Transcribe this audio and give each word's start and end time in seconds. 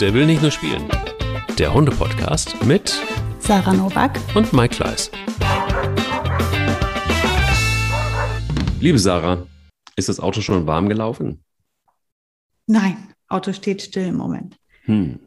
Der 0.00 0.14
will 0.14 0.26
nicht 0.26 0.42
nur 0.42 0.50
spielen. 0.50 0.88
Der 1.58 1.72
Hunde-Podcast 1.74 2.64
mit 2.64 2.98
Sarah 3.38 3.72
Novak 3.74 4.18
und 4.34 4.52
Mike 4.52 4.76
Kleiss. 4.76 5.10
Liebe 8.80 8.98
Sarah, 8.98 9.46
ist 9.96 10.08
das 10.08 10.20
Auto 10.20 10.40
schon 10.40 10.66
warm 10.66 10.88
gelaufen? 10.88 11.44
Nein, 12.66 12.96
Auto 13.28 13.52
steht 13.52 13.82
still 13.82 14.06
im 14.06 14.16
Moment. 14.16 14.56
Hm, 14.84 15.20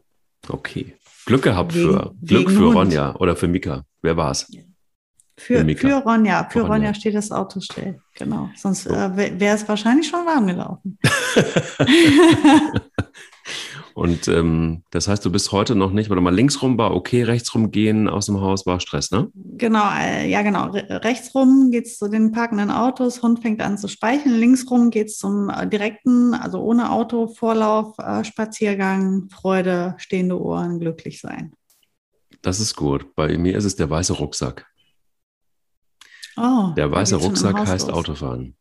okay. 0.48 0.96
Glück 1.26 1.42
gehabt 1.42 1.74
Wegen- 1.74 1.90
für 1.90 2.14
Glück 2.22 2.50
für 2.50 2.58
Hund. 2.66 2.76
Ronja 2.76 3.14
oder 3.16 3.36
für 3.36 3.48
Mika. 3.48 3.84
Wer 4.02 4.16
war's? 4.16 4.46
Für, 5.36 5.64
Für 5.64 5.76
für 5.76 5.94
Ronja, 5.96 6.44
für 6.44 6.50
Für 6.50 6.60
Ronja. 6.60 6.74
Ronja 6.74 6.94
steht 6.94 7.14
das 7.14 7.30
Auto 7.32 7.60
still. 7.60 8.00
Genau. 8.16 8.50
Sonst 8.56 8.84
So. 8.84 8.90
äh, 8.90 9.16
wäre 9.40 9.56
es 9.56 9.66
wahrscheinlich 9.68 10.08
schon 10.08 10.24
warm 10.26 10.46
gelaufen. 10.46 10.98
Und 13.94 14.26
ähm, 14.26 14.82
das 14.90 15.06
heißt, 15.06 15.24
du 15.24 15.30
bist 15.30 15.52
heute 15.52 15.76
noch 15.76 15.92
nicht, 15.92 16.10
warte 16.10 16.20
mal, 16.20 16.34
links 16.34 16.60
rum 16.62 16.76
war 16.76 16.96
okay, 16.96 17.22
rechts 17.22 17.54
rum 17.54 17.70
gehen 17.70 18.08
aus 18.08 18.26
dem 18.26 18.40
Haus 18.40 18.66
war 18.66 18.80
Stress, 18.80 19.12
ne? 19.12 19.30
genau, 19.34 19.84
äh, 19.96 20.28
ja 20.28 20.42
genau. 20.42 20.66
Re 20.70 21.00
rechts 21.04 21.32
rum 21.32 21.70
geht 21.70 21.86
es 21.86 21.98
zu 21.98 22.08
den 22.08 22.32
parkenden 22.32 22.72
Autos, 22.72 23.22
Hund 23.22 23.40
fängt 23.40 23.62
an 23.62 23.78
zu 23.78 23.86
speicheln. 23.86 24.34
Links 24.34 24.68
rum 24.68 24.90
geht 24.90 25.06
es 25.08 25.18
zum 25.18 25.48
äh, 25.48 25.68
direkten, 25.68 26.34
also 26.34 26.60
ohne 26.60 26.90
Auto, 26.90 27.28
Vorlauf, 27.28 27.96
äh, 27.98 28.24
Spaziergang, 28.24 29.28
Freude, 29.30 29.94
stehende 29.98 30.40
Ohren, 30.40 30.80
glücklich 30.80 31.20
sein. 31.20 31.52
Das 32.42 32.58
ist 32.58 32.74
gut. 32.74 33.14
Bei 33.14 33.38
mir 33.38 33.56
ist 33.56 33.64
es 33.64 33.76
der 33.76 33.88
weiße 33.88 34.14
Rucksack. 34.14 34.66
Oh, 36.36 36.72
Der 36.76 36.90
weiße 36.90 37.14
Rucksack 37.14 37.56
heißt 37.56 37.88
los. 37.88 37.96
Autofahren. 37.96 38.56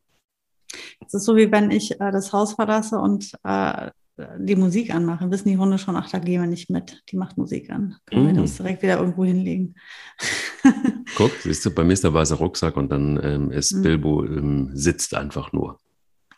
Es 1.06 1.14
ist 1.16 1.26
so, 1.26 1.36
wie 1.36 1.52
wenn 1.52 1.72
ich 1.72 2.00
äh, 2.00 2.12
das 2.12 2.32
Haus 2.34 2.54
verlasse 2.54 3.00
und 3.00 3.32
äh, 3.44 3.90
die 4.38 4.56
Musik 4.56 4.94
anmache. 4.94 5.30
Wissen 5.32 5.50
die 5.50 5.58
Hunde 5.58 5.78
schon, 5.80 5.96
ach, 5.96 6.10
da 6.10 6.20
gehen 6.20 6.42
wir 6.42 6.48
nicht 6.48 6.70
mit. 6.70 7.02
Die 7.10 7.18
macht 7.18 7.38
Musik 7.38 7.70
an. 7.72 7.96
Können 8.06 8.26
Mm. 8.26 8.36
wir 8.36 8.42
das 8.44 8.58
direkt 8.58 8.84
wieder 8.84 9.00
irgendwo 9.00 9.26
hinlegen. 9.26 9.76
Guck, 11.16 11.32
siehst 11.42 11.66
du, 11.66 11.72
bei 11.72 11.84
mir 11.84 11.94
ist 11.94 12.04
der 12.04 12.14
weiße 12.14 12.36
Rucksack 12.36 12.78
und 12.78 12.92
dann 12.92 13.20
ähm, 13.24 13.52
ist 13.52 13.72
Mhm. 13.74 13.82
Bilbo 13.82 14.24
ähm, 14.26 14.70
sitzt 14.74 15.16
einfach 15.16 15.52
nur. 15.52 15.80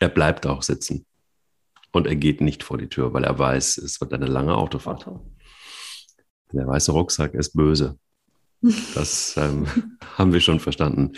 Er 0.00 0.08
bleibt 0.08 0.46
auch 0.46 0.62
sitzen. 0.62 1.04
Und 1.92 2.06
er 2.06 2.16
geht 2.16 2.40
nicht 2.40 2.62
vor 2.62 2.78
die 2.78 2.88
Tür, 2.88 3.12
weil 3.14 3.24
er 3.24 3.38
weiß, 3.38 3.78
es 3.78 4.00
wird 4.00 4.12
eine 4.12 4.26
lange 4.26 4.54
Autofahrt. 4.54 5.06
Auto. 5.06 5.26
Der 6.52 6.66
weiße 6.66 6.92
Rucksack 6.92 7.34
ist 7.34 7.54
böse. 7.54 7.98
Das 8.94 9.34
ähm, 9.36 9.66
haben 10.16 10.32
wir 10.32 10.40
schon 10.40 10.60
verstanden. 10.60 11.12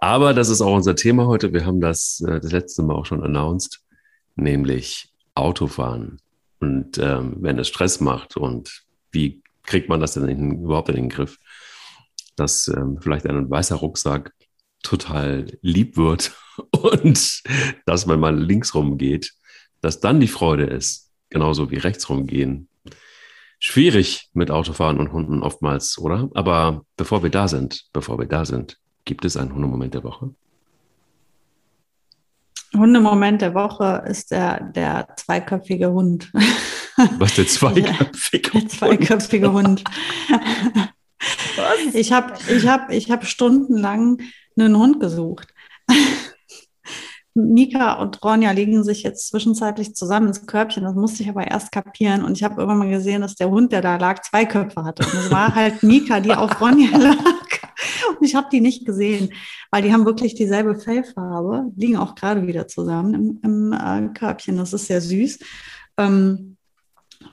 Aber 0.00 0.32
das 0.32 0.48
ist 0.48 0.62
auch 0.62 0.74
unser 0.74 0.96
Thema 0.96 1.26
heute. 1.26 1.52
Wir 1.52 1.66
haben 1.66 1.80
das 1.80 2.20
äh, 2.26 2.40
das 2.40 2.52
letzte 2.52 2.82
Mal 2.82 2.94
auch 2.94 3.04
schon 3.06 3.22
announced, 3.22 3.82
nämlich 4.34 5.09
Autofahren. 5.34 6.18
Und 6.60 6.98
ähm, 6.98 7.36
wenn 7.40 7.58
es 7.58 7.68
Stress 7.68 8.00
macht 8.00 8.36
und 8.36 8.84
wie 9.12 9.42
kriegt 9.62 9.88
man 9.88 10.00
das 10.00 10.14
denn 10.14 10.28
in, 10.28 10.64
überhaupt 10.64 10.88
in 10.88 10.96
den 10.96 11.08
Griff, 11.08 11.38
dass 12.36 12.68
ähm, 12.68 12.98
vielleicht 13.00 13.26
ein 13.26 13.50
weißer 13.50 13.76
Rucksack 13.76 14.32
total 14.82 15.58
lieb 15.62 15.96
wird 15.96 16.32
und 16.82 17.42
dass, 17.86 18.06
man 18.06 18.38
links 18.38 18.74
rum 18.74 18.98
geht, 18.98 19.32
dass 19.80 20.00
dann 20.00 20.20
die 20.20 20.28
Freude 20.28 20.64
ist, 20.64 21.10
genauso 21.28 21.70
wie 21.70 21.76
rechts 21.76 22.08
rumgehen, 22.08 22.68
schwierig 23.58 24.30
mit 24.32 24.50
Autofahren 24.50 24.98
und 24.98 25.12
Hunden 25.12 25.42
oftmals, 25.42 25.98
oder? 25.98 26.28
Aber 26.34 26.84
bevor 26.96 27.22
wir 27.22 27.30
da 27.30 27.46
sind, 27.46 27.86
bevor 27.92 28.18
wir 28.18 28.26
da 28.26 28.44
sind, 28.44 28.78
gibt 29.04 29.24
es 29.24 29.36
einen 29.36 29.54
Hundemoment 29.54 29.94
der 29.94 30.04
Woche. 30.04 30.34
Hundemoment 32.76 33.42
der 33.42 33.54
Woche 33.54 34.04
ist 34.06 34.30
der, 34.30 34.60
der 34.60 35.08
zweiköpfige 35.16 35.90
Hund. 35.90 36.30
Was 37.18 37.34
der 37.34 37.46
zweiköpfige 37.48 38.50
Der 38.50 38.68
zweiköpfige 38.68 39.52
Hund. 39.52 39.84
Ich 41.92 42.12
habe 42.12 42.34
ich 42.48 42.68
hab, 42.68 42.90
ich 42.90 43.10
hab 43.10 43.26
stundenlang 43.26 44.18
einen 44.56 44.76
Hund 44.76 45.00
gesucht. 45.00 45.48
Mika 47.34 47.94
und 47.94 48.22
Ronja 48.24 48.50
legen 48.50 48.82
sich 48.82 49.02
jetzt 49.02 49.28
zwischenzeitlich 49.28 49.94
zusammen 49.94 50.28
ins 50.28 50.46
Körbchen. 50.46 50.82
Das 50.82 50.94
musste 50.94 51.22
ich 51.22 51.28
aber 51.28 51.46
erst 51.46 51.70
kapieren. 51.70 52.24
Und 52.24 52.36
ich 52.36 52.42
habe 52.42 52.60
irgendwann 52.60 52.78
mal 52.78 52.90
gesehen, 52.90 53.22
dass 53.22 53.36
der 53.36 53.50
Hund, 53.50 53.72
der 53.72 53.82
da 53.82 53.96
lag, 53.96 54.20
zwei 54.22 54.44
Köpfe 54.44 54.84
hatte. 54.84 55.04
Und 55.04 55.14
es 55.14 55.30
war 55.30 55.54
halt 55.54 55.82
Mika, 55.82 56.20
die 56.20 56.32
auf 56.32 56.60
Ronja 56.60 56.96
lag. 56.98 57.16
Ich 58.22 58.34
habe 58.34 58.48
die 58.50 58.60
nicht 58.60 58.86
gesehen, 58.86 59.32
weil 59.70 59.82
die 59.82 59.92
haben 59.92 60.04
wirklich 60.04 60.34
dieselbe 60.34 60.78
Fellfarbe, 60.78 61.72
liegen 61.76 61.96
auch 61.96 62.14
gerade 62.14 62.46
wieder 62.46 62.68
zusammen 62.68 63.14
im, 63.14 63.40
im 63.42 63.72
äh, 63.72 64.12
Körbchen. 64.12 64.56
Das 64.56 64.72
ist 64.72 64.86
sehr 64.86 65.00
süß. 65.00 65.38
Ähm, 65.96 66.56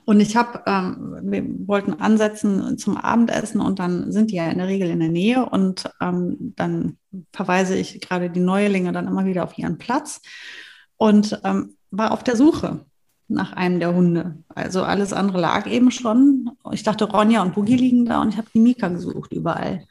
und 0.04 0.20
ich 0.20 0.36
habe, 0.36 0.62
ähm, 0.66 1.18
wir 1.22 1.44
wollten 1.66 1.94
ansetzen 1.94 2.78
zum 2.78 2.96
Abendessen 2.96 3.60
und 3.60 3.78
dann 3.78 4.12
sind 4.12 4.30
die 4.30 4.36
ja 4.36 4.48
in 4.50 4.58
der 4.58 4.68
Regel 4.68 4.90
in 4.90 5.00
der 5.00 5.08
Nähe 5.08 5.46
und 5.46 5.90
ähm, 6.00 6.54
dann 6.56 6.98
verweise 7.32 7.76
ich 7.76 8.00
gerade 8.00 8.30
die 8.30 8.40
Neulinge 8.40 8.92
dann 8.92 9.06
immer 9.06 9.24
wieder 9.24 9.44
auf 9.44 9.56
ihren 9.56 9.78
Platz 9.78 10.20
und 10.96 11.40
ähm, 11.44 11.76
war 11.90 12.12
auf 12.12 12.22
der 12.22 12.36
Suche 12.36 12.84
nach 13.28 13.52
einem 13.52 13.80
der 13.80 13.94
Hunde. 13.94 14.42
Also 14.48 14.82
alles 14.82 15.12
andere 15.12 15.40
lag 15.40 15.66
eben 15.66 15.90
schon. 15.90 16.50
Ich 16.72 16.82
dachte, 16.82 17.04
Ronja 17.04 17.42
und 17.42 17.54
Boogie 17.54 17.76
liegen 17.76 18.04
da 18.06 18.20
und 18.22 18.30
ich 18.30 18.36
habe 18.36 18.48
die 18.52 18.60
Mika 18.60 18.88
gesucht 18.88 19.32
überall. 19.32 19.86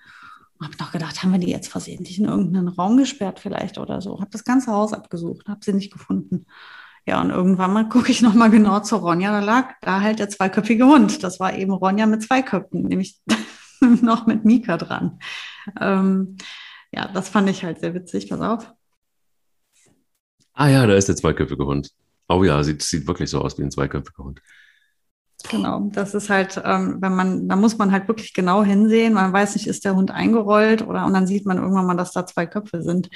Habe 0.62 0.74
noch 0.80 0.92
gedacht, 0.92 1.22
haben 1.22 1.32
wir 1.32 1.40
die 1.40 1.52
jetzt 1.52 1.68
versehentlich 1.68 2.20
in 2.20 2.26
irgendeinen 2.26 2.68
Raum 2.68 2.98
gesperrt 2.98 3.40
vielleicht 3.40 3.78
oder 3.78 4.02
so. 4.02 4.20
Habe 4.20 4.32
das 4.32 4.44
ganze 4.44 4.72
Haus 4.72 4.94
abgesucht, 4.94 5.48
habe 5.48 5.60
sie 5.64 5.74
nicht 5.74 5.92
gefunden. 5.94 6.46
Ja, 7.06 7.22
und 7.22 7.30
irgendwann 7.30 7.74
mal 7.74 7.88
gucke 7.88 8.12
ich 8.12 8.22
nochmal 8.22 8.50
genau 8.50 8.82
zu 8.82 8.98
Ronja, 8.98 9.32
da 9.32 9.46
lag 9.46 9.76
da 9.82 10.02
halt 10.02 10.20
der 10.20 10.30
zweiköpfige 10.30 10.86
Hund. 10.86 11.24
Das 11.24 11.40
war 11.40 11.56
eben 11.58 11.72
Ronja 11.72 12.06
mit 12.06 12.22
zwei 12.24 12.42
Köpfen, 12.42 12.84
nämlich 12.84 13.22
noch 14.02 14.26
mit 14.26 14.44
Mika 14.44 14.78
dran. 14.78 15.20
Ähm, 15.80 16.38
ja, 16.92 17.08
das 17.08 17.30
fand 17.30 17.50
ich 17.50 17.64
halt 17.64 17.80
sehr 17.80 17.94
witzig. 17.94 18.30
Pass 18.30 18.42
auf. 18.42 18.74
Ah 20.54 20.68
ja, 20.68 20.86
da 20.88 20.96
ist 20.96 21.08
der 21.08 21.16
zweiköpfige 21.16 21.66
Hund. 21.66 21.92
Oh 22.28 22.44
ja, 22.44 22.62
sieht, 22.64 22.82
sieht 22.82 23.08
wirklich 23.08 23.30
so 23.30 23.42
aus 23.42 23.58
wie 23.58 23.64
ein 23.64 23.72
zweiköpfiger 23.72 24.24
Hund. 24.24 24.42
Genau, 25.50 25.90
das 25.92 26.14
ist 26.14 26.30
halt, 26.30 26.62
ähm, 26.66 26.98
wenn 27.00 27.16
man, 27.16 27.48
da 27.48 27.56
muss 27.56 27.78
man 27.78 27.92
halt 27.92 28.08
wirklich 28.08 28.34
genau 28.34 28.64
hinsehen. 28.64 29.14
Man 29.14 29.32
weiß 29.32 29.56
nicht, 29.56 29.68
ist 29.68 29.86
der 29.86 29.96
Hund 29.96 30.12
eingerollt 30.12 30.86
oder 30.86 31.06
und 31.06 31.14
dann 31.14 31.28
sieht 31.28 31.46
man 31.46 31.58
irgendwann 31.58 31.86
mal, 31.86 31.96
dass 31.96 32.12
da 32.12 32.26
zwei 32.26 32.48
Köpfe 32.48 32.82
sind. 32.82 33.10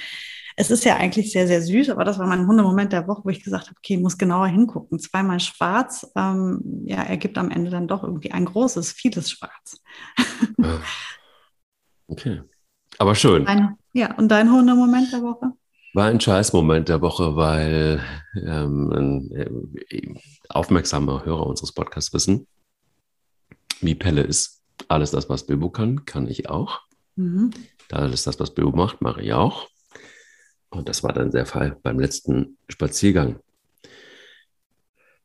Es 0.56 0.70
ist 0.70 0.84
ja 0.84 0.98
eigentlich 0.98 1.32
sehr, 1.32 1.48
sehr 1.48 1.62
süß, 1.62 1.90
aber 1.90 2.04
das 2.04 2.20
war 2.20 2.28
mein 2.28 2.46
Hundemoment 2.46 2.94
der 2.94 3.08
Woche, 3.08 3.22
wo 3.24 3.30
ich 3.30 3.44
gesagt 3.44 3.68
habe, 3.68 3.76
okay, 3.78 3.96
ich 3.96 4.02
muss 4.02 4.18
genauer 4.18 4.48
hingucken. 4.48 5.00
Zweimal 5.00 5.40
schwarz, 5.40 6.12
ähm, 6.16 6.84
ja, 6.86 7.02
ergibt 7.02 7.38
am 7.38 7.50
Ende 7.50 7.72
dann 7.72 7.88
doch 7.88 8.04
irgendwie 8.04 8.32
ein 8.32 8.46
großes, 8.46 8.92
vieles 8.92 9.32
Schwarz. 9.32 9.82
Okay. 12.08 12.42
Aber 12.98 13.16
schön. 13.16 13.46
Dein, 13.46 13.78
ja, 13.94 14.14
und 14.18 14.28
dein 14.28 14.52
Hundemoment 14.52 15.12
der 15.14 15.22
Woche? 15.22 15.54
War 15.94 16.06
ein 16.08 16.22
Scheißmoment 16.22 16.88
der 16.88 17.02
Woche, 17.02 17.36
weil 17.36 18.02
ähm, 18.36 19.30
äh, 19.34 20.14
aufmerksame 20.48 21.26
Hörer 21.26 21.46
unseres 21.46 21.74
Podcasts 21.74 22.14
wissen, 22.14 22.48
wie 23.82 23.96
Pelle 23.96 24.22
ist. 24.22 24.62
Alles 24.88 25.12
das, 25.12 25.28
was 25.28 25.46
Bilbo 25.46 25.70
kann, 25.70 26.06
kann 26.06 26.28
ich 26.28 26.50
auch. 26.50 26.80
Mhm. 27.18 27.52
Alles 27.92 28.24
das, 28.24 28.40
was 28.40 28.54
Bilbo 28.54 28.72
macht, 28.72 29.02
mache 29.02 29.22
ich 29.22 29.34
auch. 29.34 29.68
Und 30.70 30.88
das 30.88 31.04
war 31.04 31.12
dann 31.12 31.32
der 31.32 31.46
Fall 31.46 31.78
beim 31.84 32.00
letzten 32.00 32.58
Spaziergang. 32.70 33.40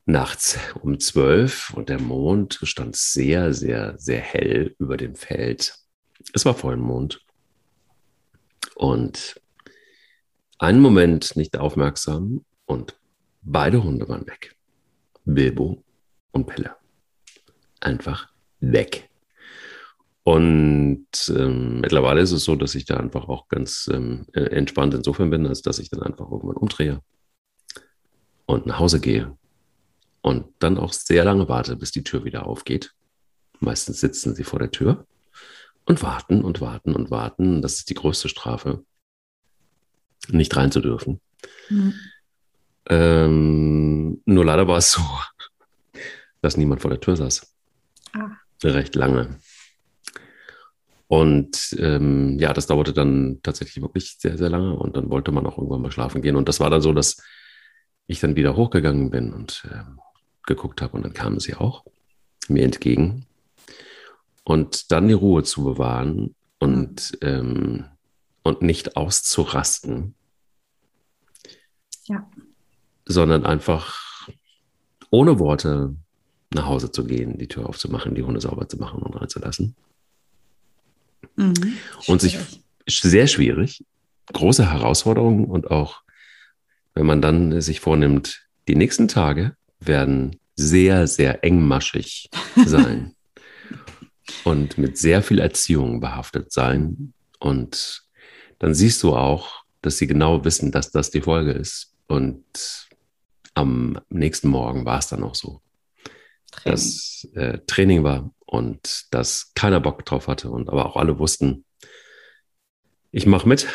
Nachts 0.04 0.58
um 0.82 0.98
zwölf 0.98 1.72
und 1.74 1.88
der 1.88 2.00
Mond 2.00 2.58
stand 2.64 2.96
sehr, 2.96 3.54
sehr, 3.54 3.96
sehr 3.98 4.20
hell 4.20 4.74
über 4.80 4.96
dem 4.96 5.14
Feld. 5.14 5.78
Es 6.32 6.44
war 6.44 6.54
Vollmond. 6.54 7.24
Und 8.74 9.40
einen 10.58 10.80
Moment 10.80 11.36
nicht 11.36 11.56
aufmerksam 11.58 12.44
und 12.64 12.98
beide 13.42 13.82
Hunde 13.82 14.08
waren 14.08 14.26
weg. 14.26 14.56
Bilbo 15.24 15.82
und 16.32 16.46
Pelle. 16.46 16.76
Einfach 17.80 18.28
weg. 18.60 19.10
Und 20.22 21.06
ähm, 21.28 21.80
mittlerweile 21.80 22.20
ist 22.20 22.32
es 22.32 22.44
so, 22.44 22.56
dass 22.56 22.74
ich 22.74 22.84
da 22.84 22.96
einfach 22.96 23.28
auch 23.28 23.46
ganz 23.48 23.88
ähm, 23.92 24.26
äh, 24.32 24.40
entspannt 24.40 24.94
insofern 24.94 25.30
bin, 25.30 25.46
als 25.46 25.62
dass 25.62 25.78
ich 25.78 25.88
dann 25.88 26.02
einfach 26.02 26.30
irgendwann 26.30 26.56
umdrehe 26.56 27.00
und 28.46 28.66
nach 28.66 28.80
Hause 28.80 29.00
gehe 29.00 29.36
und 30.22 30.46
dann 30.58 30.78
auch 30.78 30.92
sehr 30.92 31.24
lange 31.24 31.48
warte, 31.48 31.76
bis 31.76 31.92
die 31.92 32.02
Tür 32.02 32.24
wieder 32.24 32.46
aufgeht. 32.46 32.92
Meistens 33.60 34.00
sitzen 34.00 34.34
sie 34.34 34.42
vor 34.42 34.58
der 34.58 34.72
Tür 34.72 35.06
und 35.84 36.02
warten 36.02 36.42
und 36.42 36.60
warten 36.60 36.94
und 36.94 37.12
warten. 37.12 37.62
Das 37.62 37.74
ist 37.74 37.90
die 37.90 37.94
größte 37.94 38.28
Strafe, 38.28 38.84
nicht 40.28 40.56
rein 40.56 40.72
zu 40.72 40.80
dürfen. 40.80 41.20
Mhm. 41.68 41.94
Ähm, 42.88 44.22
nur 44.24 44.44
leider 44.44 44.68
war 44.68 44.78
es 44.78 44.92
so, 44.92 45.02
dass 46.40 46.56
niemand 46.56 46.80
vor 46.80 46.90
der 46.90 47.00
Tür 47.00 47.16
saß. 47.16 47.52
Ah. 48.12 48.30
Recht 48.62 48.94
lange. 48.94 49.38
Und 51.08 51.76
ähm, 51.78 52.38
ja, 52.38 52.52
das 52.52 52.66
dauerte 52.66 52.92
dann 52.92 53.38
tatsächlich 53.42 53.80
wirklich 53.80 54.16
sehr, 54.18 54.36
sehr 54.36 54.50
lange. 54.50 54.74
Und 54.74 54.96
dann 54.96 55.10
wollte 55.10 55.30
man 55.30 55.46
auch 55.46 55.56
irgendwann 55.56 55.82
mal 55.82 55.92
schlafen 55.92 56.22
gehen. 56.22 56.36
Und 56.36 56.48
das 56.48 56.58
war 56.58 56.70
dann 56.70 56.82
so, 56.82 56.92
dass 56.92 57.22
ich 58.08 58.20
dann 58.20 58.36
wieder 58.36 58.56
hochgegangen 58.56 59.10
bin 59.10 59.32
und 59.32 59.68
ähm, 59.72 60.00
geguckt 60.46 60.82
habe. 60.82 60.96
Und 60.96 61.04
dann 61.04 61.12
kamen 61.12 61.38
sie 61.38 61.54
auch. 61.54 61.84
mir 62.48 62.64
entgegen. 62.64 63.26
Und 64.44 64.90
dann 64.92 65.08
die 65.08 65.14
Ruhe 65.14 65.42
zu 65.42 65.64
bewahren 65.64 66.34
und, 66.58 67.18
ähm, 67.22 67.84
und 68.42 68.62
nicht 68.62 68.96
auszurasten. 68.96 70.15
Ja. 72.06 72.28
Sondern 73.04 73.46
einfach 73.46 74.28
ohne 75.10 75.38
Worte 75.38 75.94
nach 76.52 76.66
Hause 76.66 76.90
zu 76.90 77.04
gehen, 77.04 77.38
die 77.38 77.48
Tür 77.48 77.68
aufzumachen, 77.68 78.14
die 78.14 78.22
Hunde 78.22 78.40
sauber 78.40 78.68
zu 78.68 78.76
machen 78.78 79.02
und 79.02 79.14
reinzulassen. 79.14 79.74
Mhm. 81.36 81.76
Und 82.06 82.20
sich 82.20 82.38
sehr 82.88 83.26
schwierig, 83.26 83.84
große 84.32 84.70
Herausforderungen 84.70 85.44
und 85.44 85.70
auch, 85.70 86.02
wenn 86.94 87.06
man 87.06 87.20
dann 87.20 87.60
sich 87.60 87.80
vornimmt, 87.80 88.46
die 88.68 88.76
nächsten 88.76 89.08
Tage 89.08 89.56
werden 89.80 90.36
sehr, 90.54 91.06
sehr 91.06 91.44
engmaschig 91.44 92.30
sein 92.66 93.14
und 94.44 94.78
mit 94.78 94.98
sehr 94.98 95.22
viel 95.22 95.38
Erziehung 95.38 96.00
behaftet 96.00 96.52
sein. 96.52 97.12
Und 97.38 98.04
dann 98.58 98.74
siehst 98.74 99.02
du 99.02 99.14
auch, 99.14 99.64
dass 99.82 99.98
sie 99.98 100.06
genau 100.06 100.44
wissen, 100.44 100.72
dass 100.72 100.90
das 100.90 101.10
die 101.10 101.20
Folge 101.20 101.52
ist. 101.52 101.92
Und 102.06 102.88
am 103.54 103.98
nächsten 104.10 104.48
Morgen 104.48 104.84
war 104.84 104.98
es 104.98 105.08
dann 105.08 105.22
auch 105.22 105.34
so. 105.34 105.60
Training. 106.52 106.72
Dass 106.72 107.28
äh, 107.34 107.58
Training 107.66 108.04
war 108.04 108.30
und 108.46 109.06
dass 109.10 109.52
keiner 109.54 109.80
Bock 109.80 110.04
drauf 110.04 110.28
hatte 110.28 110.50
und 110.50 110.68
aber 110.68 110.86
auch 110.86 110.96
alle 110.96 111.18
wussten, 111.18 111.64
ich 113.10 113.26
mache 113.26 113.48
mit, 113.48 113.66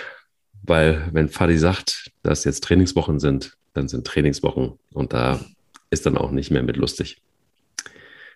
weil 0.63 1.09
wenn 1.11 1.29
Fadi 1.29 1.57
sagt, 1.57 2.11
dass 2.23 2.43
jetzt 2.43 2.63
Trainingswochen 2.63 3.19
sind, 3.19 3.57
dann 3.73 3.87
sind 3.87 4.05
Trainingswochen 4.05 4.79
und 4.93 5.13
da 5.13 5.39
ist 5.89 6.05
dann 6.05 6.17
auch 6.17 6.31
nicht 6.31 6.51
mehr 6.51 6.63
mit 6.63 6.77
lustig. 6.77 7.21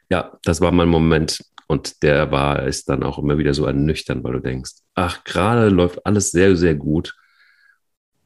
Ja, 0.10 0.38
das 0.44 0.62
war 0.62 0.72
mein 0.72 0.90
Moment 0.90 1.44
und 1.68 2.04
der 2.04 2.32
war 2.32 2.64
ist 2.64 2.90
dann 2.90 3.04
auch 3.04 3.18
immer 3.18 3.38
wieder 3.38 3.54
so 3.54 3.66
ernüchternd, 3.66 4.24
weil 4.24 4.34
du 4.34 4.40
denkst, 4.40 4.72
ach, 4.94 5.24
gerade 5.24 5.70
läuft 5.70 6.06
alles 6.06 6.32
sehr, 6.32 6.56
sehr 6.56 6.76
gut 6.76 7.16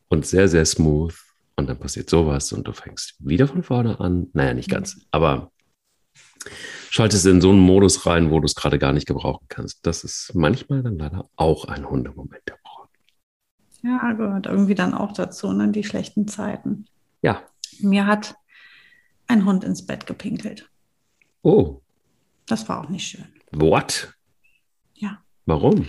und 0.07 0.25
sehr, 0.25 0.47
sehr 0.47 0.65
smooth 0.65 1.15
und 1.59 1.69
dann 1.69 1.79
passiert 1.79 2.09
sowas 2.09 2.51
und 2.51 2.67
du 2.67 2.73
fängst 2.73 3.15
wieder 3.19 3.47
von 3.47 3.63
vorne 3.63 3.99
an. 3.99 4.27
Naja, 4.33 4.53
nicht 4.53 4.69
ganz, 4.69 5.05
aber 5.11 5.51
schaltest 6.89 7.25
in 7.25 7.41
so 7.41 7.51
einen 7.51 7.59
Modus 7.59 8.05
rein, 8.05 8.31
wo 8.31 8.39
du 8.39 8.45
es 8.45 8.55
gerade 8.55 8.79
gar 8.79 8.93
nicht 8.93 9.07
gebrauchen 9.07 9.45
kannst. 9.49 9.85
Das 9.85 10.03
ist 10.03 10.33
manchmal 10.33 10.83
dann 10.83 10.97
leider 10.97 11.29
auch 11.35 11.65
ein 11.65 11.89
Hundemoment 11.89 12.41
der 12.47 12.57
Woche. 12.63 12.87
Ja, 13.83 14.13
gehört 14.13 14.45
irgendwie 14.47 14.75
dann 14.75 14.93
auch 14.93 15.13
dazu, 15.13 15.53
ne? 15.53 15.69
die 15.69 15.83
schlechten 15.83 16.27
Zeiten. 16.27 16.85
Ja. 17.21 17.43
Mir 17.79 18.07
hat 18.07 18.35
ein 19.27 19.45
Hund 19.45 19.63
ins 19.63 19.85
Bett 19.85 20.05
gepinkelt. 20.07 20.69
Oh. 21.43 21.81
Das 22.47 22.67
war 22.67 22.81
auch 22.81 22.89
nicht 22.89 23.07
schön. 23.07 23.27
What? 23.51 24.13
Ja. 24.95 25.23
Warum? 25.45 25.87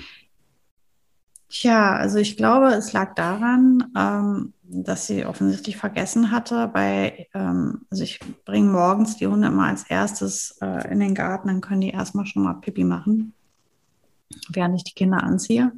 Tja, 1.51 1.97
also 1.97 2.19
ich 2.19 2.37
glaube, 2.37 2.69
es 2.69 2.93
lag 2.93 3.17
daran, 3.17 3.93
ähm, 3.97 4.55
dass 4.63 5.09
sie 5.09 5.27
offensichtlich 5.27 5.77
vergessen 5.77 6.31
hatte, 6.31 6.69
bei, 6.69 7.27
ähm, 7.35 7.87
also 7.91 8.05
ich 8.05 8.21
bringe 8.45 8.71
morgens 8.71 9.17
die 9.17 9.27
Hunde 9.27 9.49
immer 9.49 9.67
als 9.67 9.83
erstes 9.83 10.57
äh, 10.63 10.93
in 10.93 11.01
den 11.01 11.13
Garten, 11.13 11.49
dann 11.49 11.61
können 11.61 11.81
die 11.81 11.91
erstmal 11.91 12.25
schon 12.27 12.45
mal 12.45 12.55
Pipi 12.55 12.85
machen, 12.85 13.35
während 14.49 14.77
ich 14.77 14.85
die 14.85 14.95
Kinder 14.95 15.25
anziehe. 15.25 15.73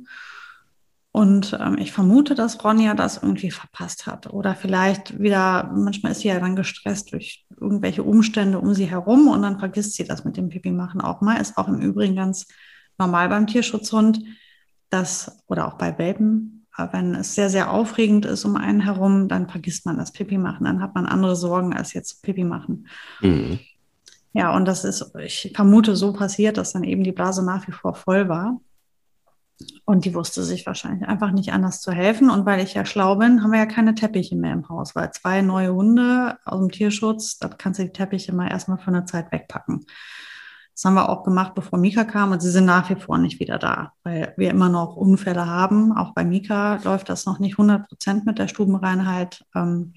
Und 1.10 1.58
ähm, 1.58 1.78
ich 1.78 1.90
vermute, 1.90 2.34
dass 2.34 2.62
Ronja 2.62 2.92
das 2.92 3.22
irgendwie 3.22 3.50
verpasst 3.50 4.06
hat. 4.06 4.30
Oder 4.30 4.54
vielleicht 4.54 5.20
wieder, 5.20 5.72
manchmal 5.74 6.12
ist 6.12 6.20
sie 6.20 6.28
ja 6.28 6.38
dann 6.38 6.56
gestresst 6.56 7.12
durch 7.12 7.46
irgendwelche 7.58 8.02
Umstände 8.02 8.58
um 8.58 8.74
sie 8.74 8.90
herum 8.90 9.28
und 9.28 9.40
dann 9.40 9.58
vergisst 9.58 9.94
sie 9.94 10.04
das 10.04 10.24
mit 10.24 10.36
dem 10.36 10.50
Pipi 10.50 10.70
machen 10.70 11.00
auch 11.00 11.22
mal. 11.22 11.40
Ist 11.40 11.56
auch 11.56 11.68
im 11.68 11.80
Übrigen 11.80 12.16
ganz 12.16 12.46
normal 12.98 13.30
beim 13.30 13.46
Tierschutzhund, 13.46 14.22
dass, 14.92 15.38
oder 15.46 15.66
auch 15.66 15.78
bei 15.78 15.98
Welpen, 15.98 16.66
wenn 16.90 17.14
es 17.14 17.34
sehr, 17.34 17.50
sehr 17.50 17.70
aufregend 17.70 18.24
ist 18.24 18.44
um 18.44 18.56
einen 18.56 18.80
herum, 18.80 19.28
dann 19.28 19.48
vergisst 19.48 19.84
man 19.84 19.98
das 19.98 20.12
Pipi 20.12 20.38
machen. 20.38 20.64
Dann 20.64 20.80
hat 20.80 20.94
man 20.94 21.06
andere 21.06 21.36
Sorgen 21.36 21.74
als 21.74 21.92
jetzt 21.92 22.22
Pipi 22.22 22.44
machen. 22.44 22.88
Mhm. 23.20 23.60
Ja, 24.32 24.56
und 24.56 24.64
das 24.64 24.84
ist, 24.84 25.12
ich 25.18 25.52
vermute, 25.54 25.94
so 25.94 26.12
passiert, 26.12 26.56
dass 26.56 26.72
dann 26.72 26.84
eben 26.84 27.04
die 27.04 27.12
Blase 27.12 27.44
nach 27.44 27.68
wie 27.68 27.72
vor 27.72 27.94
voll 27.94 28.28
war. 28.28 28.58
Und 29.84 30.06
die 30.06 30.14
wusste 30.14 30.42
sich 30.42 30.66
wahrscheinlich 30.66 31.06
einfach 31.06 31.30
nicht 31.30 31.52
anders 31.52 31.80
zu 31.82 31.92
helfen. 31.92 32.30
Und 32.30 32.46
weil 32.46 32.64
ich 32.64 32.74
ja 32.74 32.86
schlau 32.86 33.16
bin, 33.16 33.42
haben 33.42 33.52
wir 33.52 33.58
ja 33.58 33.66
keine 33.66 33.94
Teppiche 33.94 34.34
mehr 34.34 34.54
im 34.54 34.68
Haus, 34.68 34.96
weil 34.96 35.12
zwei 35.12 35.42
neue 35.42 35.74
Hunde 35.74 36.38
aus 36.44 36.58
dem 36.58 36.70
Tierschutz, 36.70 37.38
da 37.38 37.48
kannst 37.48 37.78
du 37.78 37.84
die 37.84 37.92
Teppiche 37.92 38.32
mal 38.32 38.48
erstmal 38.48 38.78
für 38.78 38.88
eine 38.88 39.04
Zeit 39.04 39.30
wegpacken. 39.30 39.84
Das 40.74 40.84
haben 40.84 40.94
wir 40.94 41.08
auch 41.08 41.22
gemacht, 41.22 41.54
bevor 41.54 41.78
Mika 41.78 42.04
kam 42.04 42.32
und 42.32 42.40
sie 42.40 42.50
sind 42.50 42.64
nach 42.64 42.88
wie 42.88 42.96
vor 42.96 43.18
nicht 43.18 43.40
wieder 43.40 43.58
da, 43.58 43.92
weil 44.04 44.32
wir 44.36 44.50
immer 44.50 44.68
noch 44.68 44.96
Unfälle 44.96 45.46
haben. 45.46 45.92
Auch 45.92 46.14
bei 46.14 46.24
Mika 46.24 46.80
läuft 46.82 47.08
das 47.08 47.26
noch 47.26 47.38
nicht 47.38 47.54
100 47.54 47.88
Prozent 47.88 48.24
mit 48.26 48.38
der 48.38 48.48
Stubenreinheit. 48.48 49.44
Ähm, 49.54 49.92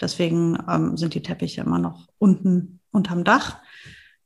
deswegen 0.00 0.56
ähm, 0.68 0.96
sind 0.96 1.14
die 1.14 1.22
Teppiche 1.22 1.62
immer 1.62 1.78
noch 1.78 2.06
unten 2.18 2.80
unterm 2.92 3.24
Dach. 3.24 3.58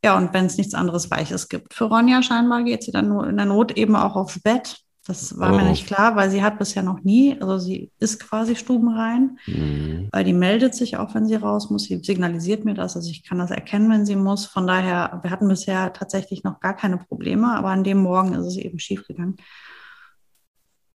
Ja, 0.04 0.18
und 0.18 0.34
wenn 0.34 0.44
es 0.44 0.58
nichts 0.58 0.74
anderes 0.74 1.10
Weiches 1.10 1.48
gibt. 1.48 1.72
Für 1.72 1.84
Ronja 1.84 2.22
scheinbar 2.22 2.62
geht 2.62 2.82
sie 2.82 2.92
dann 2.92 3.08
nur 3.08 3.26
in 3.26 3.38
der 3.38 3.46
Not 3.46 3.72
eben 3.72 3.96
auch 3.96 4.16
aufs 4.16 4.38
Bett. 4.40 4.83
Das 5.06 5.38
war 5.38 5.52
oh. 5.52 5.56
mir 5.56 5.64
nicht 5.64 5.86
klar, 5.86 6.16
weil 6.16 6.30
sie 6.30 6.42
hat 6.42 6.58
bisher 6.58 6.82
noch 6.82 7.02
nie, 7.02 7.38
also 7.38 7.58
sie 7.58 7.92
ist 7.98 8.20
quasi 8.20 8.56
stubenrein, 8.56 9.38
mhm. 9.46 10.08
weil 10.10 10.24
die 10.24 10.32
meldet 10.32 10.74
sich 10.74 10.96
auch, 10.96 11.14
wenn 11.14 11.26
sie 11.26 11.34
raus 11.34 11.68
muss. 11.68 11.84
Sie 11.84 12.00
signalisiert 12.02 12.64
mir 12.64 12.72
das, 12.72 12.96
also 12.96 13.10
ich 13.10 13.22
kann 13.22 13.38
das 13.38 13.50
erkennen, 13.50 13.90
wenn 13.90 14.06
sie 14.06 14.16
muss. 14.16 14.46
Von 14.46 14.66
daher, 14.66 15.20
wir 15.22 15.30
hatten 15.30 15.46
bisher 15.46 15.92
tatsächlich 15.92 16.42
noch 16.42 16.58
gar 16.60 16.74
keine 16.74 16.96
Probleme, 16.96 17.54
aber 17.54 17.68
an 17.68 17.84
dem 17.84 17.98
Morgen 17.98 18.32
ist 18.32 18.46
es 18.46 18.56
eben 18.56 18.78
schiefgegangen. 18.78 19.36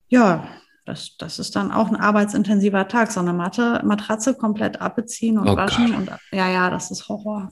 Ja, 0.07 0.47
das, 0.85 1.15
das 1.17 1.37
ist 1.37 1.55
dann 1.55 1.71
auch 1.71 1.89
ein 1.89 1.95
arbeitsintensiver 1.95 2.87
Tag, 2.87 3.11
so 3.11 3.19
eine 3.19 3.33
Matte, 3.33 3.79
Matratze 3.85 4.33
komplett 4.33 4.81
abbeziehen 4.81 5.37
und 5.37 5.47
oh 5.47 5.55
waschen. 5.55 5.93
Und 5.93 6.09
ja, 6.31 6.49
ja, 6.49 6.71
das 6.71 6.89
ist 6.89 7.09
Horror. 7.09 7.49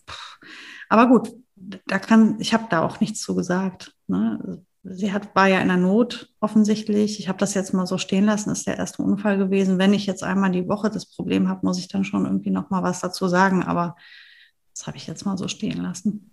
Aber 0.89 1.07
gut, 1.07 1.31
da 1.55 1.99
kann, 1.99 2.37
ich 2.39 2.55
habe 2.55 2.65
da 2.71 2.81
auch 2.81 2.99
nichts 2.99 3.21
zu 3.21 3.35
gesagt. 3.35 3.93
Ne? 4.07 4.63
Sie 4.89 5.11
hat, 5.11 5.35
war 5.35 5.47
ja 5.47 5.59
in 5.59 5.67
der 5.67 5.77
Not 5.77 6.29
offensichtlich. 6.39 7.19
Ich 7.19 7.27
habe 7.27 7.37
das 7.37 7.53
jetzt 7.53 7.73
mal 7.73 7.87
so 7.87 7.97
stehen 7.97 8.25
lassen, 8.25 8.51
ist 8.51 8.67
der 8.67 8.77
erste 8.77 9.01
Unfall 9.01 9.37
gewesen. 9.37 9.79
Wenn 9.79 9.93
ich 9.93 10.05
jetzt 10.05 10.23
einmal 10.23 10.51
die 10.51 10.67
Woche 10.67 10.89
das 10.89 11.05
Problem 11.05 11.49
habe, 11.49 11.65
muss 11.65 11.79
ich 11.79 11.87
dann 11.87 12.03
schon 12.03 12.25
irgendwie 12.25 12.51
noch 12.51 12.69
mal 12.69 12.83
was 12.83 13.01
dazu 13.01 13.27
sagen. 13.27 13.63
Aber 13.63 13.95
das 14.73 14.87
habe 14.87 14.97
ich 14.97 15.07
jetzt 15.07 15.25
mal 15.25 15.37
so 15.37 15.47
stehen 15.47 15.81
lassen. 15.81 16.31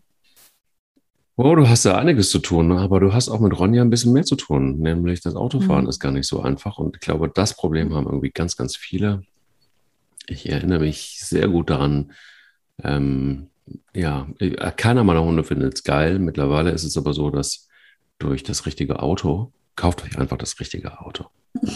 Oh, 1.37 1.57
du 1.57 1.69
hast 1.69 1.85
ja 1.85 1.99
einiges 1.99 2.31
zu 2.31 2.39
tun, 2.39 2.71
aber 2.73 3.01
du 3.01 3.13
hast 3.13 3.29
auch 3.29 3.41
mit 3.41 3.59
Ronja 3.59 3.83
ein 3.83 3.91
bisschen 3.91 4.13
mehr 4.13 4.25
zu 4.25 4.37
tun, 4.37 4.79
nämlich 4.79 5.21
das 5.21 5.35
Autofahren 5.35 5.85
mhm. 5.85 5.89
ist 5.89 5.99
gar 5.99 6.13
nicht 6.13 6.29
so 6.29 6.41
einfach. 6.41 6.79
Und 6.79 6.97
ich 6.97 7.01
glaube, 7.01 7.29
das 7.29 7.57
Problem 7.57 7.93
haben 7.93 8.07
irgendwie 8.07 8.31
ganz, 8.31 8.57
ganz 8.57 8.77
viele. 8.77 9.25
Ich 10.29 10.49
erinnere 10.49 10.81
mich 10.81 11.19
sehr 11.19 11.49
gut 11.49 11.71
daran, 11.71 12.13
ähm, 12.83 13.49
ja, 13.95 14.29
keiner 14.77 15.03
meiner 15.03 15.25
Hunde 15.25 15.43
findet 15.43 15.75
es 15.75 15.83
geil. 15.83 16.21
Mittlerweile 16.21 16.71
ist 16.71 16.85
es 16.85 16.97
aber 16.97 17.15
so, 17.15 17.31
dass 17.31 17.69
durch 18.19 18.43
das 18.43 18.67
richtige 18.67 19.01
Auto. 19.03 19.53
Kauft 19.77 20.05
euch 20.05 20.19
einfach 20.19 20.39
das 20.39 20.59
richtige 20.61 21.01
Auto. 21.01 21.27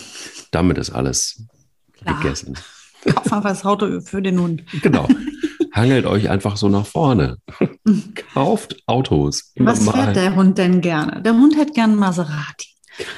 Damit 0.50 0.78
ist 0.78 0.90
alles 0.90 1.45
Klar. 1.92 2.21
gegessen. 2.21 2.54
Kauft 3.04 3.33
einfach 3.33 3.50
das 3.50 3.64
Auto 3.64 4.00
für 4.00 4.23
den 4.23 4.40
Hund. 4.40 4.64
Genau. 4.83 5.09
Hangelt 5.73 6.07
euch 6.07 6.28
einfach 6.28 6.57
so 6.57 6.68
nach 6.68 6.87
vorne. 6.87 7.37
Kauft 8.33 8.83
Autos. 8.87 9.52
Was 9.57 9.80
normal. 9.85 10.04
fährt 10.07 10.16
der 10.16 10.35
Hund 10.35 10.59
denn 10.59 10.80
gerne? 10.80 11.23
Der 11.23 11.35
Hund 11.35 11.57
hätte 11.57 11.73
gerne 11.73 11.95
Maserati. 11.95 12.68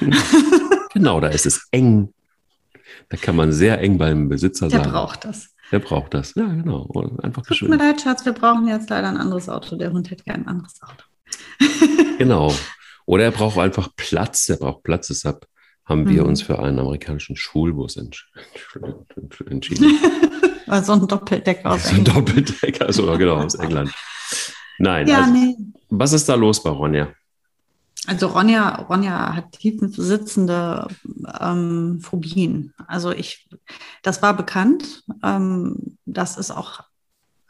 genau, 0.93 1.21
da 1.21 1.29
ist 1.29 1.47
es 1.47 1.69
eng. 1.71 2.13
Da 3.09 3.17
kann 3.17 3.37
man 3.37 3.53
sehr 3.53 3.81
eng 3.81 3.97
beim 3.97 4.29
Besitzer 4.29 4.69
der 4.69 4.81
sein. 4.81 4.83
Der 4.83 4.91
braucht 4.91 5.25
das. 5.25 5.49
Der 5.73 5.79
braucht 5.79 6.13
das. 6.13 6.35
Ja, 6.35 6.47
genau. 6.47 6.91
Einfach 7.23 7.45
Tut 7.45 7.69
mir 7.69 7.77
leid, 7.77 8.03
Schatz, 8.03 8.27
wir 8.27 8.33
brauchen 8.33 8.69
jetzt 8.69 8.91
leider 8.91 9.09
ein 9.09 9.17
anderes 9.17 9.49
Auto. 9.49 9.77
Der 9.77 9.93
Hund 9.93 10.11
hätte 10.11 10.25
gerne 10.25 10.45
ein 10.45 10.49
anderes 10.49 10.75
Auto. 10.83 11.05
genau. 12.19 12.53
Oder 13.11 13.25
er 13.25 13.33
braucht 13.33 13.59
einfach 13.59 13.89
Platz. 13.97 14.49
Er 14.49 14.59
braucht 14.59 14.85
Platz. 14.85 15.09
Deshalb 15.09 15.49
haben 15.85 16.09
wir 16.09 16.23
mhm. 16.23 16.29
uns 16.29 16.43
für 16.43 16.61
einen 16.61 16.79
amerikanischen 16.79 17.35
Schulbus 17.35 17.97
entsch 17.97 18.31
entschieden. 19.51 19.99
Also 20.69 20.93
ein 20.93 21.09
Doppeldecker 21.09 21.73
aus 21.73 21.87
England. 21.87 22.09
So 22.15 22.15
ein 22.15 22.25
Doppeldecker, 22.25 22.87
also 22.87 23.19
genau, 23.19 23.39
aus 23.39 23.57
England. 23.57 23.93
Nein, 24.79 25.09
ja, 25.09 25.23
also, 25.23 25.33
nee. 25.33 25.57
was 25.89 26.13
ist 26.13 26.29
da 26.29 26.37
los 26.37 26.63
bei 26.63 26.71
Ronja? 26.71 27.09
Also 28.07 28.29
Ronja, 28.29 28.83
Ronja 28.83 29.35
hat 29.35 29.51
tiefensitzende 29.51 30.87
ähm, 31.41 31.99
Phobien. 32.01 32.73
Also 32.87 33.11
ich, 33.11 33.49
das 34.05 34.23
war 34.23 34.37
bekannt. 34.37 35.03
Ähm, 35.25 35.99
das 36.05 36.37
ist 36.37 36.53
auch 36.53 36.85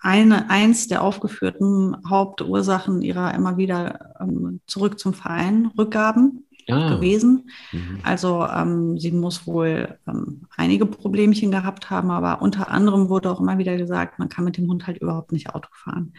eine, 0.00 0.50
eins 0.50 0.88
der 0.88 1.02
aufgeführten 1.02 1.96
Hauptursachen 2.08 3.02
ihrer 3.02 3.34
immer 3.34 3.56
wieder 3.56 4.14
ähm, 4.20 4.60
zurück 4.66 4.98
zum 4.98 5.14
Verein 5.14 5.70
Rückgaben 5.78 6.46
ah. 6.68 6.94
gewesen. 6.94 7.50
Mhm. 7.72 8.00
Also 8.02 8.46
ähm, 8.46 8.98
sie 8.98 9.12
muss 9.12 9.46
wohl 9.46 9.98
ähm, 10.06 10.46
einige 10.56 10.86
Problemchen 10.86 11.50
gehabt 11.50 11.90
haben, 11.90 12.10
aber 12.10 12.42
unter 12.42 12.70
anderem 12.70 13.08
wurde 13.08 13.30
auch 13.30 13.40
immer 13.40 13.58
wieder 13.58 13.76
gesagt, 13.76 14.18
man 14.18 14.28
kann 14.28 14.44
mit 14.44 14.56
dem 14.56 14.68
Hund 14.68 14.86
halt 14.86 14.98
überhaupt 14.98 15.32
nicht 15.32 15.54
Auto 15.54 15.68
fahren. 15.72 16.14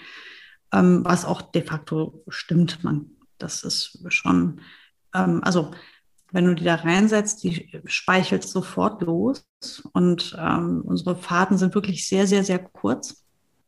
ähm, 0.71 1.01
was 1.03 1.25
auch 1.25 1.41
de 1.41 1.63
facto 1.63 2.23
stimmt. 2.27 2.83
Man, 2.83 3.11
das 3.37 3.63
ist 3.63 3.99
schon, 4.09 4.61
ähm, 5.13 5.41
also 5.43 5.71
wenn 6.31 6.45
du 6.45 6.55
die 6.55 6.63
da 6.63 6.75
reinsetzt, 6.75 7.43
die 7.43 7.81
speichelt 7.85 8.43
sofort 8.43 9.01
los. 9.01 9.45
Und 9.91 10.35
ähm, 10.39 10.81
unsere 10.85 11.15
Fahrten 11.15 11.57
sind 11.57 11.75
wirklich 11.75 12.07
sehr, 12.07 12.25
sehr, 12.25 12.43
sehr 12.43 12.59
kurz. 12.59 13.20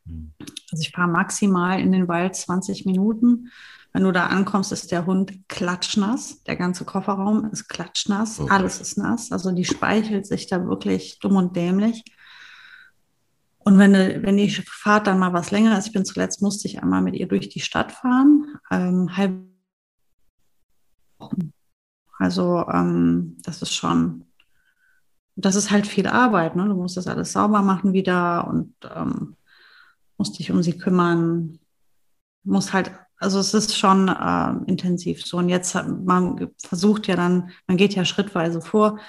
Hm. 0.05 0.33
Also 0.71 0.81
ich 0.81 0.91
fahre 0.91 1.09
maximal 1.09 1.79
in 1.79 1.91
den 1.91 2.07
Wald 2.07 2.35
20 2.35 2.85
Minuten. 2.85 3.51
Wenn 3.91 4.03
du 4.03 4.11
da 4.11 4.27
ankommst, 4.27 4.71
ist 4.71 4.91
der 4.91 5.05
Hund 5.05 5.47
klatschnass. 5.47 6.43
Der 6.43 6.55
ganze 6.55 6.83
Kofferraum 6.83 7.49
ist 7.51 7.67
klatschnass. 7.67 8.39
Okay. 8.39 8.51
Alles 8.51 8.81
ist 8.81 8.97
nass. 8.97 9.31
Also 9.31 9.51
die 9.51 9.65
speichelt 9.65 10.25
sich 10.25 10.47
da 10.47 10.65
wirklich 10.65 11.19
dumm 11.19 11.35
und 11.35 11.55
dämlich. 11.55 12.03
Und 13.59 13.77
wenn, 13.77 13.93
wenn 13.93 14.37
die 14.37 14.49
Fahrt 14.49 15.07
dann 15.07 15.19
mal 15.19 15.31
was 15.31 15.51
länger 15.51 15.77
ist, 15.77 15.87
ich 15.87 15.93
bin 15.93 16.05
zuletzt, 16.05 16.41
musste 16.41 16.67
ich 16.67 16.81
einmal 16.81 17.01
mit 17.01 17.15
ihr 17.15 17.27
durch 17.27 17.49
die 17.49 17.61
Stadt 17.61 17.91
fahren, 17.91 18.57
ähm, 18.71 19.15
halb 19.15 19.33
also 22.19 22.65
ähm, 22.69 23.37
das 23.43 23.61
ist 23.61 23.73
schon, 23.73 24.25
das 25.35 25.55
ist 25.55 25.71
halt 25.71 25.87
viel 25.87 26.07
Arbeit. 26.07 26.55
Ne? 26.55 26.67
Du 26.67 26.75
musst 26.75 26.97
das 26.97 27.07
alles 27.07 27.31
sauber 27.33 27.61
machen 27.61 27.93
wieder 27.93 28.47
und 28.47 28.73
ähm, 28.95 29.35
musst 30.17 30.39
dich 30.39 30.51
um 30.51 30.63
sie 30.63 30.77
kümmern. 30.77 31.59
Muss 32.43 32.73
halt, 32.73 32.91
also 33.17 33.39
es 33.39 33.53
ist 33.53 33.77
schon 33.77 34.07
äh, 34.07 34.53
intensiv 34.67 35.25
so. 35.25 35.37
Und 35.37 35.49
jetzt 35.49 35.75
hat 35.75 35.87
man 35.87 36.49
versucht 36.57 37.07
ja 37.07 37.15
dann, 37.15 37.51
man 37.67 37.77
geht 37.77 37.95
ja 37.95 38.05
schrittweise 38.05 38.61
vor, 38.61 38.99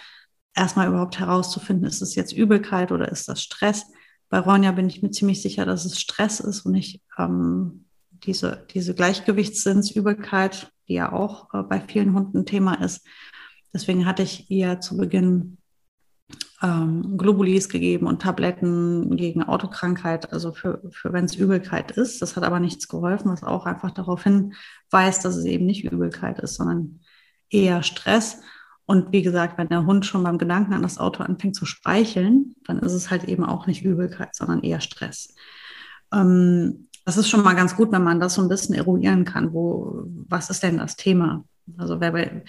erstmal 0.54 0.88
überhaupt 0.88 1.18
herauszufinden, 1.18 1.86
ist 1.86 2.00
es 2.00 2.14
jetzt 2.14 2.32
Übelkeit 2.32 2.92
oder 2.92 3.10
ist 3.10 3.28
das 3.28 3.42
Stress? 3.42 3.86
Bei 4.28 4.38
Ronja 4.38 4.72
bin 4.72 4.88
ich 4.88 5.02
mir 5.02 5.10
ziemlich 5.10 5.42
sicher, 5.42 5.64
dass 5.64 5.84
es 5.84 6.00
Stress 6.00 6.40
ist 6.40 6.64
und 6.64 6.72
nicht 6.72 7.02
ähm, 7.18 7.86
diese, 8.10 8.66
diese 8.72 8.94
Gleichgewichtssinnsübelkeit, 8.94 10.72
die 10.88 10.94
ja 10.94 11.12
auch 11.12 11.52
äh, 11.52 11.62
bei 11.62 11.80
vielen 11.80 12.14
Hunden 12.14 12.46
Thema 12.46 12.74
ist. 12.74 13.06
Deswegen 13.72 14.06
hatte 14.06 14.22
ich 14.22 14.50
ihr 14.50 14.80
zu 14.80 14.96
Beginn 14.96 15.58
ähm, 16.62 17.16
Globulis 17.16 17.68
gegeben 17.68 18.06
und 18.06 18.22
Tabletten 18.22 19.16
gegen 19.16 19.42
Autokrankheit, 19.42 20.32
also 20.32 20.52
für, 20.52 20.80
für 20.90 21.12
wenn 21.12 21.24
es 21.24 21.34
Übelkeit 21.34 21.92
ist. 21.92 22.22
Das 22.22 22.36
hat 22.36 22.44
aber 22.44 22.60
nichts 22.60 22.88
geholfen, 22.88 23.30
was 23.30 23.42
auch 23.42 23.66
einfach 23.66 23.90
darauf 23.90 24.22
hinweist, 24.24 25.24
dass 25.24 25.36
es 25.36 25.44
eben 25.44 25.66
nicht 25.66 25.84
Übelkeit 25.84 26.38
ist, 26.38 26.54
sondern 26.54 27.00
eher 27.50 27.82
Stress. 27.82 28.40
Und 28.86 29.12
wie 29.12 29.22
gesagt, 29.22 29.56
wenn 29.58 29.68
der 29.68 29.86
Hund 29.86 30.04
schon 30.04 30.22
beim 30.22 30.38
Gedanken 30.38 30.74
an 30.74 30.82
das 30.82 30.98
Auto 30.98 31.22
anfängt 31.22 31.56
zu 31.56 31.64
speicheln, 31.64 32.54
dann 32.66 32.78
ist 32.80 32.92
es 32.92 33.10
halt 33.10 33.24
eben 33.24 33.44
auch 33.44 33.66
nicht 33.66 33.84
Übelkeit, 33.84 34.34
sondern 34.34 34.62
eher 34.62 34.80
Stress. 34.80 35.34
Ähm, 36.12 36.88
das 37.04 37.16
ist 37.16 37.28
schon 37.28 37.42
mal 37.42 37.54
ganz 37.54 37.76
gut, 37.76 37.92
wenn 37.92 38.02
man 38.02 38.20
das 38.20 38.34
so 38.34 38.42
ein 38.42 38.48
bisschen 38.48 38.74
eruieren 38.74 39.24
kann. 39.24 39.52
Wo, 39.52 40.04
was 40.28 40.50
ist 40.50 40.62
denn 40.62 40.78
das 40.78 40.96
Thema? 40.96 41.44
Also 41.76 42.00
wer 42.00 42.12
bei 42.12 42.44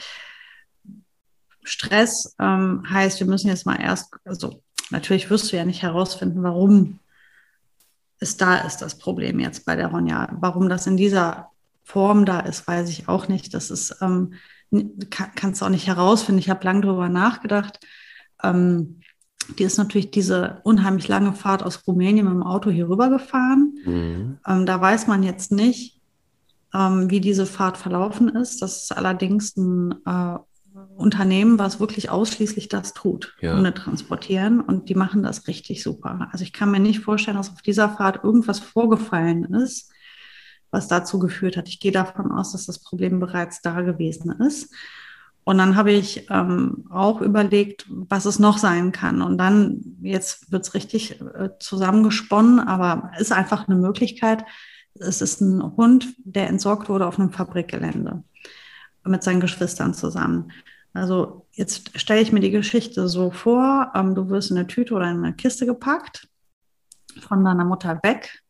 Stress 1.65 2.35
ähm, 2.39 2.83
heißt, 2.89 3.19
wir 3.19 3.27
müssen 3.27 3.47
jetzt 3.47 3.65
mal 3.65 3.81
erst, 3.81 4.13
also 4.23 4.61
natürlich 4.91 5.29
wirst 5.29 5.51
du 5.51 5.57
ja 5.57 5.65
nicht 5.65 5.81
herausfinden, 5.81 6.43
warum 6.43 6.99
es 8.19 8.37
da 8.37 8.59
ist, 8.59 8.77
das 8.77 8.97
Problem 8.97 9.39
jetzt 9.39 9.65
bei 9.65 9.75
der 9.75 9.87
Ronja. 9.87 10.29
Warum 10.39 10.69
das 10.69 10.87
in 10.87 10.95
dieser 10.95 11.49
Form 11.83 12.25
da 12.25 12.39
ist, 12.39 12.67
weiß 12.67 12.89
ich 12.89 13.09
auch 13.09 13.27
nicht. 13.27 13.53
Das 13.53 13.69
ist, 13.69 13.97
ähm, 14.01 14.33
kann, 15.09 15.31
kannst 15.35 15.61
du 15.61 15.65
auch 15.65 15.69
nicht 15.69 15.87
herausfinden. 15.87 16.39
Ich 16.39 16.49
habe 16.49 16.63
lange 16.63 16.81
darüber 16.81 17.09
nachgedacht. 17.09 17.79
Ähm, 18.41 19.01
die 19.59 19.63
ist 19.63 19.77
natürlich 19.77 20.11
diese 20.11 20.61
unheimlich 20.63 21.07
lange 21.07 21.33
Fahrt 21.33 21.61
aus 21.63 21.85
Rumänien 21.85 22.25
mit 22.25 22.33
dem 22.33 22.43
Auto 22.43 22.69
hier 22.69 22.89
rüber 22.89 23.09
gefahren. 23.09 23.77
Mhm. 23.85 24.37
Ähm, 24.47 24.65
da 24.65 24.79
weiß 24.79 25.07
man 25.07 25.23
jetzt 25.23 25.51
nicht, 25.51 26.01
ähm, 26.73 27.09
wie 27.09 27.21
diese 27.21 27.45
Fahrt 27.45 27.77
verlaufen 27.77 28.29
ist. 28.29 28.61
Das 28.61 28.83
ist 28.83 28.97
allerdings 28.97 29.55
ein 29.55 29.93
äh, 30.05 30.37
Unternehmen, 30.95 31.59
was 31.59 31.79
wirklich 31.79 32.09
ausschließlich 32.09 32.69
das 32.69 32.93
tut, 32.93 33.35
ja. 33.41 33.55
Hunde 33.55 33.73
transportieren. 33.73 34.61
Und 34.61 34.89
die 34.89 34.95
machen 34.95 35.23
das 35.23 35.47
richtig 35.47 35.83
super. 35.83 36.29
Also 36.31 36.43
ich 36.43 36.53
kann 36.53 36.71
mir 36.71 36.79
nicht 36.79 37.01
vorstellen, 37.01 37.37
dass 37.37 37.51
auf 37.51 37.61
dieser 37.61 37.89
Fahrt 37.89 38.23
irgendwas 38.23 38.59
vorgefallen 38.59 39.53
ist, 39.53 39.91
was 40.71 40.87
dazu 40.87 41.19
geführt 41.19 41.57
hat. 41.57 41.67
Ich 41.67 41.79
gehe 41.79 41.91
davon 41.91 42.31
aus, 42.31 42.51
dass 42.51 42.65
das 42.65 42.79
Problem 42.79 43.19
bereits 43.19 43.61
da 43.61 43.81
gewesen 43.81 44.31
ist. 44.41 44.73
Und 45.43 45.59
dann 45.59 45.75
habe 45.75 45.91
ich 45.91 46.27
ähm, 46.31 46.85
auch 46.89 47.21
überlegt, 47.21 47.85
was 47.87 48.25
es 48.25 48.39
noch 48.39 48.57
sein 48.57 48.91
kann. 48.91 49.21
Und 49.21 49.37
dann, 49.37 49.97
jetzt 50.01 50.51
wird 50.51 50.63
es 50.63 50.73
richtig 50.73 51.21
äh, 51.21 51.49
zusammengesponnen, 51.59 52.59
aber 52.59 53.11
ist 53.19 53.31
einfach 53.31 53.67
eine 53.67 53.77
Möglichkeit. 53.77 54.43
Es 54.95 55.21
ist 55.21 55.41
ein 55.41 55.61
Hund, 55.77 56.15
der 56.17 56.47
entsorgt 56.47 56.89
wurde 56.89 57.05
auf 57.05 57.19
einem 57.19 57.31
Fabrikgelände 57.31 58.23
mit 59.03 59.21
seinen 59.21 59.39
Geschwistern 59.39 59.93
zusammen. 59.93 60.51
Also 60.95 61.45
jetzt 61.51 61.99
stelle 61.99 62.21
ich 62.21 62.31
mir 62.31 62.39
die 62.39 62.51
Geschichte 62.51 63.09
so 63.09 63.29
vor, 63.29 63.91
ähm, 63.93 64.15
du 64.15 64.29
wirst 64.29 64.49
in 64.49 64.57
eine 64.57 64.65
Tüte 64.65 64.93
oder 64.93 65.11
in 65.11 65.23
eine 65.23 65.35
Kiste 65.35 65.65
gepackt, 65.65 66.29
von 67.19 67.43
deiner 67.43 67.65
Mutter 67.65 67.99
weg, 68.01 68.41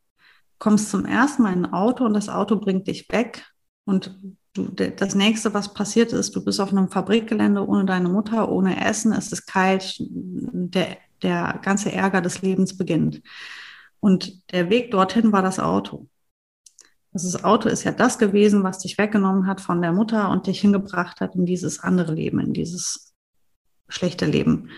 kommst 0.60 0.92
zum 0.92 1.06
ersten 1.06 1.42
Mal 1.42 1.54
in 1.54 1.66
ein 1.66 1.74
Auto 1.74 2.06
und 2.06 2.14
das 2.14 2.30
Auto 2.30 2.58
bringt 2.58 2.88
dich 2.88 3.10
weg 3.10 3.44
und 3.86 4.16
du, 4.54 4.66
das 4.68 5.16
nächste, 5.16 5.56
was 5.56 5.74
passiert 5.74 6.14
ist, 6.14 6.36
du 6.36 6.46
bist 6.46 6.60
auf 6.60 6.72
einem 6.72 6.90
Fabrikgelände 6.90 7.68
ohne 7.68 7.86
deine 7.86 8.10
Mutter, 8.10 8.50
ohne 8.50 8.86
Essen, 8.86 9.12
es 9.12 9.32
ist 9.32 9.48
kalt, 9.48 9.96
der, 10.00 10.98
der 11.24 11.60
ganze 11.64 11.92
Ärger 11.92 12.22
des 12.22 12.44
Lebens 12.44 12.78
beginnt. 12.78 13.24
Und 14.00 14.52
der 14.52 14.70
Weg 14.70 14.92
dorthin 14.92 15.32
war 15.32 15.42
das 15.42 15.60
Auto. 15.60 16.08
Das 17.24 17.44
Auto 17.46 17.70
ist 17.70 17.86
ja 17.86 17.94
das 17.94 18.18
gewesen, 18.18 18.64
was 18.64 18.80
dich 18.80 18.98
weggenommen 18.98 19.48
hat 19.48 19.62
von 19.62 19.82
der 19.82 19.94
Mutter 19.94 20.30
und 20.30 20.48
dich 20.48 20.60
hingebracht 20.60 21.22
hat 21.22 21.36
in 21.36 21.46
dieses 21.46 21.80
andere 21.80 22.14
Leben, 22.14 22.40
in 22.40 22.52
dieses 22.52 23.14
schlechte 23.88 24.26
Leben. 24.26 24.70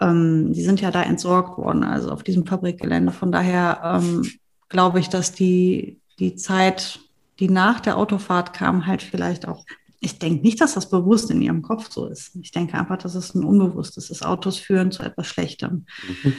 Ähm, 0.00 0.52
die 0.52 0.62
sind 0.62 0.80
ja 0.80 0.92
da 0.92 1.02
entsorgt 1.02 1.58
worden, 1.58 1.82
also 1.82 2.12
auf 2.12 2.22
diesem 2.22 2.46
Fabrikgelände. 2.46 3.10
Von 3.10 3.32
daher 3.32 4.00
ähm, 4.00 4.30
glaube 4.68 5.00
ich, 5.00 5.08
dass 5.08 5.32
die, 5.32 6.00
die 6.20 6.36
Zeit 6.36 7.00
die 7.40 7.48
nach 7.48 7.80
der 7.80 7.96
Autofahrt 7.96 8.52
kam, 8.52 8.86
halt 8.86 9.02
vielleicht 9.02 9.48
auch. 9.48 9.64
Ich 9.98 10.20
denke 10.20 10.42
nicht, 10.42 10.60
dass 10.60 10.74
das 10.74 10.88
bewusst 10.88 11.30
in 11.30 11.42
ihrem 11.42 11.62
Kopf 11.62 11.90
so 11.90 12.06
ist. 12.06 12.36
Ich 12.40 12.52
denke 12.52 12.78
einfach, 12.78 12.98
dass 12.98 13.16
es 13.16 13.34
ein 13.34 13.42
Unbewusstes 13.42 14.10
ist. 14.10 14.24
Autos 14.24 14.58
führen 14.58 14.92
zu 14.92 15.02
etwas 15.02 15.26
Schlechtem. 15.26 15.86
Mhm. 16.22 16.34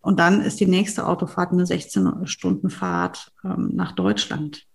Und 0.00 0.18
dann 0.20 0.40
ist 0.40 0.60
die 0.60 0.66
nächste 0.66 1.06
Autofahrt 1.06 1.52
eine 1.52 1.64
16-Stunden-Fahrt 1.64 3.32
ähm, 3.44 3.72
nach 3.74 3.92
Deutschland. 3.92 4.66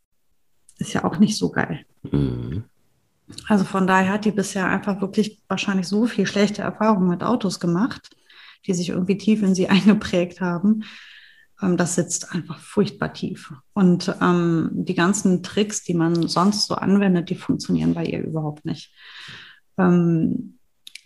Ist 0.82 0.94
ja 0.94 1.04
auch 1.04 1.20
nicht 1.20 1.38
so 1.38 1.52
geil. 1.52 1.86
Mhm. 2.04 2.64
Also 3.48 3.64
von 3.64 3.86
daher 3.86 4.14
hat 4.14 4.26
die 4.26 4.32
bisher 4.32 4.68
einfach 4.68 5.00
wirklich 5.00 5.42
wahrscheinlich 5.48 5.88
so 5.88 6.08
viel 6.08 6.26
schlechte 6.26 6.64
Erfahrungen 6.64 7.08
mit 7.08 7.24
Autos 7.24 7.60
gemacht, 7.60 8.10
die 8.66 8.74
sich 8.74 8.90
irgendwie 8.90 9.18
tief 9.18 9.44
in 9.44 9.54
sie 9.54 9.70
eingeprägt 9.70 10.42
haben, 10.42 10.84
ähm, 11.62 11.78
das 11.78 11.96
sitzt 11.96 12.34
einfach 12.34 12.60
furchtbar 12.60 13.14
tief. 13.14 13.54
Und 13.74 14.14
ähm, 14.22 14.70
die 14.74 14.96
ganzen 14.96 15.44
Tricks, 15.44 15.84
die 15.84 15.94
man 15.94 16.28
sonst 16.28 16.68
so 16.68 16.76
anwendet, 16.76 17.30
die 17.30 17.36
funktionieren 17.36 17.94
bei 17.94 18.06
ihr 18.06 18.24
überhaupt 18.24 18.66
nicht. 18.66 18.92
Ähm, 19.78 20.58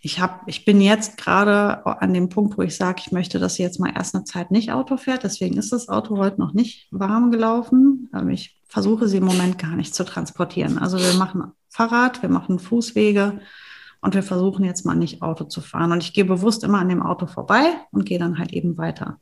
ich, 0.01 0.21
hab, 0.21 0.47
ich 0.47 0.65
bin 0.65 0.79
jetzt 0.81 1.17
gerade 1.17 1.85
an 1.85 2.13
dem 2.13 2.29
Punkt, 2.29 2.57
wo 2.57 2.61
ich 2.61 2.77
sage, 2.77 3.01
ich 3.05 3.11
möchte, 3.11 3.39
dass 3.39 3.55
sie 3.55 3.63
jetzt 3.63 3.79
mal 3.79 3.91
erst 3.93 4.15
eine 4.15 4.23
Zeit 4.23 4.51
nicht 4.51 4.71
Auto 4.71 4.97
fährt. 4.97 5.23
Deswegen 5.23 5.57
ist 5.57 5.73
das 5.73 5.89
Auto 5.89 6.17
heute 6.17 6.39
noch 6.39 6.53
nicht 6.53 6.87
warm 6.91 7.31
gelaufen. 7.31 8.09
Ähm, 8.13 8.29
ich 8.29 8.57
versuche 8.75 9.07
sie 9.07 9.17
im 9.17 9.23
Moment 9.23 9.57
gar 9.57 9.77
nicht 9.77 9.95
zu 9.95 10.03
transportieren. 10.03 10.77
Also 10.77 10.99
wir 10.99 11.13
machen 11.13 11.53
Fahrrad, 11.69 12.21
wir 12.21 12.27
machen 12.27 12.59
Fußwege 12.59 13.39
und 14.01 14.15
wir 14.15 14.21
versuchen 14.21 14.65
jetzt 14.65 14.85
mal 14.85 14.95
nicht 14.95 15.21
Auto 15.21 15.45
zu 15.45 15.61
fahren. 15.61 15.93
Und 15.93 16.03
ich 16.03 16.11
gehe 16.11 16.25
bewusst 16.25 16.61
immer 16.61 16.79
an 16.79 16.89
dem 16.89 17.01
Auto 17.01 17.25
vorbei 17.25 17.63
und 17.91 18.05
gehe 18.05 18.19
dann 18.19 18.37
halt 18.37 18.51
eben 18.51 18.77
weiter 18.77 19.17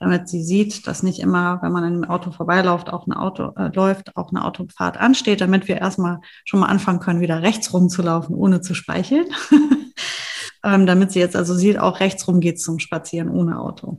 damit 0.00 0.28
sie 0.28 0.42
sieht, 0.42 0.86
dass 0.86 1.02
nicht 1.02 1.18
immer, 1.18 1.60
wenn 1.62 1.72
man 1.72 1.82
in 1.82 1.94
einem 1.94 2.04
Auto 2.04 2.30
vorbeiläuft, 2.30 2.90
auch 2.90 3.06
ein 3.06 3.12
Auto 3.14 3.52
äh, 3.56 3.74
läuft, 3.74 4.16
auch 4.16 4.30
eine 4.30 4.44
Autofahrt 4.44 4.96
ansteht, 4.96 5.40
damit 5.40 5.66
wir 5.66 5.78
erstmal 5.78 6.20
schon 6.44 6.60
mal 6.60 6.66
anfangen 6.66 7.00
können, 7.00 7.20
wieder 7.20 7.42
rechts 7.42 7.72
rumzulaufen, 7.72 8.36
ohne 8.36 8.60
zu 8.60 8.74
speicheln. 8.74 9.26
ähm, 10.62 10.86
damit 10.86 11.10
sie 11.10 11.20
jetzt 11.20 11.34
also 11.34 11.54
sieht, 11.54 11.80
auch 11.80 11.98
rechts 12.00 12.28
rum 12.28 12.38
geht 12.38 12.60
zum 12.60 12.78
Spazieren 12.78 13.28
ohne 13.28 13.58
Auto. 13.58 13.98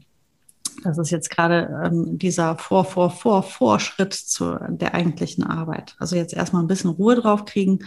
Das 0.84 0.98
ist 0.98 1.10
jetzt 1.10 1.30
gerade 1.30 1.82
ähm, 1.86 2.18
dieser 2.18 2.58
Vor, 2.58 2.86
Vor, 2.86 3.12
Vor, 3.12 3.44
Vorschritt 3.44 4.14
zu 4.14 4.58
der 4.70 4.94
eigentlichen 4.94 5.44
Arbeit. 5.44 5.96
Also 6.00 6.16
jetzt 6.16 6.34
erstmal 6.34 6.64
ein 6.64 6.68
bisschen 6.68 6.92
Ruhe 6.92 7.16
drauf 7.16 7.46
kriegen 7.46 7.80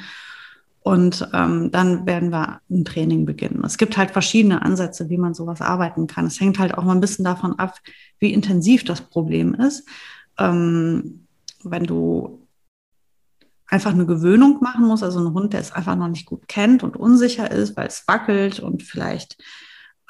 und 0.81 1.29
ähm, 1.33 1.71
dann 1.71 2.07
werden 2.07 2.31
wir 2.31 2.61
ein 2.69 2.85
Training 2.85 3.25
beginnen. 3.25 3.63
Es 3.65 3.79
gibt 3.79 3.97
halt 3.97 4.11
verschiedene 4.11 4.63
Ansätze, 4.63 5.09
wie 5.11 5.17
man 5.17 5.33
sowas 5.33 5.61
arbeiten 5.61 6.09
kann. 6.09 6.27
Es 6.27 6.41
hängt 6.41 6.59
halt 6.59 6.77
auch 6.77 6.83
mal 6.83 6.95
ein 6.95 7.01
bisschen 7.01 7.25
davon 7.25 7.59
ab, 7.59 7.79
wie 8.19 8.33
intensiv 8.33 8.85
das 8.85 9.01
Problem 9.01 9.55
ist. 9.55 9.87
Ähm, 10.39 11.27
wenn 11.63 11.85
du 11.85 12.47
einfach 13.69 13.93
eine 13.93 14.07
Gewöhnung 14.07 14.59
machen 14.61 14.87
musst, 14.87 15.05
also 15.05 15.21
ein 15.21 15.33
Hund, 15.33 15.53
der 15.53 15.61
es 15.61 15.73
einfach 15.73 15.95
noch 15.95 16.09
nicht 16.09 16.27
gut 16.27 16.49
kennt 16.49 16.83
und 16.83 16.97
unsicher 16.97 17.51
ist, 17.51 17.77
weil 17.77 17.87
es 17.87 18.05
wackelt 18.09 18.59
und 18.59 18.83
vielleicht 18.83 19.41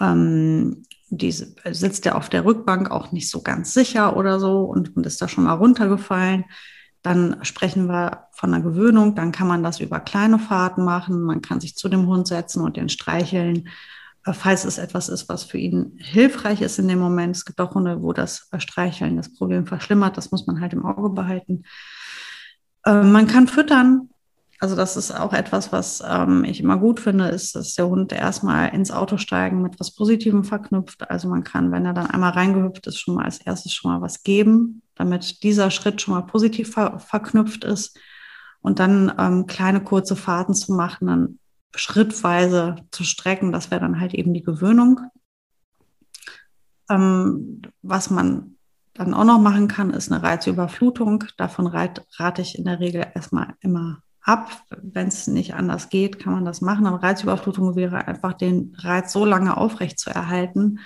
ähm, 0.00 0.84
diese, 1.14 1.54
sitzt 1.72 2.06
er 2.06 2.16
auf 2.16 2.30
der 2.30 2.46
Rückbank 2.46 2.90
auch 2.90 3.12
nicht 3.12 3.28
so 3.28 3.42
ganz 3.42 3.74
sicher 3.74 4.16
oder 4.16 4.40
so 4.40 4.62
und, 4.62 4.96
und 4.96 5.04
ist 5.04 5.20
da 5.20 5.28
schon 5.28 5.44
mal 5.44 5.52
runtergefallen 5.52 6.46
Dann 7.02 7.36
sprechen 7.42 7.86
wir 7.86 8.28
von 8.32 8.54
einer 8.54 8.62
Gewöhnung. 8.62 9.14
Dann 9.14 9.30
kann 9.30 9.46
man 9.46 9.62
das 9.62 9.80
über 9.80 10.00
kleine 10.00 10.38
Fahrten 10.38 10.84
machen. 10.84 11.20
Man 11.22 11.42
kann 11.42 11.60
sich 11.60 11.76
zu 11.76 11.90
dem 11.90 12.06
Hund 12.06 12.26
setzen 12.26 12.62
und 12.62 12.78
den 12.78 12.88
streicheln, 12.88 13.68
äh, 14.24 14.32
falls 14.32 14.64
es 14.64 14.78
etwas 14.78 15.10
ist, 15.10 15.28
was 15.28 15.44
für 15.44 15.58
ihn 15.58 15.98
hilfreich 15.98 16.62
ist 16.62 16.78
in 16.78 16.88
dem 16.88 16.98
Moment. 16.98 17.36
Es 17.36 17.44
gibt 17.44 17.60
auch 17.60 17.74
Hunde, 17.74 18.02
wo 18.02 18.14
das 18.14 18.48
Streicheln 18.58 19.16
das 19.18 19.34
Problem 19.34 19.66
verschlimmert. 19.66 20.16
Das 20.16 20.30
muss 20.30 20.46
man 20.46 20.60
halt 20.60 20.72
im 20.72 20.86
Auge 20.86 21.10
behalten. 21.10 21.64
Äh, 22.86 23.02
man 23.02 23.26
kann 23.26 23.48
füttern. 23.48 24.08
Also 24.62 24.76
das 24.76 24.96
ist 24.96 25.10
auch 25.10 25.32
etwas, 25.32 25.72
was 25.72 26.04
ähm, 26.06 26.44
ich 26.44 26.60
immer 26.60 26.76
gut 26.78 27.00
finde, 27.00 27.26
ist, 27.26 27.56
dass 27.56 27.74
der 27.74 27.88
Hund 27.88 28.12
erstmal 28.12 28.68
ins 28.68 28.92
Auto 28.92 29.16
steigen 29.16 29.60
mit 29.60 29.80
was 29.80 29.92
Positivem 29.92 30.44
verknüpft. 30.44 31.10
Also 31.10 31.28
man 31.28 31.42
kann, 31.42 31.72
wenn 31.72 31.84
er 31.84 31.94
dann 31.94 32.06
einmal 32.06 32.30
reingehüpft 32.30 32.86
ist, 32.86 33.00
schon 33.00 33.16
mal 33.16 33.24
als 33.24 33.38
erstes 33.38 33.72
schon 33.72 33.90
mal 33.90 34.00
was 34.02 34.22
geben, 34.22 34.82
damit 34.94 35.42
dieser 35.42 35.72
Schritt 35.72 36.00
schon 36.00 36.14
mal 36.14 36.20
positiv 36.20 36.70
ver 36.70 37.00
verknüpft 37.00 37.64
ist. 37.64 37.98
Und 38.60 38.78
dann 38.78 39.12
ähm, 39.18 39.48
kleine 39.48 39.82
kurze 39.82 40.14
Fahrten 40.14 40.54
zu 40.54 40.72
machen, 40.74 41.08
dann 41.08 41.38
schrittweise 41.74 42.76
zu 42.92 43.02
strecken, 43.02 43.50
das 43.50 43.72
wäre 43.72 43.80
dann 43.80 43.98
halt 43.98 44.14
eben 44.14 44.32
die 44.32 44.44
Gewöhnung. 44.44 45.00
Ähm, 46.88 47.62
was 47.82 48.10
man 48.10 48.58
dann 48.94 49.12
auch 49.12 49.24
noch 49.24 49.40
machen 49.40 49.66
kann, 49.66 49.90
ist 49.90 50.12
eine 50.12 50.22
Reizüberflutung. 50.22 51.24
Davon 51.36 51.66
rate 51.66 52.42
ich 52.42 52.56
in 52.56 52.64
der 52.64 52.78
Regel 52.78 53.04
erstmal 53.12 53.54
immer 53.58 54.04
ab. 54.22 54.62
Wenn 54.70 55.08
es 55.08 55.26
nicht 55.26 55.54
anders 55.54 55.88
geht, 55.88 56.18
kann 56.18 56.32
man 56.32 56.44
das 56.44 56.60
machen. 56.60 56.86
Aber 56.86 57.02
Reizüberflutung 57.02 57.76
wäre 57.76 58.06
einfach 58.06 58.34
den 58.34 58.74
Reiz 58.78 59.12
so 59.12 59.24
lange 59.24 59.56
aufrecht 59.56 59.98
zu 59.98 60.10
erhalten, 60.10 60.80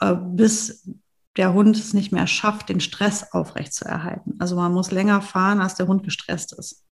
äh, 0.00 0.14
bis 0.14 0.88
der 1.36 1.52
Hund 1.52 1.76
es 1.76 1.94
nicht 1.94 2.12
mehr 2.12 2.26
schafft, 2.26 2.68
den 2.68 2.80
Stress 2.80 3.32
aufrecht 3.32 3.72
zu 3.72 3.84
erhalten. 3.84 4.34
Also 4.38 4.56
man 4.56 4.72
muss 4.72 4.90
länger 4.90 5.22
fahren, 5.22 5.60
als 5.60 5.74
der 5.74 5.86
Hund 5.86 6.02
gestresst 6.02 6.52
ist. 6.52 6.84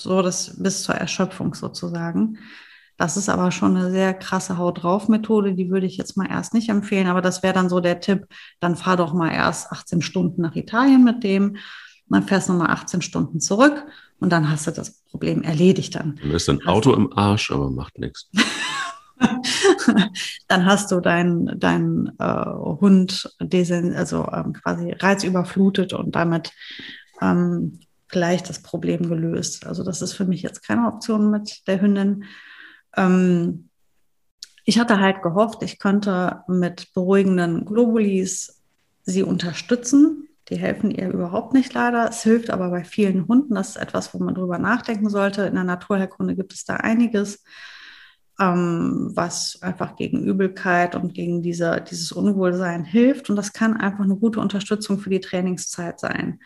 So 0.00 0.22
das 0.22 0.60
bis 0.60 0.82
zur 0.82 0.96
Erschöpfung 0.96 1.54
sozusagen. 1.54 2.38
Das 2.96 3.16
ist 3.16 3.28
aber 3.28 3.50
schon 3.50 3.76
eine 3.76 3.90
sehr 3.90 4.14
krasse 4.14 4.56
Haut 4.56 4.82
drauf 4.82 5.08
Methode, 5.08 5.54
die 5.54 5.70
würde 5.70 5.86
ich 5.86 5.96
jetzt 5.96 6.16
mal 6.16 6.28
erst 6.28 6.54
nicht 6.54 6.68
empfehlen, 6.68 7.08
aber 7.08 7.22
das 7.22 7.42
wäre 7.42 7.54
dann 7.54 7.68
so 7.68 7.80
der 7.80 8.00
Tipp, 8.00 8.26
dann 8.60 8.76
fahr 8.76 8.96
doch 8.96 9.12
mal 9.12 9.30
erst 9.30 9.72
18 9.72 10.00
Stunden 10.00 10.42
nach 10.42 10.54
Italien 10.54 11.02
mit 11.02 11.24
dem, 11.24 11.56
dann 12.08 12.22
fährst 12.22 12.48
du 12.48 12.52
nochmal 12.52 12.70
18 12.70 13.02
Stunden 13.02 13.40
zurück 13.40 13.84
und 14.20 14.30
dann 14.30 14.50
hast 14.50 14.66
du 14.66 14.70
das 14.70 15.02
Problem 15.10 15.42
erledigt 15.42 15.94
dann. 15.94 16.18
Dann 16.20 16.30
ist 16.30 16.48
ein 16.48 16.64
Auto 16.66 16.94
im 16.94 17.12
Arsch, 17.12 17.50
aber 17.50 17.70
macht 17.70 17.98
nichts. 17.98 18.30
dann 20.48 20.66
hast 20.66 20.90
du 20.90 21.00
deinen 21.00 21.58
dein, 21.58 22.12
äh, 22.18 22.44
Hund 22.44 23.34
also 23.38 24.28
ähm, 24.32 24.52
quasi 24.52 24.92
reizüberflutet 24.92 25.92
und 25.92 26.14
damit 26.14 26.52
ähm, 27.20 27.80
vielleicht 28.08 28.48
das 28.48 28.62
Problem 28.62 29.08
gelöst. 29.08 29.66
Also 29.66 29.82
das 29.82 30.02
ist 30.02 30.12
für 30.12 30.24
mich 30.24 30.42
jetzt 30.42 30.66
keine 30.66 30.86
Option 30.86 31.30
mit 31.30 31.66
der 31.66 31.80
Hündin. 31.80 32.24
Ähm, 32.96 33.68
ich 34.64 34.78
hatte 34.78 35.00
halt 35.00 35.22
gehofft, 35.22 35.62
ich 35.62 35.78
könnte 35.78 36.42
mit 36.48 36.92
beruhigenden 36.94 37.64
Globulis 37.64 38.62
sie 39.02 39.22
unterstützen. 39.22 40.13
Die 40.48 40.56
helfen 40.56 40.90
ihr 40.90 41.08
überhaupt 41.08 41.54
nicht 41.54 41.72
leider. 41.72 42.08
Es 42.08 42.22
hilft 42.22 42.50
aber 42.50 42.70
bei 42.70 42.84
vielen 42.84 43.26
Hunden. 43.26 43.54
Das 43.54 43.70
ist 43.70 43.76
etwas, 43.76 44.12
wo 44.12 44.18
man 44.18 44.34
drüber 44.34 44.58
nachdenken 44.58 45.08
sollte. 45.08 45.42
In 45.42 45.54
der 45.54 45.64
Naturheilkunde 45.64 46.36
gibt 46.36 46.52
es 46.52 46.64
da 46.64 46.76
einiges, 46.76 47.42
ähm, 48.38 49.12
was 49.14 49.58
einfach 49.62 49.96
gegen 49.96 50.22
Übelkeit 50.22 50.96
und 50.96 51.14
gegen 51.14 51.42
diese, 51.42 51.80
dieses 51.88 52.12
Unwohlsein 52.12 52.84
hilft. 52.84 53.30
Und 53.30 53.36
das 53.36 53.52
kann 53.52 53.76
einfach 53.76 54.04
eine 54.04 54.16
gute 54.16 54.40
Unterstützung 54.40 54.98
für 54.98 55.10
die 55.10 55.20
Trainingszeit 55.20 55.98
sein. 55.98 56.40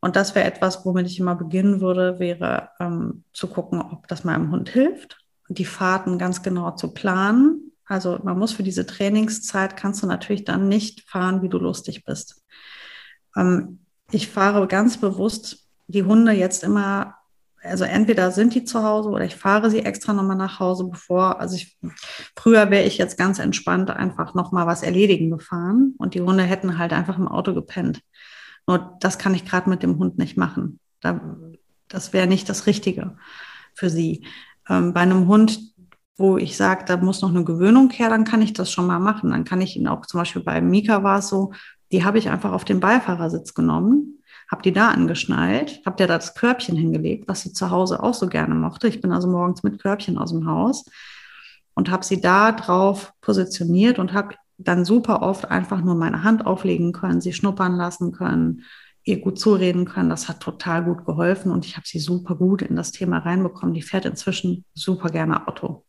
Und 0.00 0.14
das 0.14 0.34
wäre 0.34 0.46
etwas, 0.46 0.84
womit 0.84 1.06
ich 1.06 1.18
immer 1.18 1.34
beginnen 1.34 1.80
würde, 1.80 2.18
wäre 2.18 2.70
ähm, 2.80 3.24
zu 3.32 3.48
gucken, 3.48 3.80
ob 3.80 4.06
das 4.08 4.24
meinem 4.24 4.50
Hund 4.50 4.68
hilft, 4.68 5.18
die 5.48 5.64
Fahrten 5.64 6.18
ganz 6.18 6.42
genau 6.42 6.72
zu 6.72 6.92
planen. 6.92 7.72
Also 7.86 8.20
man 8.22 8.38
muss 8.38 8.52
für 8.52 8.62
diese 8.62 8.86
Trainingszeit, 8.86 9.76
kannst 9.76 10.02
du 10.02 10.06
natürlich 10.06 10.44
dann 10.44 10.68
nicht 10.68 11.08
fahren, 11.08 11.42
wie 11.42 11.48
du 11.48 11.58
lustig 11.58 12.04
bist. 12.04 12.44
Ähm, 13.38 13.78
ich 14.10 14.28
fahre 14.28 14.66
ganz 14.66 14.98
bewusst 14.98 15.68
die 15.86 16.02
Hunde 16.02 16.32
jetzt 16.32 16.64
immer, 16.64 17.14
also 17.62 17.84
entweder 17.84 18.30
sind 18.30 18.54
die 18.54 18.64
zu 18.64 18.82
Hause 18.82 19.08
oder 19.10 19.24
ich 19.24 19.36
fahre 19.36 19.70
sie 19.70 19.80
extra 19.80 20.12
nochmal 20.12 20.36
nach 20.36 20.60
Hause, 20.60 20.84
bevor, 20.84 21.40
also 21.40 21.56
ich, 21.56 21.78
früher 22.36 22.70
wäre 22.70 22.84
ich 22.84 22.98
jetzt 22.98 23.18
ganz 23.18 23.38
entspannt 23.38 23.90
einfach 23.90 24.34
nochmal 24.34 24.66
was 24.66 24.82
erledigen 24.82 25.30
gefahren 25.30 25.94
und 25.98 26.14
die 26.14 26.20
Hunde 26.20 26.44
hätten 26.44 26.78
halt 26.78 26.92
einfach 26.92 27.18
im 27.18 27.28
Auto 27.28 27.54
gepennt. 27.54 28.00
Nur 28.66 28.96
das 29.00 29.18
kann 29.18 29.34
ich 29.34 29.46
gerade 29.46 29.70
mit 29.70 29.82
dem 29.82 29.98
Hund 29.98 30.18
nicht 30.18 30.36
machen. 30.36 30.78
Da, 31.00 31.20
das 31.88 32.12
wäre 32.12 32.26
nicht 32.26 32.48
das 32.48 32.66
Richtige 32.66 33.16
für 33.74 33.88
sie. 33.88 34.26
Ähm, 34.68 34.92
bei 34.92 35.00
einem 35.00 35.26
Hund, 35.26 35.60
wo 36.16 36.36
ich 36.36 36.56
sage, 36.56 36.84
da 36.84 36.96
muss 36.96 37.22
noch 37.22 37.30
eine 37.30 37.44
Gewöhnung 37.44 37.90
her, 37.90 38.10
dann 38.10 38.24
kann 38.24 38.42
ich 38.42 38.52
das 38.52 38.70
schon 38.70 38.86
mal 38.86 38.98
machen. 38.98 39.30
Dann 39.30 39.44
kann 39.44 39.60
ich 39.60 39.76
ihn 39.76 39.88
auch, 39.88 40.04
zum 40.04 40.20
Beispiel 40.20 40.42
bei 40.42 40.60
Mika 40.60 41.02
war 41.02 41.20
es 41.20 41.28
so, 41.28 41.52
die 41.92 42.04
habe 42.04 42.18
ich 42.18 42.30
einfach 42.30 42.52
auf 42.52 42.64
den 42.64 42.80
Beifahrersitz 42.80 43.54
genommen, 43.54 44.22
habe 44.50 44.62
die 44.62 44.72
da 44.72 44.90
angeschnallt, 44.90 45.80
habe 45.84 45.96
dir 45.96 46.06
da 46.06 46.16
das 46.16 46.34
Körbchen 46.34 46.76
hingelegt, 46.76 47.28
was 47.28 47.42
sie 47.42 47.52
zu 47.52 47.70
Hause 47.70 48.02
auch 48.02 48.14
so 48.14 48.28
gerne 48.28 48.54
mochte. 48.54 48.88
Ich 48.88 49.00
bin 49.00 49.12
also 49.12 49.28
morgens 49.28 49.62
mit 49.62 49.80
Körbchen 49.80 50.18
aus 50.18 50.30
dem 50.30 50.46
Haus 50.46 50.84
und 51.74 51.90
habe 51.90 52.04
sie 52.04 52.20
da 52.20 52.52
drauf 52.52 53.12
positioniert 53.20 53.98
und 53.98 54.12
habe 54.12 54.34
dann 54.56 54.84
super 54.84 55.22
oft 55.22 55.50
einfach 55.50 55.80
nur 55.80 55.94
meine 55.94 56.24
Hand 56.24 56.44
auflegen 56.44 56.92
können, 56.92 57.20
sie 57.20 57.32
schnuppern 57.32 57.76
lassen 57.76 58.12
können, 58.12 58.64
ihr 59.04 59.20
gut 59.20 59.38
zureden 59.38 59.84
können. 59.84 60.10
Das 60.10 60.28
hat 60.28 60.40
total 60.40 60.84
gut 60.84 61.06
geholfen 61.06 61.52
und 61.52 61.64
ich 61.64 61.76
habe 61.76 61.86
sie 61.86 62.00
super 62.00 62.34
gut 62.34 62.62
in 62.62 62.76
das 62.76 62.90
Thema 62.90 63.18
reinbekommen. 63.18 63.74
Die 63.74 63.82
fährt 63.82 64.04
inzwischen 64.04 64.64
super 64.74 65.10
gerne 65.10 65.46
Auto. 65.46 65.84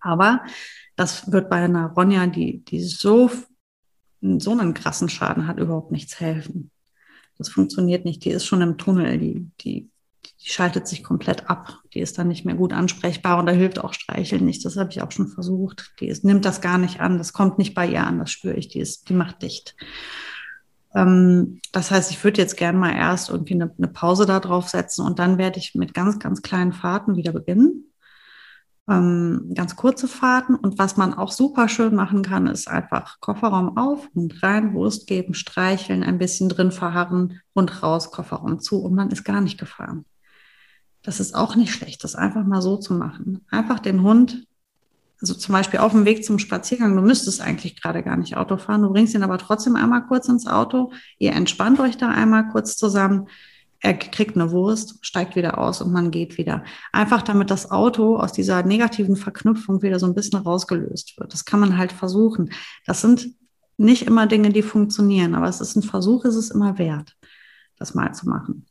Aber 0.00 0.42
das 0.96 1.30
wird 1.30 1.50
bei 1.50 1.56
einer 1.56 1.88
Ronja, 1.88 2.26
die, 2.26 2.64
die 2.64 2.80
so 2.80 3.30
so 4.20 4.52
einen 4.52 4.74
krassen 4.74 5.08
Schaden 5.08 5.46
hat, 5.46 5.58
überhaupt 5.58 5.92
nichts 5.92 6.20
helfen. 6.20 6.70
Das 7.38 7.48
funktioniert 7.48 8.04
nicht. 8.04 8.24
Die 8.24 8.30
ist 8.30 8.44
schon 8.44 8.60
im 8.60 8.76
Tunnel, 8.76 9.18
die, 9.18 9.50
die, 9.60 9.88
die 10.24 10.50
schaltet 10.50 10.86
sich 10.86 11.02
komplett 11.02 11.48
ab. 11.48 11.78
Die 11.94 12.00
ist 12.00 12.18
dann 12.18 12.28
nicht 12.28 12.44
mehr 12.44 12.54
gut 12.54 12.72
ansprechbar 12.72 13.38
und 13.38 13.46
da 13.46 13.52
hilft 13.52 13.78
auch 13.78 13.94
Streicheln 13.94 14.44
nicht. 14.44 14.64
Das 14.64 14.76
habe 14.76 14.90
ich 14.90 15.00
auch 15.02 15.10
schon 15.10 15.28
versucht. 15.28 15.92
Die 16.00 16.08
ist, 16.08 16.24
nimmt 16.24 16.44
das 16.44 16.60
gar 16.60 16.76
nicht 16.76 17.00
an. 17.00 17.18
Das 17.18 17.32
kommt 17.32 17.58
nicht 17.58 17.74
bei 17.74 17.86
ihr 17.88 18.06
an, 18.06 18.18
das 18.18 18.30
spüre 18.30 18.56
ich. 18.56 18.68
Die, 18.68 18.80
ist, 18.80 19.08
die 19.08 19.14
macht 19.14 19.42
dicht. 19.42 19.74
Ähm, 20.94 21.60
das 21.72 21.90
heißt, 21.90 22.10
ich 22.10 22.22
würde 22.22 22.42
jetzt 22.42 22.56
gerne 22.56 22.78
mal 22.78 22.92
erst 22.92 23.30
irgendwie 23.30 23.54
eine, 23.54 23.72
eine 23.76 23.88
Pause 23.88 24.26
da 24.26 24.38
drauf 24.40 24.68
setzen 24.68 25.06
und 25.06 25.18
dann 25.18 25.38
werde 25.38 25.58
ich 25.58 25.74
mit 25.74 25.94
ganz, 25.94 26.18
ganz 26.18 26.42
kleinen 26.42 26.72
Fahrten 26.72 27.16
wieder 27.16 27.32
beginnen 27.32 27.89
ähm, 28.90 29.52
ganz 29.54 29.76
kurze 29.76 30.08
Fahrten. 30.08 30.54
Und 30.54 30.78
was 30.78 30.96
man 30.96 31.14
auch 31.14 31.32
super 31.32 31.68
schön 31.68 31.94
machen 31.94 32.22
kann, 32.22 32.46
ist 32.46 32.68
einfach 32.68 33.20
Kofferraum 33.20 33.76
auf 33.76 34.08
und 34.14 34.42
rein, 34.42 34.74
Wurst 34.74 35.06
geben, 35.06 35.34
streicheln, 35.34 36.02
ein 36.02 36.18
bisschen 36.18 36.48
drin 36.48 36.72
verharren 36.72 37.40
und 37.52 37.82
raus, 37.82 38.10
Kofferraum 38.10 38.60
zu 38.60 38.82
und 38.82 38.94
man 38.94 39.10
ist 39.10 39.24
gar 39.24 39.40
nicht 39.40 39.58
gefahren. 39.58 40.04
Das 41.02 41.20
ist 41.20 41.34
auch 41.34 41.56
nicht 41.56 41.72
schlecht, 41.72 42.04
das 42.04 42.14
einfach 42.14 42.44
mal 42.44 42.60
so 42.60 42.76
zu 42.76 42.92
machen. 42.92 43.46
Einfach 43.50 43.78
den 43.78 44.02
Hund, 44.02 44.46
also 45.20 45.34
zum 45.34 45.52
Beispiel 45.52 45.80
auf 45.80 45.92
dem 45.92 46.04
Weg 46.04 46.24
zum 46.24 46.38
Spaziergang, 46.38 46.94
du 46.96 47.02
müsstest 47.02 47.40
eigentlich 47.40 47.80
gerade 47.80 48.02
gar 48.02 48.16
nicht 48.16 48.36
Auto 48.36 48.56
fahren, 48.56 48.82
du 48.82 48.90
bringst 48.90 49.14
ihn 49.14 49.22
aber 49.22 49.38
trotzdem 49.38 49.76
einmal 49.76 50.06
kurz 50.06 50.28
ins 50.28 50.46
Auto, 50.46 50.92
ihr 51.18 51.32
entspannt 51.32 51.80
euch 51.80 51.96
da 51.96 52.08
einmal 52.08 52.48
kurz 52.48 52.76
zusammen, 52.76 53.28
er 53.82 53.94
kriegt 53.94 54.36
eine 54.36 54.50
Wurst, 54.50 54.98
steigt 55.00 55.36
wieder 55.36 55.58
aus 55.58 55.80
und 55.80 55.92
man 55.92 56.10
geht 56.10 56.36
wieder. 56.36 56.64
Einfach 56.92 57.22
damit 57.22 57.50
das 57.50 57.70
Auto 57.70 58.16
aus 58.16 58.32
dieser 58.32 58.62
negativen 58.62 59.16
Verknüpfung 59.16 59.82
wieder 59.82 59.98
so 59.98 60.06
ein 60.06 60.14
bisschen 60.14 60.38
rausgelöst 60.38 61.18
wird. 61.18 61.32
Das 61.32 61.46
kann 61.46 61.60
man 61.60 61.78
halt 61.78 61.92
versuchen. 61.92 62.50
Das 62.84 63.00
sind 63.00 63.34
nicht 63.78 64.02
immer 64.02 64.26
Dinge, 64.26 64.50
die 64.50 64.62
funktionieren, 64.62 65.34
aber 65.34 65.48
es 65.48 65.62
ist 65.62 65.76
ein 65.76 65.82
Versuch, 65.82 66.26
es 66.26 66.36
ist 66.36 66.50
immer 66.50 66.76
wert, 66.76 67.16
das 67.76 67.94
mal 67.94 68.12
zu 68.12 68.28
machen. 68.28 68.66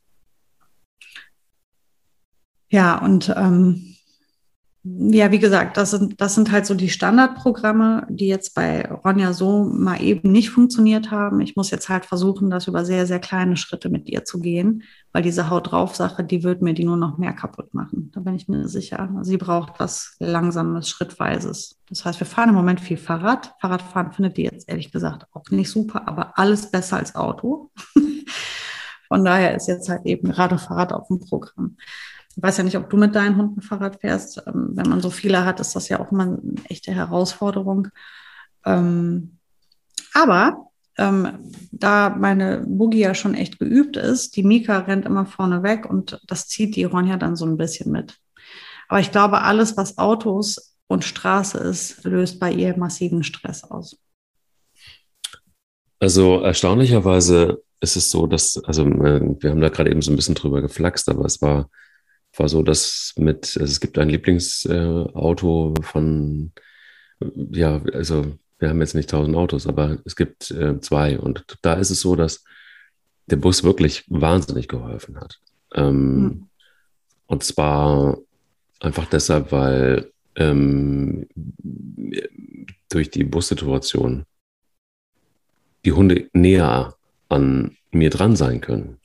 Ja, 2.68 2.98
und 2.98 3.34
ähm, 3.36 3.89
ja, 4.82 5.30
wie 5.30 5.38
gesagt, 5.38 5.76
das 5.76 5.90
sind, 5.90 6.22
das 6.22 6.34
sind 6.34 6.50
halt 6.50 6.64
so 6.64 6.72
die 6.72 6.88
Standardprogramme, 6.88 8.06
die 8.08 8.28
jetzt 8.28 8.54
bei 8.54 8.90
Ronja 8.90 9.34
so 9.34 9.64
mal 9.64 10.00
eben 10.00 10.32
nicht 10.32 10.48
funktioniert 10.48 11.10
haben. 11.10 11.42
Ich 11.42 11.54
muss 11.54 11.70
jetzt 11.70 11.90
halt 11.90 12.06
versuchen, 12.06 12.48
das 12.48 12.66
über 12.66 12.86
sehr, 12.86 13.06
sehr 13.06 13.18
kleine 13.18 13.58
Schritte 13.58 13.90
mit 13.90 14.08
ihr 14.08 14.24
zu 14.24 14.40
gehen, 14.40 14.84
weil 15.12 15.22
diese 15.22 15.50
Haut 15.50 15.70
drauf 15.70 15.96
Sache, 15.96 16.24
die 16.24 16.44
wird 16.44 16.62
mir 16.62 16.72
die 16.72 16.84
nur 16.84 16.96
noch 16.96 17.18
mehr 17.18 17.34
kaputt 17.34 17.74
machen. 17.74 18.10
Da 18.14 18.20
bin 18.20 18.34
ich 18.34 18.48
mir 18.48 18.68
sicher. 18.68 19.10
Sie 19.20 19.36
braucht 19.36 19.78
was 19.78 20.16
Langsames, 20.18 20.88
Schrittweises. 20.88 21.78
Das 21.90 22.06
heißt, 22.06 22.18
wir 22.18 22.26
fahren 22.26 22.48
im 22.48 22.54
Moment 22.54 22.80
viel 22.80 22.96
Fahrrad. 22.96 23.52
Fahrradfahren 23.60 24.12
findet 24.12 24.38
ihr 24.38 24.44
jetzt 24.44 24.66
ehrlich 24.66 24.90
gesagt 24.90 25.26
auch 25.34 25.44
nicht 25.50 25.70
super, 25.70 26.08
aber 26.08 26.38
alles 26.38 26.70
besser 26.70 26.96
als 26.96 27.14
Auto. 27.14 27.70
Von 29.08 29.24
daher 29.26 29.54
ist 29.56 29.66
jetzt 29.66 29.90
halt 29.90 30.06
eben 30.06 30.30
gerade 30.30 30.56
Fahrrad 30.56 30.94
auf 30.94 31.08
dem 31.08 31.20
Programm. 31.20 31.76
Ich 32.40 32.42
weiß 32.42 32.56
ja 32.56 32.64
nicht, 32.64 32.78
ob 32.78 32.88
du 32.88 32.96
mit 32.96 33.14
deinen 33.14 33.36
Hunden 33.36 33.60
Fahrrad 33.60 34.00
fährst. 34.00 34.42
Ähm, 34.46 34.70
wenn 34.72 34.88
man 34.88 35.02
so 35.02 35.10
viele 35.10 35.44
hat, 35.44 35.60
ist 35.60 35.76
das 35.76 35.90
ja 35.90 36.00
auch 36.00 36.10
immer 36.10 36.22
eine 36.22 36.40
echte 36.70 36.90
Herausforderung. 36.90 37.88
Ähm, 38.64 39.36
aber 40.14 40.70
ähm, 40.96 41.52
da 41.70 42.08
meine 42.08 42.64
Boogie 42.66 43.00
ja 43.00 43.14
schon 43.14 43.34
echt 43.34 43.58
geübt 43.58 43.98
ist, 43.98 44.36
die 44.36 44.42
Mika 44.42 44.78
rennt 44.78 45.04
immer 45.04 45.26
vorne 45.26 45.62
weg 45.62 45.84
und 45.88 46.18
das 46.26 46.48
zieht 46.48 46.76
die 46.76 46.84
Ronja 46.84 47.18
dann 47.18 47.36
so 47.36 47.44
ein 47.44 47.58
bisschen 47.58 47.92
mit. 47.92 48.16
Aber 48.88 49.00
ich 49.00 49.12
glaube, 49.12 49.42
alles, 49.42 49.76
was 49.76 49.98
Autos 49.98 50.78
und 50.86 51.04
Straße 51.04 51.58
ist, 51.58 52.04
löst 52.04 52.40
bei 52.40 52.50
ihr 52.50 52.74
massiven 52.78 53.22
Stress 53.22 53.64
aus. 53.64 53.98
Also 55.98 56.40
erstaunlicherweise 56.40 57.62
ist 57.80 57.96
es 57.96 58.10
so, 58.10 58.26
dass, 58.26 58.56
also 58.64 58.86
äh, 58.86 59.36
wir 59.40 59.50
haben 59.50 59.60
da 59.60 59.68
gerade 59.68 59.90
eben 59.90 60.00
so 60.00 60.10
ein 60.10 60.16
bisschen 60.16 60.34
drüber 60.34 60.62
geflaxt, 60.62 61.10
aber 61.10 61.26
es 61.26 61.42
war, 61.42 61.68
war 62.40 62.48
so, 62.48 62.62
dass 62.62 63.12
mit, 63.16 63.56
also 63.60 63.70
es 63.70 63.80
gibt 63.80 63.98
ein 63.98 64.08
Lieblingsauto 64.08 65.74
äh, 65.78 65.82
von, 65.82 66.52
ja, 67.50 67.82
also 67.92 68.38
wir 68.58 68.70
haben 68.70 68.80
jetzt 68.80 68.94
nicht 68.94 69.10
tausend 69.10 69.36
Autos, 69.36 69.66
aber 69.66 69.98
es 70.06 70.16
gibt 70.16 70.50
äh, 70.50 70.80
zwei. 70.80 71.18
Und 71.18 71.58
da 71.60 71.74
ist 71.74 71.90
es 71.90 72.00
so, 72.00 72.16
dass 72.16 72.44
der 73.26 73.36
Bus 73.36 73.62
wirklich 73.62 74.04
wahnsinnig 74.08 74.68
geholfen 74.68 75.20
hat. 75.20 75.38
Ähm, 75.74 76.22
mhm. 76.22 76.48
Und 77.26 77.44
zwar 77.44 78.18
einfach 78.80 79.04
deshalb, 79.04 79.52
weil 79.52 80.10
ähm, 80.36 81.28
durch 82.88 83.10
die 83.10 83.24
Bussituation 83.24 84.24
die 85.84 85.92
Hunde 85.92 86.30
näher 86.32 86.96
an 87.28 87.76
mir 87.90 88.08
dran 88.08 88.34
sein 88.34 88.62
können. 88.62 88.98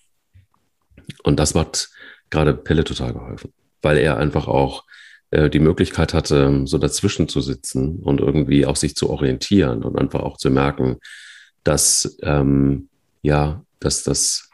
Und 1.23 1.37
das 1.37 1.53
hat 1.53 1.89
gerade 2.35 2.53
Pelle 2.53 2.83
total 2.83 3.13
geholfen, 3.13 3.53
weil 3.81 3.97
er 3.97 4.17
einfach 4.17 4.47
auch 4.47 4.83
äh, 5.31 5.49
die 5.49 5.59
Möglichkeit 5.59 6.13
hatte, 6.13 6.61
so 6.65 6.77
dazwischen 6.77 7.27
zu 7.27 7.41
sitzen 7.41 7.99
und 7.99 8.19
irgendwie 8.19 8.65
auch 8.65 8.75
sich 8.75 8.95
zu 8.95 9.09
orientieren 9.09 9.83
und 9.83 9.97
einfach 9.97 10.19
auch 10.21 10.37
zu 10.37 10.49
merken, 10.49 10.97
dass 11.63 12.17
ähm, 12.21 12.89
ja, 13.21 13.63
dass 13.79 14.03
das 14.03 14.49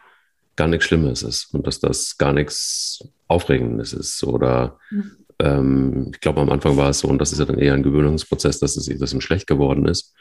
gar 0.56 0.68
nichts 0.68 0.86
Schlimmes 0.86 1.24
ist 1.24 1.54
und 1.54 1.66
dass 1.66 1.80
das 1.80 2.18
gar 2.18 2.34
nichts 2.34 3.04
Aufregendes 3.28 3.94
ist. 3.94 4.24
Oder 4.24 4.78
mhm. 4.92 5.12
ähm, 5.40 6.12
ich 6.14 6.22
glaube, 6.22 6.42
am 6.42 6.50
Anfang 6.50 6.78
war 6.78 6.90
es 6.90 7.00
so, 7.00 7.08
und 7.08 7.18
das 7.18 7.32
ist 7.32 7.40
ja 7.40 7.46
dann 7.46 7.58
eher 7.58 7.74
ein 7.74 7.84
Gewöhnungsprozess, 7.84 8.60
dass 8.60 8.78
es 8.78 8.86
dass 9.00 9.14
ihm 9.14 9.22
schlecht 9.22 9.48
geworden 9.48 9.88
ist. 9.88 10.14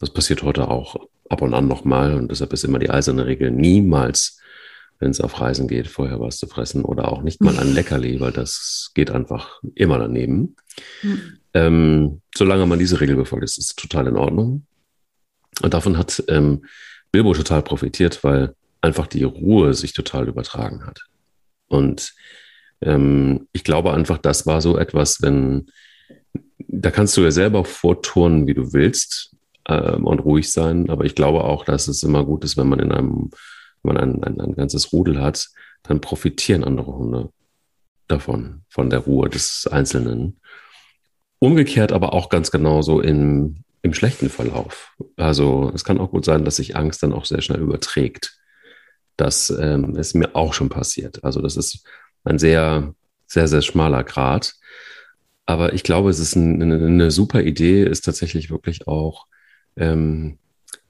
Das 0.00 0.10
passiert 0.10 0.42
heute 0.42 0.68
auch 0.68 0.96
ab 1.28 1.42
und 1.42 1.54
an 1.54 1.68
nochmal 1.68 2.14
und 2.14 2.30
deshalb 2.30 2.52
ist 2.52 2.64
immer 2.64 2.78
die 2.78 2.90
eiserne 2.90 3.26
Regel 3.26 3.50
niemals 3.50 4.40
wenn 4.98 5.10
es 5.10 5.20
auf 5.20 5.40
Reisen 5.40 5.68
geht, 5.68 5.88
vorher 5.88 6.20
was 6.20 6.38
zu 6.38 6.46
fressen 6.46 6.84
oder 6.84 7.08
auch 7.10 7.22
nicht 7.22 7.40
mal 7.40 7.58
ein 7.58 7.72
Leckerli, 7.74 8.20
weil 8.20 8.32
das 8.32 8.90
geht 8.94 9.10
einfach 9.10 9.60
immer 9.74 9.98
daneben. 9.98 10.56
Mhm. 11.02 11.38
Ähm, 11.54 12.20
solange 12.34 12.66
man 12.66 12.78
diese 12.78 13.00
Regel 13.00 13.16
befolgt, 13.16 13.44
ist 13.44 13.58
es 13.58 13.74
total 13.76 14.08
in 14.08 14.16
Ordnung. 14.16 14.66
Und 15.62 15.74
davon 15.74 15.96
hat 15.98 16.22
ähm, 16.28 16.64
Bilbo 17.12 17.32
total 17.32 17.62
profitiert, 17.62 18.24
weil 18.24 18.54
einfach 18.80 19.06
die 19.06 19.22
Ruhe 19.22 19.74
sich 19.74 19.92
total 19.92 20.28
übertragen 20.28 20.84
hat. 20.84 21.04
Und 21.68 22.12
ähm, 22.80 23.48
ich 23.52 23.64
glaube 23.64 23.94
einfach, 23.94 24.18
das 24.18 24.46
war 24.46 24.60
so 24.60 24.76
etwas, 24.76 25.22
wenn, 25.22 25.66
da 26.58 26.90
kannst 26.90 27.16
du 27.16 27.22
ja 27.22 27.30
selber 27.30 27.64
vorturnen, 27.64 28.46
wie 28.46 28.54
du 28.54 28.72
willst 28.72 29.34
ähm, 29.68 30.06
und 30.06 30.20
ruhig 30.20 30.50
sein. 30.50 30.90
Aber 30.90 31.04
ich 31.04 31.14
glaube 31.14 31.44
auch, 31.44 31.64
dass 31.64 31.88
es 31.88 32.02
immer 32.02 32.24
gut 32.24 32.44
ist, 32.44 32.56
wenn 32.56 32.68
man 32.68 32.80
in 32.80 32.92
einem 32.92 33.30
wenn 33.84 33.94
man 33.94 34.02
ein, 34.02 34.24
ein, 34.24 34.40
ein 34.40 34.54
ganzes 34.54 34.92
Rudel 34.92 35.20
hat, 35.20 35.48
dann 35.82 36.00
profitieren 36.00 36.64
andere 36.64 36.96
Hunde 36.96 37.30
davon, 38.08 38.62
von 38.68 38.90
der 38.90 39.00
Ruhe 39.00 39.28
des 39.28 39.68
Einzelnen. 39.70 40.40
Umgekehrt 41.38 41.92
aber 41.92 42.14
auch 42.14 42.28
ganz 42.30 42.50
genauso 42.50 43.00
im, 43.00 43.64
im 43.82 43.94
schlechten 43.94 44.30
Verlauf. 44.30 44.96
Also 45.16 45.70
es 45.74 45.84
kann 45.84 45.98
auch 45.98 46.10
gut 46.10 46.24
sein, 46.24 46.44
dass 46.44 46.56
sich 46.56 46.76
Angst 46.76 47.02
dann 47.02 47.12
auch 47.12 47.26
sehr 47.26 47.42
schnell 47.42 47.60
überträgt. 47.60 48.38
Das 49.16 49.50
ähm, 49.50 49.96
ist 49.96 50.14
mir 50.14 50.34
auch 50.34 50.54
schon 50.54 50.70
passiert. 50.70 51.22
Also 51.22 51.40
das 51.40 51.56
ist 51.56 51.86
ein 52.24 52.38
sehr, 52.38 52.94
sehr, 53.26 53.46
sehr 53.46 53.62
schmaler 53.62 54.02
Grad. 54.04 54.54
Aber 55.46 55.74
ich 55.74 55.82
glaube, 55.82 56.10
es 56.10 56.18
ist 56.18 56.34
ein, 56.36 56.62
eine, 56.62 56.86
eine, 56.86 57.10
super 57.10 57.42
Idee, 57.42 57.84
ist 57.84 58.06
tatsächlich 58.06 58.50
wirklich 58.50 58.88
auch 58.88 59.26
ähm, 59.76 60.38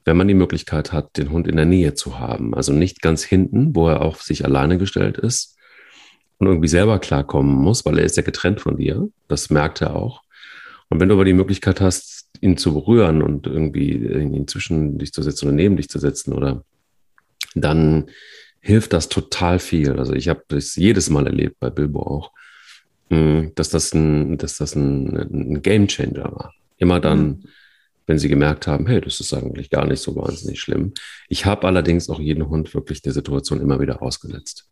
wenn 0.05 0.17
man 0.17 0.29
die 0.29 0.35
Möglichkeit 0.35 0.93
hat, 0.93 1.17
den 1.17 1.31
Hund 1.31 1.49
in 1.49 1.57
der 1.57 1.65
Nähe 1.65 1.95
zu 1.95 2.19
haben. 2.19 2.55
Also 2.55 2.73
nicht 2.73 3.01
ganz 3.01 3.25
hinten, 3.25 3.75
wo 3.75 3.89
er 3.89 4.03
auf 4.03 4.23
sich 4.23 4.45
alleine 4.45 4.79
gestellt 4.79 5.17
ist 5.19 5.57
und 6.39 6.47
irgendwie 6.47 6.69
selber 6.69 6.99
klarkommen 6.99 7.55
muss, 7.55 7.85
weil 7.87 7.99
er 7.99 8.05
ist 8.05 8.17
ja 8.17 8.23
getrennt 8.23 8.61
von 8.61 8.77
dir. 8.77 9.09
Das 9.29 9.51
merkt 9.51 9.81
er 9.81 9.97
auch. 9.97 10.23
Und 10.91 11.01
wenn 11.01 11.09
du 11.09 11.15
aber 11.15 11.25
die 11.25 11.33
Möglichkeit 11.33 11.81
hast, 11.81 12.29
ihn 12.41 12.59
zu 12.59 12.75
berühren 12.75 13.23
und 13.23 13.47
irgendwie 13.47 13.93
ihn 13.93 14.47
zwischen 14.47 14.99
dich 14.99 15.13
zu 15.13 15.23
setzen 15.23 15.47
oder 15.47 15.57
neben 15.57 15.77
dich 15.77 15.89
zu 15.89 15.99
setzen 15.99 16.35
oder 16.35 16.63
dann 17.55 18.11
hilft 18.61 18.93
das 18.93 19.09
total 19.09 19.59
viel. 19.59 19.99
Also 19.99 20.13
ich 20.13 20.29
habe 20.29 20.43
das 20.49 20.77
jedes 20.77 21.09
Mal 21.09 21.27
erlebt 21.27 21.59
bei 21.61 21.71
Bilbo 21.71 22.03
auch, 22.03 22.33
hm, 23.09 23.53
dass 23.55 23.71
das 23.71 23.95
ein, 23.95 24.37
dass 24.37 24.59
das 24.59 24.75
ein, 24.75 25.17
ein 25.17 25.63
Game 25.63 25.89
Changer 25.89 26.25
war. 26.25 26.53
Immer 26.77 27.01
dann, 27.01 27.27
mhm 27.27 27.45
wenn 28.07 28.19
sie 28.19 28.29
gemerkt 28.29 28.67
haben, 28.67 28.87
hey, 28.87 29.01
das 29.01 29.21
ist 29.21 29.33
eigentlich 29.33 29.71
gar 29.71 29.87
nicht 29.87 30.01
so 30.01 30.15
wahnsinnig 30.17 30.61
schlimm. 30.61 30.93
Ich 31.29 31.47
habe 31.47 31.67
allerdings 31.67 32.09
auch 32.11 32.21
jeden 32.21 32.49
Hund 32.49 32.75
wirklich 32.75 33.03
der 33.03 33.13
Situation 33.13 33.61
immer 33.61 33.81
wieder 33.81 34.03
ausgesetzt. 34.03 34.69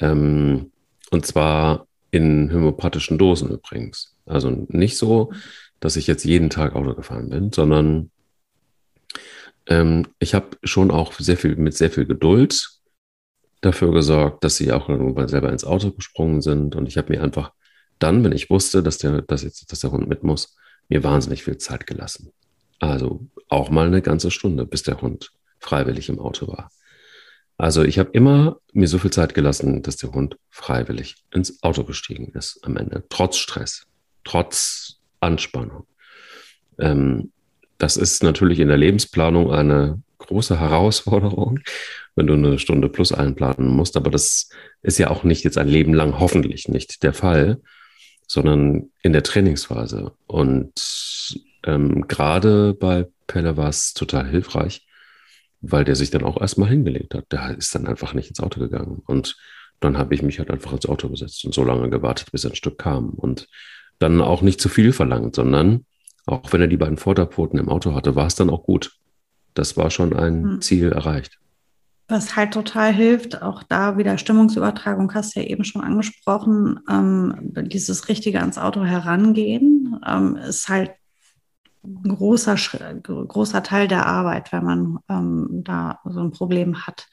Ähm, 0.00 0.72
und 1.10 1.26
zwar 1.26 1.86
in 2.10 2.52
homöopathischen 2.52 3.18
Dosen 3.18 3.50
übrigens. 3.50 4.16
Also 4.26 4.66
nicht 4.68 4.96
so, 4.96 5.32
dass 5.80 5.96
ich 5.96 6.06
jetzt 6.06 6.24
jeden 6.24 6.50
Tag 6.50 6.74
Auto 6.74 6.94
gefahren 6.94 7.28
bin, 7.28 7.52
sondern 7.52 8.10
ähm, 9.66 10.06
ich 10.18 10.34
habe 10.34 10.56
schon 10.62 10.90
auch 10.90 11.12
sehr 11.14 11.36
viel 11.36 11.56
mit 11.56 11.74
sehr 11.74 11.90
viel 11.90 12.06
Geduld 12.06 12.80
dafür 13.60 13.92
gesorgt, 13.92 14.44
dass 14.44 14.56
sie 14.56 14.72
auch 14.72 14.88
irgendwann 14.88 15.28
selber 15.28 15.50
ins 15.50 15.64
Auto 15.64 15.90
gesprungen 15.92 16.40
sind. 16.40 16.74
Und 16.76 16.86
ich 16.86 16.98
habe 16.98 17.12
mir 17.12 17.22
einfach 17.22 17.52
dann, 17.98 18.24
wenn 18.24 18.32
ich 18.32 18.50
wusste, 18.50 18.82
dass 18.82 18.98
der, 18.98 19.22
dass 19.22 19.42
jetzt, 19.42 19.70
dass 19.70 19.80
der 19.80 19.92
Hund 19.92 20.08
mit 20.08 20.22
muss, 20.22 20.56
mir 20.88 21.04
wahnsinnig 21.04 21.44
viel 21.44 21.58
Zeit 21.58 21.86
gelassen. 21.86 22.32
Also 22.82 23.24
auch 23.48 23.70
mal 23.70 23.86
eine 23.86 24.02
ganze 24.02 24.32
Stunde, 24.32 24.66
bis 24.66 24.82
der 24.82 25.00
Hund 25.00 25.30
freiwillig 25.60 26.08
im 26.08 26.18
Auto 26.18 26.48
war. 26.48 26.72
Also 27.56 27.84
ich 27.84 28.00
habe 28.00 28.10
immer 28.12 28.56
mir 28.72 28.88
so 28.88 28.98
viel 28.98 29.12
Zeit 29.12 29.34
gelassen, 29.34 29.84
dass 29.84 29.98
der 29.98 30.10
Hund 30.10 30.36
freiwillig 30.50 31.14
ins 31.32 31.62
Auto 31.62 31.84
gestiegen 31.84 32.32
ist 32.34 32.58
am 32.64 32.76
Ende, 32.76 33.04
trotz 33.08 33.36
Stress, 33.36 33.86
trotz 34.24 34.96
Anspannung. 35.20 35.86
Ähm, 36.80 37.30
das 37.78 37.96
ist 37.96 38.24
natürlich 38.24 38.58
in 38.58 38.66
der 38.66 38.78
Lebensplanung 38.78 39.52
eine 39.52 40.02
große 40.18 40.58
Herausforderung, 40.58 41.60
wenn 42.16 42.26
du 42.26 42.34
eine 42.34 42.58
Stunde 42.58 42.88
plus 42.88 43.12
einplanen 43.12 43.68
musst. 43.68 43.96
Aber 43.96 44.10
das 44.10 44.48
ist 44.82 44.98
ja 44.98 45.08
auch 45.08 45.22
nicht 45.22 45.44
jetzt 45.44 45.56
ein 45.56 45.68
Leben 45.68 45.94
lang 45.94 46.18
hoffentlich 46.18 46.66
nicht 46.66 47.04
der 47.04 47.14
Fall, 47.14 47.60
sondern 48.26 48.90
in 49.02 49.12
der 49.12 49.22
Trainingsphase. 49.22 50.10
Und 50.26 50.72
ähm, 51.64 52.06
gerade 52.08 52.74
bei 52.74 53.08
Pelle 53.26 53.56
war 53.56 53.68
es 53.68 53.94
total 53.94 54.28
hilfreich, 54.28 54.86
weil 55.60 55.84
der 55.84 55.96
sich 55.96 56.10
dann 56.10 56.24
auch 56.24 56.40
erstmal 56.40 56.68
hingelegt 56.68 57.14
hat. 57.14 57.30
Der 57.32 57.56
ist 57.56 57.74
dann 57.74 57.86
einfach 57.86 58.14
nicht 58.14 58.28
ins 58.28 58.40
Auto 58.40 58.60
gegangen. 58.60 59.02
Und 59.06 59.36
dann 59.80 59.98
habe 59.98 60.14
ich 60.14 60.22
mich 60.22 60.38
halt 60.38 60.50
einfach 60.50 60.72
ins 60.72 60.86
Auto 60.86 61.08
gesetzt 61.08 61.44
und 61.44 61.54
so 61.54 61.64
lange 61.64 61.90
gewartet, 61.90 62.32
bis 62.32 62.44
ein 62.46 62.54
Stück 62.54 62.78
kam. 62.78 63.10
Und 63.10 63.48
dann 63.98 64.20
auch 64.20 64.42
nicht 64.42 64.60
zu 64.60 64.68
viel 64.68 64.92
verlangt, 64.92 65.34
sondern 65.34 65.86
auch 66.26 66.52
wenn 66.52 66.60
er 66.60 66.68
die 66.68 66.76
beiden 66.76 66.96
Vorderpfoten 66.96 67.58
im 67.58 67.68
Auto 67.68 67.94
hatte, 67.94 68.14
war 68.14 68.26
es 68.26 68.34
dann 68.34 68.50
auch 68.50 68.64
gut. 68.64 68.92
Das 69.54 69.76
war 69.76 69.90
schon 69.90 70.12
ein 70.12 70.44
hm. 70.44 70.60
Ziel 70.60 70.92
erreicht. 70.92 71.38
Was 72.08 72.36
halt 72.36 72.52
total 72.52 72.92
hilft, 72.92 73.42
auch 73.42 73.62
da 73.62 73.96
wieder 73.96 74.18
Stimmungsübertragung, 74.18 75.14
hast 75.14 75.34
du 75.34 75.40
ja 75.40 75.46
eben 75.46 75.64
schon 75.64 75.82
angesprochen, 75.82 76.80
ähm, 76.90 77.34
dieses 77.40 78.08
richtige 78.08 78.40
ans 78.40 78.58
Auto 78.58 78.84
herangehen, 78.84 79.98
ähm, 80.06 80.36
ist 80.36 80.68
halt 80.68 80.90
ein 81.84 82.16
großer, 82.16 82.54
großer 82.54 83.62
Teil 83.62 83.88
der 83.88 84.06
Arbeit, 84.06 84.52
wenn 84.52 84.64
man 84.64 84.98
ähm, 85.08 85.62
da 85.64 86.00
so 86.04 86.20
ein 86.20 86.30
Problem 86.30 86.86
hat. 86.86 87.08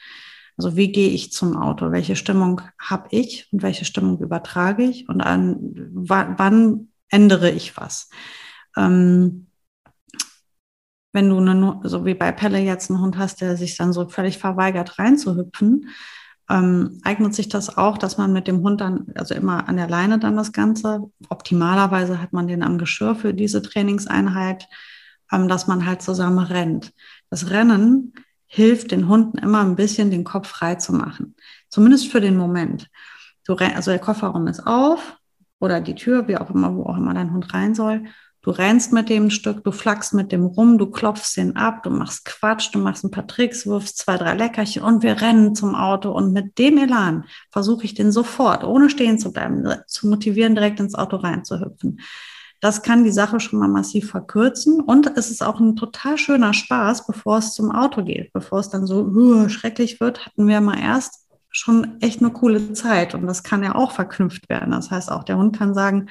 Also 0.58 0.76
wie 0.76 0.92
gehe 0.92 1.10
ich 1.10 1.32
zum 1.32 1.56
Auto? 1.56 1.92
Welche 1.92 2.16
Stimmung 2.16 2.62
habe 2.78 3.08
ich 3.12 3.48
und 3.52 3.64
welche 3.64 3.86
Stimmung 3.86 4.20
übertrage 4.20 4.84
ich? 4.84 5.08
Und 5.08 5.22
an 5.22 5.58
wann 5.94 6.90
ändere 7.10 7.50
ich 7.50 7.78
was? 7.78 8.10
Ähm, 8.76 9.48
wenn 11.12 11.30
du 11.30 11.38
eine, 11.38 11.80
so 11.84 12.06
wie 12.06 12.14
bei 12.14 12.32
Pelle 12.32 12.60
jetzt 12.60 12.92
einen 12.92 13.02
Hund 13.02 13.18
hast, 13.18 13.42
der 13.42 13.58
sich 13.58 13.78
dann 13.78 13.94
so 13.94 14.08
völlig 14.10 14.38
verweigert 14.38 15.00
reinzuhüpfen, 15.00 15.90
ähm, 16.50 17.00
eignet 17.04 17.36
sich 17.36 17.48
das 17.48 17.78
auch, 17.78 17.98
dass 17.98 18.18
man 18.18 18.34
mit 18.34 18.48
dem 18.48 18.64
Hund 18.64 18.82
dann, 18.82 19.08
also 19.16 19.36
immer 19.36 19.70
an 19.70 19.78
der 19.78 19.88
Leine 19.88 20.18
dann 20.18 20.36
das 20.36 20.52
Ganze, 20.52 21.12
optimalerweise 21.30 22.22
hat 22.22 22.34
man 22.34 22.48
den 22.48 22.64
am 22.64 22.78
Geschirr 22.78 23.16
für 23.16 23.34
diese 23.34 23.62
Trainingseinheit, 23.62 24.68
ähm, 25.32 25.48
dass 25.48 25.68
man 25.68 25.86
halt 25.86 26.02
zusammen 26.02 26.40
rennt. 26.40 26.92
Das 27.30 27.52
Rennen 27.52 28.14
hilft 28.48 28.92
den 28.92 29.08
Hunden 29.08 29.38
immer 29.38 29.62
ein 29.62 29.76
bisschen 29.76 30.10
den 30.10 30.24
Kopf 30.24 30.48
frei 30.48 30.76
zu 30.76 30.92
machen, 30.92 31.36
zumindest 31.70 32.12
für 32.12 32.20
den 32.20 32.36
Moment. 32.36 32.90
Du, 33.46 33.56
also 33.56 33.92
der 33.92 34.00
Kofferraum 34.00 34.48
ist 34.48 34.66
auf 34.66 35.18
oder 35.60 35.82
die 35.82 35.96
Tür, 35.96 36.28
wie 36.28 36.38
auch 36.38 36.50
immer, 36.50 36.76
wo 36.76 36.84
auch 36.84 36.98
immer 36.98 37.14
dein 37.14 37.32
Hund 37.32 37.54
rein 37.54 37.76
soll. 37.76 38.06
Du 38.42 38.52
rennst 38.52 38.94
mit 38.94 39.10
dem 39.10 39.30
Stück, 39.30 39.66
du 39.66 39.72
flackst 39.72 40.14
mit 40.14 40.32
dem 40.32 40.46
rum, 40.46 40.78
du 40.78 40.90
klopfst 40.90 41.36
den 41.36 41.58
ab, 41.58 41.84
du 41.84 41.90
machst 41.90 42.24
Quatsch, 42.24 42.70
du 42.74 42.80
machst 42.80 43.04
ein 43.04 43.12
paar 43.12 43.28
Tricks, 43.28 43.68
wirfst 43.68 43.98
zwei, 43.98 44.18
drei 44.18 44.34
Leckerchen 44.34 44.82
und 44.82 45.04
wir 45.04 45.20
rennen 45.20 45.56
zum 45.56 45.76
Auto. 45.76 46.12
Und 46.12 46.32
mit 46.32 46.58
dem 46.58 46.78
Elan 46.78 47.26
versuche 47.52 47.84
ich 47.84 47.96
den 47.96 48.14
sofort, 48.14 48.64
ohne 48.64 48.90
stehen 48.90 49.20
zu 49.20 49.34
bleiben, 49.34 49.68
zu 49.88 50.08
motivieren, 50.08 50.56
direkt 50.56 50.80
ins 50.80 50.96
Auto 50.96 51.18
reinzuhüpfen. 51.18 52.00
Das 52.62 52.82
kann 52.82 53.04
die 53.04 53.12
Sache 53.12 53.40
schon 53.40 53.60
mal 53.60 53.70
massiv 53.70 54.10
verkürzen 54.10 54.82
und 54.82 55.18
es 55.18 55.32
ist 55.32 55.42
auch 55.42 55.60
ein 55.60 55.76
total 55.76 56.18
schöner 56.18 56.54
Spaß, 56.54 57.08
bevor 57.08 57.38
es 57.38 57.54
zum 57.54 57.72
Auto 57.72 58.04
geht. 58.04 58.34
Bevor 58.34 58.60
es 58.60 58.70
dann 58.70 58.86
so 58.86 59.04
uh, 59.04 59.50
schrecklich 59.50 60.00
wird, 60.00 60.26
hatten 60.26 60.48
wir 60.48 60.60
mal 60.60 60.80
erst 60.80 61.26
schon 61.52 62.00
echt 62.02 62.22
eine 62.22 62.32
coole 62.32 62.74
Zeit 62.74 63.16
und 63.16 63.26
das 63.28 63.44
kann 63.44 63.64
ja 63.64 63.76
auch 63.76 63.92
verknüpft 63.92 64.50
werden. 64.50 64.72
Das 64.72 64.92
heißt, 64.92 65.12
auch 65.12 65.24
der 65.24 65.38
Hund 65.38 65.58
kann 65.58 65.74
sagen, 65.74 66.08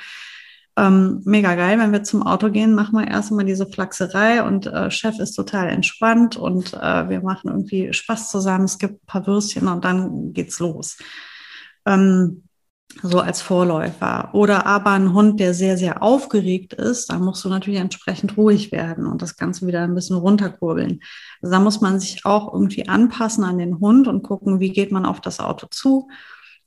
ähm, 0.78 1.22
mega 1.24 1.56
geil, 1.56 1.78
wenn 1.78 1.90
wir 1.92 2.04
zum 2.04 2.22
Auto 2.22 2.50
gehen, 2.50 2.74
machen 2.74 2.96
wir 2.96 3.08
erstmal 3.08 3.44
diese 3.44 3.66
Flachserei 3.66 4.44
und 4.44 4.66
äh, 4.66 4.90
Chef 4.92 5.18
ist 5.18 5.32
total 5.32 5.68
entspannt 5.68 6.36
und 6.36 6.72
äh, 6.74 7.08
wir 7.08 7.20
machen 7.20 7.48
irgendwie 7.48 7.92
Spaß 7.92 8.30
zusammen. 8.30 8.64
Es 8.64 8.78
gibt 8.78 9.02
ein 9.02 9.06
paar 9.06 9.26
Würstchen 9.26 9.66
und 9.66 9.84
dann 9.84 10.32
geht's 10.32 10.60
los. 10.60 10.96
Ähm, 11.84 12.44
so 13.02 13.20
als 13.20 13.42
Vorläufer. 13.42 14.30
Oder 14.32 14.66
aber 14.66 14.92
ein 14.92 15.12
Hund, 15.12 15.40
der 15.40 15.52
sehr, 15.52 15.76
sehr 15.76 16.02
aufgeregt 16.02 16.74
ist, 16.74 17.10
da 17.10 17.18
musst 17.18 17.44
du 17.44 17.48
natürlich 17.48 17.80
entsprechend 17.80 18.36
ruhig 18.36 18.72
werden 18.72 19.06
und 19.06 19.20
das 19.20 19.36
Ganze 19.36 19.66
wieder 19.66 19.82
ein 19.82 19.94
bisschen 19.94 20.16
runterkurbeln. 20.16 21.00
Also 21.42 21.52
da 21.52 21.60
muss 21.60 21.80
man 21.80 21.98
sich 21.98 22.24
auch 22.24 22.52
irgendwie 22.52 22.88
anpassen 22.88 23.44
an 23.44 23.58
den 23.58 23.80
Hund 23.80 24.08
und 24.08 24.22
gucken, 24.22 24.60
wie 24.60 24.70
geht 24.70 24.92
man 24.92 25.06
auf 25.06 25.20
das 25.20 25.40
Auto 25.40 25.66
zu 25.70 26.08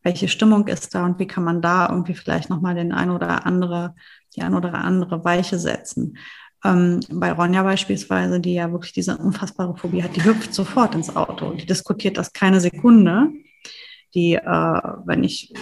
welche 0.04 0.28
Stimmung 0.28 0.68
ist 0.68 0.94
da 0.96 1.06
und 1.06 1.20
wie 1.20 1.28
kann 1.28 1.44
man 1.44 1.62
da 1.62 1.90
irgendwie 1.90 2.14
vielleicht 2.16 2.50
nochmal 2.50 2.76
den 2.76 2.92
ein 2.92 3.12
oder 3.12 3.46
andere, 3.46 3.96
die 4.36 4.42
ein 4.42 4.56
oder 4.56 4.74
andere 4.74 5.24
Weiche 5.24 5.60
setzen. 5.60 6.18
Ähm, 6.64 7.00
bei 7.10 7.32
Ronja 7.32 7.64
beispielsweise, 7.64 8.40
die 8.40 8.54
ja 8.54 8.72
wirklich 8.72 8.94
diese 8.94 9.18
unfassbare 9.18 9.76
Phobie 9.76 10.04
hat, 10.04 10.16
die 10.16 10.24
hüpft 10.24 10.54
sofort 10.54 10.96
ins 10.96 11.16
Auto 11.16 11.48
und 11.48 11.62
die 11.62 11.66
diskutiert 11.66 12.18
das 12.18 12.34
keine 12.34 12.60
Sekunde. 12.60 13.30
Die, 14.14 14.36
äh, 14.36 14.82
wenn 15.06 15.24
ich 15.24 15.54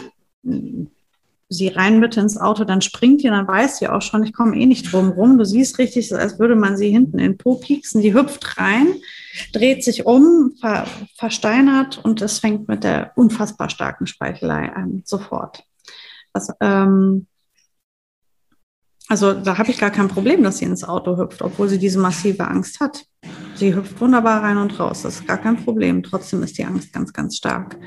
sie 1.49 1.67
rein 1.69 1.99
bitte 1.99 2.19
ins 2.21 2.37
Auto, 2.37 2.63
dann 2.63 2.81
springt 2.81 3.23
die, 3.23 3.27
dann 3.27 3.47
weiß 3.47 3.79
sie 3.79 3.87
auch 3.87 4.03
schon, 4.03 4.23
ich 4.23 4.33
komme 4.33 4.55
eh 4.55 4.67
nicht 4.67 4.91
drum 4.91 5.09
rum. 5.09 5.37
Du 5.39 5.45
siehst 5.45 5.79
richtig, 5.79 6.13
als 6.15 6.37
würde 6.37 6.55
man 6.55 6.77
sie 6.77 6.91
hinten 6.91 7.17
in 7.17 7.31
den 7.31 7.37
Po 7.37 7.55
pieksen. 7.55 8.01
Die 8.01 8.13
hüpft 8.13 8.57
rein, 8.57 8.87
dreht 9.51 9.83
sich 9.83 10.05
um, 10.05 10.53
ver, 10.61 10.85
versteinert 11.15 11.99
und 12.03 12.21
es 12.21 12.37
fängt 12.37 12.67
mit 12.67 12.83
der 12.83 13.13
unfassbar 13.15 13.69
starken 13.71 14.05
Speichelei 14.05 14.71
an, 14.71 15.01
sofort. 15.05 15.63
Das, 16.33 16.49
ähm, 16.61 17.25
also 19.09 19.33
da 19.33 19.57
habe 19.57 19.71
ich 19.71 19.79
gar 19.79 19.89
kein 19.89 20.07
Problem, 20.07 20.43
dass 20.43 20.59
sie 20.59 20.65
ins 20.65 20.83
Auto 20.83 21.17
hüpft, 21.17 21.41
obwohl 21.41 21.67
sie 21.67 21.79
diese 21.79 21.97
massive 21.97 22.47
Angst 22.47 22.79
hat. 22.79 23.05
Sie 23.55 23.75
hüpft 23.75 23.99
wunderbar 23.99 24.43
rein 24.43 24.57
und 24.57 24.79
raus, 24.79 25.01
das 25.01 25.15
ist 25.15 25.27
gar 25.27 25.39
kein 25.39 25.57
Problem. 25.57 26.03
Trotzdem 26.03 26.43
ist 26.43 26.59
die 26.59 26.63
Angst 26.63 26.93
ganz, 26.93 27.11
ganz 27.11 27.35
stark. 27.35 27.77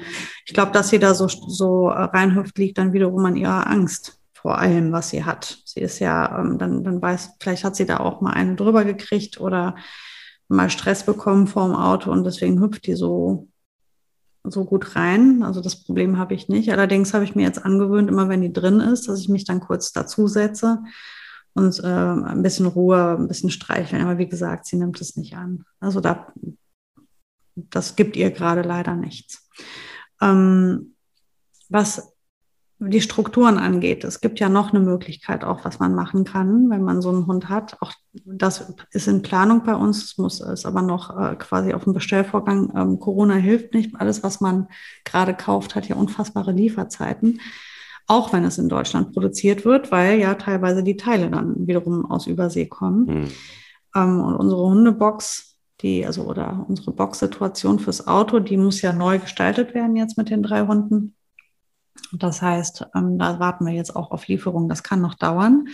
Ich 0.44 0.52
glaube, 0.52 0.72
dass 0.72 0.90
sie 0.90 0.98
da 0.98 1.14
so, 1.14 1.28
so 1.28 1.86
reinhüpft, 1.88 2.58
liegt 2.58 2.76
dann 2.76 2.92
wiederum 2.92 3.24
an 3.24 3.36
ihrer 3.36 3.68
Angst 3.68 4.18
vor 4.34 4.58
allem, 4.58 4.90
was 4.90 5.10
sie 5.10 5.24
hat. 5.24 5.62
Sie 5.64 5.80
ist 5.80 6.00
ja, 6.00 6.40
ähm, 6.40 6.58
dann, 6.58 6.82
dann 6.82 7.00
weiß, 7.00 7.36
vielleicht 7.38 7.62
hat 7.62 7.76
sie 7.76 7.86
da 7.86 7.98
auch 7.98 8.20
mal 8.20 8.32
eine 8.32 8.56
drüber 8.56 8.84
gekriegt 8.84 9.40
oder 9.40 9.76
mal 10.48 10.70
Stress 10.70 11.06
bekommen 11.06 11.46
vor 11.46 11.68
dem 11.68 11.76
Auto 11.76 12.10
und 12.10 12.24
deswegen 12.24 12.60
hüpft 12.60 12.86
die 12.88 12.94
so, 12.94 13.46
so 14.44 14.64
gut 14.64 14.96
rein. 14.96 15.42
Also 15.42 15.60
das 15.60 15.84
Problem 15.84 16.18
habe 16.18 16.34
ich 16.34 16.48
nicht. 16.48 16.72
Allerdings 16.72 17.14
habe 17.14 17.24
ich 17.24 17.34
mir 17.34 17.42
jetzt 17.42 17.64
angewöhnt, 17.64 18.08
immer 18.08 18.28
wenn 18.28 18.40
die 18.40 18.52
drin 18.52 18.80
ist, 18.80 19.08
dass 19.08 19.20
ich 19.20 19.28
mich 19.28 19.44
dann 19.44 19.60
kurz 19.60 19.92
dazusetze 19.92 20.82
und 21.54 21.78
äh, 21.80 21.86
ein 21.86 22.42
bisschen 22.42 22.66
Ruhe, 22.66 23.16
ein 23.18 23.28
bisschen 23.28 23.50
streicheln. 23.50 24.02
Aber 24.02 24.18
wie 24.18 24.28
gesagt, 24.28 24.66
sie 24.66 24.76
nimmt 24.76 25.00
es 25.00 25.16
nicht 25.16 25.36
an. 25.36 25.64
Also 25.80 26.00
da, 26.00 26.32
das 27.54 27.96
gibt 27.96 28.16
ihr 28.16 28.30
gerade 28.30 28.62
leider 28.62 28.94
nichts. 28.94 29.48
Ähm, 30.20 30.94
was 31.68 32.11
die 32.88 33.00
Strukturen 33.00 33.58
angeht. 33.58 34.04
Es 34.04 34.20
gibt 34.20 34.40
ja 34.40 34.48
noch 34.48 34.72
eine 34.72 34.80
Möglichkeit 34.80 35.44
auch, 35.44 35.64
was 35.64 35.78
man 35.78 35.94
machen 35.94 36.24
kann, 36.24 36.68
wenn 36.70 36.82
man 36.82 37.00
so 37.00 37.10
einen 37.10 37.26
Hund 37.26 37.48
hat. 37.48 37.76
Auch 37.80 37.92
das 38.24 38.74
ist 38.90 39.08
in 39.08 39.22
Planung 39.22 39.62
bei 39.64 39.74
uns. 39.74 40.04
Es 40.04 40.18
muss 40.18 40.40
es 40.40 40.66
aber 40.66 40.82
noch 40.82 41.16
äh, 41.16 41.36
quasi 41.36 41.72
auf 41.74 41.84
dem 41.84 41.92
Bestellvorgang. 41.92 42.72
Ähm, 42.74 42.98
Corona 42.98 43.34
hilft 43.34 43.74
nicht. 43.74 43.94
Alles, 43.96 44.22
was 44.22 44.40
man 44.40 44.68
gerade 45.04 45.34
kauft, 45.34 45.74
hat 45.74 45.88
ja 45.88 45.96
unfassbare 45.96 46.52
Lieferzeiten. 46.52 47.40
Auch 48.08 48.32
wenn 48.32 48.44
es 48.44 48.58
in 48.58 48.68
Deutschland 48.68 49.12
produziert 49.12 49.64
wird, 49.64 49.92
weil 49.92 50.18
ja 50.18 50.34
teilweise 50.34 50.82
die 50.82 50.96
Teile 50.96 51.30
dann 51.30 51.66
wiederum 51.66 52.10
aus 52.10 52.26
Übersee 52.26 52.66
kommen. 52.66 53.06
Mhm. 53.06 53.28
Ähm, 53.94 54.20
und 54.20 54.34
unsere 54.34 54.62
Hundebox, 54.62 55.56
die, 55.82 56.04
also 56.04 56.24
oder 56.24 56.64
unsere 56.68 56.92
Boxsituation 56.92 57.78
fürs 57.78 58.08
Auto, 58.08 58.40
die 58.40 58.56
muss 58.56 58.82
ja 58.82 58.92
neu 58.92 59.18
gestaltet 59.18 59.74
werden 59.74 59.94
jetzt 59.94 60.18
mit 60.18 60.30
den 60.30 60.42
drei 60.42 60.66
Hunden. 60.66 61.14
Das 62.12 62.42
heißt, 62.42 62.86
ähm, 62.94 63.18
da 63.18 63.38
warten 63.38 63.66
wir 63.66 63.72
jetzt 63.72 63.94
auch 63.94 64.10
auf 64.10 64.26
Lieferung. 64.26 64.68
Das 64.68 64.82
kann 64.82 65.00
noch 65.00 65.14
dauern. 65.14 65.66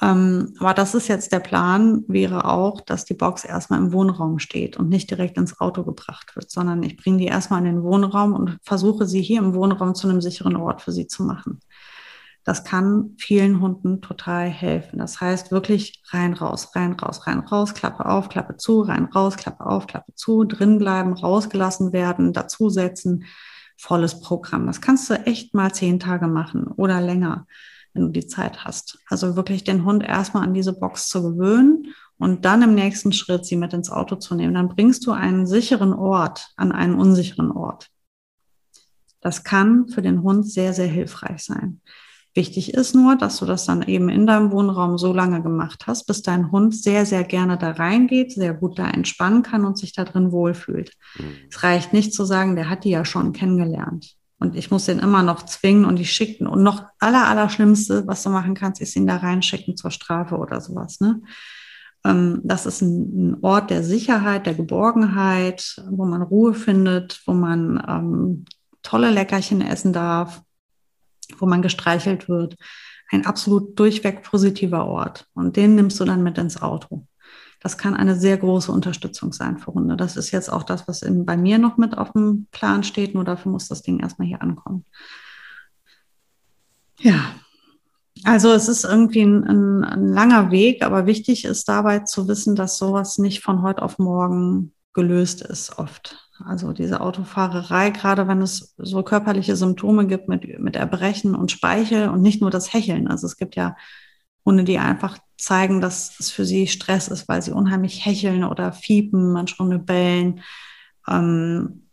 Ähm, 0.00 0.54
aber 0.60 0.74
das 0.74 0.94
ist 0.94 1.08
jetzt 1.08 1.32
der 1.32 1.40
Plan, 1.40 2.04
wäre 2.06 2.44
auch, 2.44 2.80
dass 2.80 3.04
die 3.04 3.14
Box 3.14 3.44
erstmal 3.44 3.80
im 3.80 3.92
Wohnraum 3.92 4.38
steht 4.38 4.76
und 4.76 4.88
nicht 4.88 5.10
direkt 5.10 5.36
ins 5.36 5.58
Auto 5.60 5.82
gebracht 5.82 6.36
wird, 6.36 6.50
sondern 6.50 6.82
ich 6.84 6.96
bringe 6.96 7.18
die 7.18 7.26
erstmal 7.26 7.60
in 7.60 7.64
den 7.64 7.82
Wohnraum 7.82 8.32
und 8.34 8.58
versuche 8.62 9.06
sie 9.06 9.22
hier 9.22 9.40
im 9.40 9.54
Wohnraum 9.54 9.94
zu 9.96 10.08
einem 10.08 10.20
sicheren 10.20 10.54
Ort 10.54 10.82
für 10.82 10.92
sie 10.92 11.08
zu 11.08 11.24
machen. 11.24 11.60
Das 12.44 12.64
kann 12.64 13.14
vielen 13.18 13.60
Hunden 13.60 14.00
total 14.00 14.48
helfen. 14.48 15.00
Das 15.00 15.20
heißt 15.20 15.50
wirklich 15.50 16.02
rein, 16.10 16.32
raus, 16.32 16.70
rein, 16.74 16.92
raus, 16.92 17.26
rein, 17.26 17.40
raus, 17.40 17.74
Klappe 17.74 18.06
auf, 18.06 18.28
Klappe 18.28 18.56
zu, 18.56 18.80
rein, 18.82 19.06
raus, 19.06 19.36
Klappe 19.36 19.66
auf, 19.66 19.86
Klappe 19.86 20.14
zu, 20.14 20.44
drin 20.44 20.78
bleiben, 20.78 21.12
rausgelassen 21.12 21.92
werden, 21.92 22.32
dazusetzen 22.32 23.24
volles 23.78 24.20
Programm. 24.20 24.66
Das 24.66 24.80
kannst 24.80 25.08
du 25.08 25.14
echt 25.14 25.54
mal 25.54 25.72
zehn 25.72 25.98
Tage 25.98 26.26
machen 26.26 26.66
oder 26.66 27.00
länger, 27.00 27.46
wenn 27.94 28.02
du 28.02 28.08
die 28.08 28.26
Zeit 28.26 28.64
hast. 28.64 28.98
Also 29.06 29.36
wirklich 29.36 29.64
den 29.64 29.84
Hund 29.84 30.02
erstmal 30.02 30.42
an 30.42 30.52
diese 30.52 30.78
Box 30.78 31.08
zu 31.08 31.22
gewöhnen 31.22 31.94
und 32.18 32.44
dann 32.44 32.62
im 32.62 32.74
nächsten 32.74 33.12
Schritt 33.12 33.46
sie 33.46 33.56
mit 33.56 33.72
ins 33.72 33.90
Auto 33.90 34.16
zu 34.16 34.34
nehmen. 34.34 34.54
Dann 34.54 34.68
bringst 34.68 35.06
du 35.06 35.12
einen 35.12 35.46
sicheren 35.46 35.92
Ort 35.92 36.48
an 36.56 36.72
einen 36.72 36.94
unsicheren 36.96 37.52
Ort. 37.52 37.88
Das 39.20 39.44
kann 39.44 39.88
für 39.88 40.02
den 40.02 40.22
Hund 40.22 40.48
sehr, 40.48 40.72
sehr 40.74 40.86
hilfreich 40.86 41.44
sein. 41.44 41.80
Wichtig 42.38 42.72
ist 42.72 42.94
nur, 42.94 43.16
dass 43.16 43.38
du 43.38 43.46
das 43.46 43.66
dann 43.66 43.82
eben 43.82 44.08
in 44.08 44.24
deinem 44.24 44.52
Wohnraum 44.52 44.96
so 44.96 45.12
lange 45.12 45.42
gemacht 45.42 45.88
hast, 45.88 46.06
bis 46.06 46.22
dein 46.22 46.52
Hund 46.52 46.72
sehr, 46.72 47.04
sehr 47.04 47.24
gerne 47.24 47.58
da 47.58 47.72
reingeht, 47.72 48.30
sehr 48.30 48.54
gut 48.54 48.78
da 48.78 48.88
entspannen 48.88 49.42
kann 49.42 49.64
und 49.64 49.76
sich 49.76 49.92
da 49.92 50.04
drin 50.04 50.30
wohlfühlt. 50.30 50.92
Mhm. 51.18 51.24
Es 51.50 51.64
reicht 51.64 51.92
nicht 51.92 52.14
zu 52.14 52.24
sagen, 52.24 52.54
der 52.54 52.70
hat 52.70 52.84
die 52.84 52.90
ja 52.90 53.04
schon 53.04 53.32
kennengelernt. 53.32 54.14
Und 54.38 54.54
ich 54.54 54.70
muss 54.70 54.84
den 54.84 55.00
immer 55.00 55.24
noch 55.24 55.46
zwingen 55.46 55.84
und 55.84 55.96
die 55.96 56.04
schicken. 56.04 56.46
Und 56.46 56.62
noch 56.62 56.84
aller, 57.00 57.26
aller 57.26 57.48
Schlimmste, 57.48 58.06
was 58.06 58.22
du 58.22 58.30
machen 58.30 58.54
kannst, 58.54 58.80
ist 58.80 58.94
ihn 58.94 59.08
da 59.08 59.16
reinschicken 59.16 59.76
zur 59.76 59.90
Strafe 59.90 60.36
oder 60.36 60.60
sowas. 60.60 61.00
Ne? 61.00 61.20
Ähm, 62.04 62.40
das 62.44 62.66
ist 62.66 62.82
ein, 62.82 63.38
Ort 63.42 63.70
der 63.70 63.82
Sicherheit, 63.82 64.46
der 64.46 64.54
Geborgenheit, 64.54 65.82
wo 65.90 66.04
man 66.04 66.22
Ruhe 66.22 66.54
findet, 66.54 67.20
wo 67.26 67.32
man 67.32 67.82
ähm, 67.88 68.44
tolle 68.84 69.10
Leckerchen 69.10 69.60
essen 69.60 69.92
darf, 69.92 70.40
wo 71.38 71.46
man 71.46 71.62
gestreichelt 71.62 72.28
wird. 72.28 72.56
Ein 73.10 73.26
absolut 73.26 73.78
durchweg 73.78 74.22
positiver 74.22 74.86
Ort. 74.86 75.26
Und 75.34 75.56
den 75.56 75.74
nimmst 75.74 75.98
du 76.00 76.04
dann 76.04 76.22
mit 76.22 76.38
ins 76.38 76.60
Auto. 76.60 77.06
Das 77.60 77.76
kann 77.76 77.94
eine 77.94 78.14
sehr 78.14 78.36
große 78.36 78.70
Unterstützung 78.70 79.32
sein 79.32 79.58
für 79.58 79.72
Hunde. 79.72 79.96
Das 79.96 80.16
ist 80.16 80.30
jetzt 80.30 80.50
auch 80.52 80.62
das, 80.62 80.86
was 80.86 81.02
in, 81.02 81.26
bei 81.26 81.36
mir 81.36 81.58
noch 81.58 81.76
mit 81.76 81.98
auf 81.98 82.12
dem 82.12 82.46
Plan 82.52 82.84
steht. 82.84 83.14
Nur 83.14 83.24
dafür 83.24 83.50
muss 83.50 83.68
das 83.68 83.82
Ding 83.82 83.98
erstmal 84.00 84.28
hier 84.28 84.42
ankommen. 84.42 84.84
Ja, 87.00 87.34
also 88.24 88.52
es 88.52 88.68
ist 88.68 88.84
irgendwie 88.84 89.22
ein, 89.22 89.44
ein, 89.44 89.84
ein, 89.84 90.08
langer 90.08 90.50
Weg, 90.50 90.84
aber 90.84 91.06
wichtig 91.06 91.44
ist 91.44 91.68
dabei 91.68 92.00
zu 92.00 92.26
wissen, 92.28 92.56
dass 92.56 92.78
sowas 92.78 93.18
nicht 93.18 93.42
von 93.42 93.62
heute 93.62 93.82
auf 93.82 93.98
morgen 93.98 94.72
gelöst 94.92 95.42
ist 95.42 95.78
oft. 95.78 96.27
Also 96.44 96.72
diese 96.72 97.00
Autofahrerei, 97.00 97.90
gerade 97.90 98.28
wenn 98.28 98.42
es 98.42 98.74
so 98.78 99.02
körperliche 99.02 99.56
Symptome 99.56 100.06
gibt 100.06 100.28
mit, 100.28 100.58
mit 100.60 100.76
Erbrechen 100.76 101.34
und 101.34 101.50
Speichel 101.50 102.08
und 102.08 102.22
nicht 102.22 102.40
nur 102.40 102.50
das 102.50 102.72
Hecheln. 102.72 103.08
Also 103.08 103.26
es 103.26 103.36
gibt 103.36 103.56
ja 103.56 103.76
Hunde, 104.44 104.64
die 104.64 104.78
einfach 104.78 105.18
zeigen, 105.36 105.80
dass 105.80 106.18
es 106.20 106.30
für 106.30 106.44
sie 106.44 106.66
Stress 106.66 107.08
ist, 107.08 107.28
weil 107.28 107.42
sie 107.42 107.52
unheimlich 107.52 108.04
hecheln 108.04 108.44
oder 108.44 108.72
fiepen, 108.72 109.32
manchmal 109.32 109.78
bellen. 109.78 110.42
Ähm, 111.08 111.88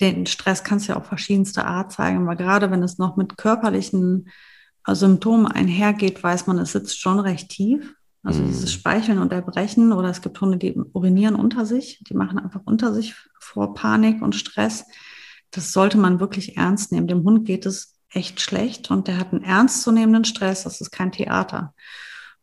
den 0.00 0.26
Stress 0.26 0.62
kannst 0.62 0.88
du 0.88 0.92
ja 0.92 0.98
auf 0.98 1.06
verschiedenste 1.06 1.64
Art 1.64 1.92
zeigen, 1.92 2.22
aber 2.22 2.36
gerade 2.36 2.70
wenn 2.70 2.82
es 2.82 2.98
noch 2.98 3.16
mit 3.16 3.36
körperlichen 3.36 4.30
äh, 4.86 4.94
Symptomen 4.94 5.46
einhergeht, 5.46 6.22
weiß 6.22 6.46
man, 6.46 6.58
es 6.58 6.72
sitzt 6.72 7.00
schon 7.00 7.18
recht 7.18 7.48
tief. 7.50 7.94
Also 8.22 8.42
mhm. 8.42 8.46
dieses 8.48 8.72
Speicheln 8.72 9.18
und 9.18 9.32
Erbrechen 9.32 9.92
oder 9.92 10.10
es 10.10 10.20
gibt 10.20 10.40
Hunde, 10.40 10.58
die 10.58 10.74
urinieren 10.92 11.36
unter 11.36 11.66
sich, 11.66 12.02
die 12.08 12.14
machen 12.14 12.38
einfach 12.38 12.62
unter 12.64 12.92
sich 12.92 13.14
vor 13.40 13.74
Panik 13.74 14.22
und 14.22 14.34
Stress. 14.34 14.84
Das 15.50 15.72
sollte 15.72 15.98
man 15.98 16.20
wirklich 16.20 16.56
ernst 16.56 16.92
nehmen. 16.92 17.06
Dem 17.06 17.22
Hund 17.24 17.44
geht 17.44 17.66
es 17.66 17.98
echt 18.10 18.40
schlecht 18.40 18.90
und 18.90 19.08
der 19.08 19.18
hat 19.18 19.32
einen 19.32 19.44
ernstzunehmenden 19.44 20.24
Stress. 20.24 20.64
Das 20.64 20.80
ist 20.80 20.90
kein 20.90 21.12
Theater. 21.12 21.74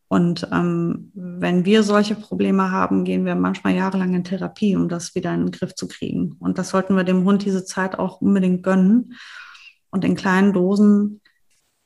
Und 0.08 0.48
ähm, 0.52 1.12
wenn 1.16 1.66
wir 1.66 1.82
solche 1.82 2.14
Probleme 2.14 2.70
haben, 2.70 3.04
gehen 3.04 3.26
wir 3.26 3.34
manchmal 3.34 3.74
jahrelang 3.74 4.14
in 4.14 4.24
Therapie, 4.24 4.76
um 4.76 4.88
das 4.88 5.16
wieder 5.16 5.34
in 5.34 5.46
den 5.46 5.52
Griff 5.52 5.74
zu 5.74 5.88
kriegen. 5.88 6.34
Und 6.40 6.60
das 6.60 6.70
sollten 6.70 6.96
wir 6.96 7.04
dem 7.04 7.24
Hund 7.24 7.44
diese 7.44 7.66
Zeit 7.66 7.98
auch 7.98 8.22
unbedingt 8.22 8.62
gönnen 8.62 9.14
und 9.90 10.06
in 10.06 10.16
kleinen 10.16 10.54
Dosen 10.54 11.22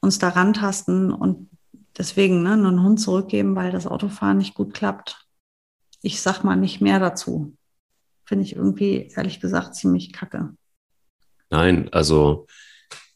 uns 0.01 0.19
daran 0.19 0.53
tasten 0.53 1.13
und 1.13 1.49
deswegen 1.97 2.43
ne, 2.43 2.53
einen 2.53 2.83
Hund 2.83 2.99
zurückgeben, 2.99 3.55
weil 3.55 3.71
das 3.71 3.87
Autofahren 3.87 4.37
nicht 4.37 4.53
gut 4.53 4.73
klappt. 4.73 5.25
Ich 6.01 6.21
sag 6.21 6.43
mal 6.43 6.55
nicht 6.55 6.81
mehr 6.81 6.99
dazu. 6.99 7.55
Finde 8.25 8.43
ich 8.43 8.55
irgendwie, 8.55 9.11
ehrlich 9.15 9.39
gesagt, 9.39 9.75
ziemlich 9.75 10.13
kacke. 10.13 10.53
Nein, 11.49 11.89
also 11.91 12.47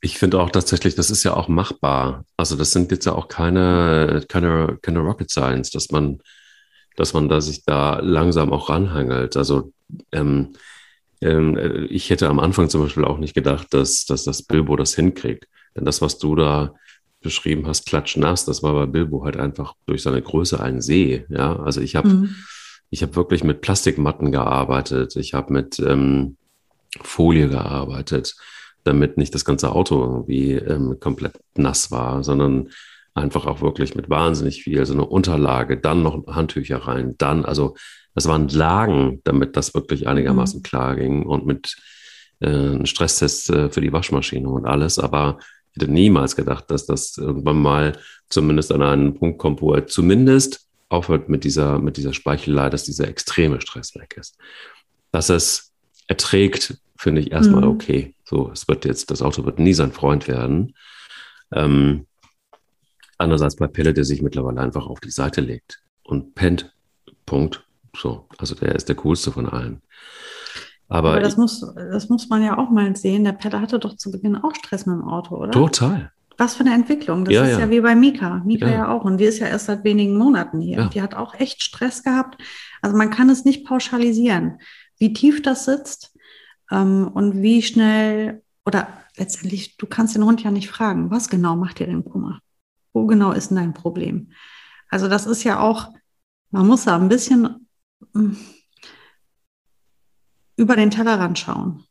ich 0.02 0.18
finde 0.18 0.40
auch 0.40 0.50
tatsächlich, 0.50 0.96
das 0.96 1.12
ist 1.12 1.24
ja 1.24 1.36
auch 1.36 1.48
machbar. 1.48 2.26
Also 2.38 2.56
das 2.56 2.72
sind 2.72 2.92
jetzt 2.92 3.06
ja 3.06 3.14
auch 3.14 3.28
keine, 3.28 4.26
keine, 4.28 4.80
keine 4.82 5.00
Rocket 5.00 5.30
Science, 5.30 5.70
dass 5.70 5.92
man, 5.92 6.22
dass 6.96 7.14
man 7.14 7.30
da 7.30 7.40
sich 7.40 7.66
da 7.66 8.00
langsam 8.00 8.52
auch 8.52 8.70
ranhangelt. 8.70 9.38
Also 9.38 9.74
ähm, 10.12 10.54
ähm, 11.22 11.88
ich 11.90 12.10
hätte 12.10 12.30
am 12.30 12.40
Anfang 12.40 12.70
zum 12.70 12.82
Beispiel 12.82 13.06
auch 13.06 13.20
nicht 13.20 13.36
gedacht, 13.36 13.68
dass, 13.74 14.06
dass 14.06 14.24
das 14.24 14.42
Bilbo 14.44 14.76
das 14.76 14.96
hinkriegt. 14.96 15.48
Denn 15.76 15.86
das, 15.86 16.02
was 16.02 16.18
du 16.18 16.36
da 16.36 16.74
beschrieben 17.22 17.68
hast, 17.68 17.86
klatschnass, 17.86 18.46
das 18.46 18.64
war 18.64 18.74
bei 18.74 18.86
Bilbo 18.86 19.24
halt 19.24 19.38
einfach 19.38 19.76
durch 19.86 20.02
seine 20.04 20.22
Größe 20.22 20.60
ein 20.60 20.82
See. 20.82 21.26
Ja, 21.30 21.58
also 21.58 21.82
ich 21.82 21.96
habe 21.96 22.10
mhm. 22.10 22.36
ich 22.90 23.04
habe 23.04 23.16
wirklich 23.16 23.44
mit 23.44 23.62
Plastikmatten 23.62 24.32
gearbeitet. 24.32 25.16
Ich 25.16 25.34
habe 25.34 25.54
mit 25.54 25.80
ähm, 25.80 26.38
Folie 27.02 27.48
gearbeitet 27.48 28.36
damit 28.84 29.18
nicht 29.18 29.34
das 29.36 29.46
ganze 29.46 29.72
Auto 29.72 30.02
irgendwie 30.02 30.54
ähm, 30.54 30.98
komplett 31.00 31.34
nass 31.56 31.92
war, 31.92 32.24
sondern 32.24 32.70
einfach 33.14 33.46
auch 33.46 33.62
wirklich 33.62 33.96
mit 33.96 34.10
wahnsinnig 34.10 34.64
viel, 34.64 34.86
so 34.86 34.94
eine 34.94 35.06
Unterlage, 35.06 35.78
dann 35.78 36.02
noch 36.02 36.26
Handtücher 36.28 36.78
rein, 36.78 37.16
dann, 37.18 37.46
also 37.46 37.76
das 38.16 38.28
waren 38.28 38.48
Lagen, 38.48 39.22
damit 39.24 39.56
das 39.56 39.74
wirklich 39.74 40.08
einigermaßen 40.08 40.60
mhm. 40.60 40.64
klar 40.64 40.96
ging 40.96 41.26
und 41.26 41.46
mit 41.46 41.76
äh, 42.40 42.48
einem 42.48 42.86
Stresstest 42.86 43.50
äh, 43.50 43.70
für 43.70 43.82
die 43.82 43.94
Waschmaschine 43.94 44.50
und 44.50 44.66
alles, 44.66 44.98
aber 44.98 45.40
ich 45.74 45.82
hätte 45.82 45.92
niemals 45.92 46.36
gedacht, 46.36 46.70
dass 46.70 46.86
das 46.86 47.18
irgendwann 47.18 47.62
mal 47.62 47.98
zumindest 48.30 48.72
an 48.72 48.82
einen 48.82 49.14
Punkt 49.14 49.40
kommt, 49.40 49.62
wo 49.62 49.74
er 49.74 49.88
zumindest 49.88 50.68
aufhört 50.90 51.30
mit 51.30 51.44
dieser, 51.44 51.80
mit 51.80 51.98
dieser 51.98 52.14
Speichelei, 52.14 52.70
dass 52.70 52.84
dieser 52.84 53.08
extreme 53.08 53.62
Stress 53.62 53.96
weg 53.96 54.16
ist. 54.20 54.38
Dass 55.12 55.30
es 55.30 55.72
erträgt, 56.08 56.78
finde 56.98 57.22
ich 57.22 57.32
erstmal 57.32 57.62
mhm. 57.62 57.70
okay. 57.70 58.16
So, 58.26 58.52
es 58.52 58.68
wird 58.68 58.86
jetzt, 58.86 59.12
das 59.12 59.22
Auto 59.22 59.46
wird 59.46 59.60
nie 59.60 59.74
sein 59.74 59.94
Freund 59.94 60.28
werden. 60.28 60.76
Ähm, 61.54 62.08
andererseits 63.18 63.56
bei 63.56 63.68
Pelle, 63.68 63.94
der 63.94 64.04
sich 64.04 64.22
mittlerweile 64.22 64.60
einfach 64.60 64.88
auf 64.88 65.00
die 65.00 65.12
Seite 65.12 65.42
legt 65.42 65.82
und 66.04 66.36
pennt. 66.36 66.74
Punkt. 67.26 67.66
So, 67.96 68.28
also 68.38 68.56
der 68.56 68.76
ist 68.76 68.90
der 68.90 68.96
coolste 68.96 69.32
von 69.32 69.48
allen. 69.48 69.82
Aber, 70.92 71.12
Aber 71.12 71.20
das, 71.22 71.34
ich, 71.34 71.38
muss, 71.38 71.66
das 71.76 72.10
muss 72.10 72.28
man 72.30 72.44
ja 72.44 72.58
auch 72.58 72.70
mal 72.70 72.96
sehen. 72.96 73.24
Der 73.24 73.32
Pelle 73.32 73.62
hatte 73.62 73.80
doch 73.80 73.96
zu 73.96 74.12
Beginn 74.12 74.36
auch 74.36 74.54
Stress 74.56 74.86
mit 74.86 74.98
dem 74.98 75.08
Auto, 75.08 75.38
oder? 75.38 75.52
Total. 75.52 76.12
Was 76.38 76.56
für 76.56 76.66
eine 76.66 76.74
Entwicklung. 76.74 77.24
Das 77.24 77.34
ja, 77.34 77.44
ist 77.44 77.52
ja. 77.54 77.60
ja. 77.60 77.70
wie 77.70 77.82
bei 77.82 77.96
Mika. 77.96 78.42
Mika 78.46 78.68
ja. 78.68 78.74
ja. 78.74 78.92
auch. 78.92 79.06
Und 79.06 79.18
die 79.18 79.26
ist 79.26 79.40
ja 79.40 79.48
erst 79.48 79.68
seit 79.68 79.84
wenigen 79.84 80.18
Monaten 80.18 80.60
hier. 80.60 80.90
Die 80.94 81.02
hat 81.02 81.14
auch 81.14 81.34
echt 81.36 81.64
Stress 81.64 82.04
gehabt. 82.04 82.42
Also 82.82 82.98
man 82.98 83.10
kann 83.10 83.30
es 83.30 83.46
nicht 83.46 83.66
pauschalisieren. 83.66 84.60
Wie 84.98 85.14
tief 85.14 85.42
das 85.42 85.66
sitzt, 85.66 86.12
ähm, 86.72 87.10
und 87.14 87.42
wie 87.42 87.62
schnell 87.62 88.42
oder 88.66 88.88
letztendlich, 89.18 89.78
du 89.78 89.86
kannst 89.86 90.16
den 90.16 90.24
Hund 90.24 90.42
ja 90.42 90.50
nicht 90.50 90.70
fragen, 90.70 91.12
was 91.12 91.30
genau 91.30 91.56
macht 91.56 91.80
dir 91.80 91.88
denn 91.88 92.06
Kummer? 92.06 92.40
Wo 92.94 93.06
genau 93.06 93.34
ist 93.34 93.50
denn 93.50 93.58
dein 93.58 93.74
Problem? 93.74 94.32
Also 94.90 95.08
das 95.08 95.26
ist 95.26 95.44
ja 95.44 95.60
auch, 95.60 95.90
man 96.50 96.68
muss 96.68 96.86
da 96.86 96.96
ein 96.96 97.10
bisschen 97.10 97.68
hm, 98.14 98.38
über 100.62 100.76
den 100.76 100.92
Tellerrand 100.92 101.40
schauen. 101.40 101.84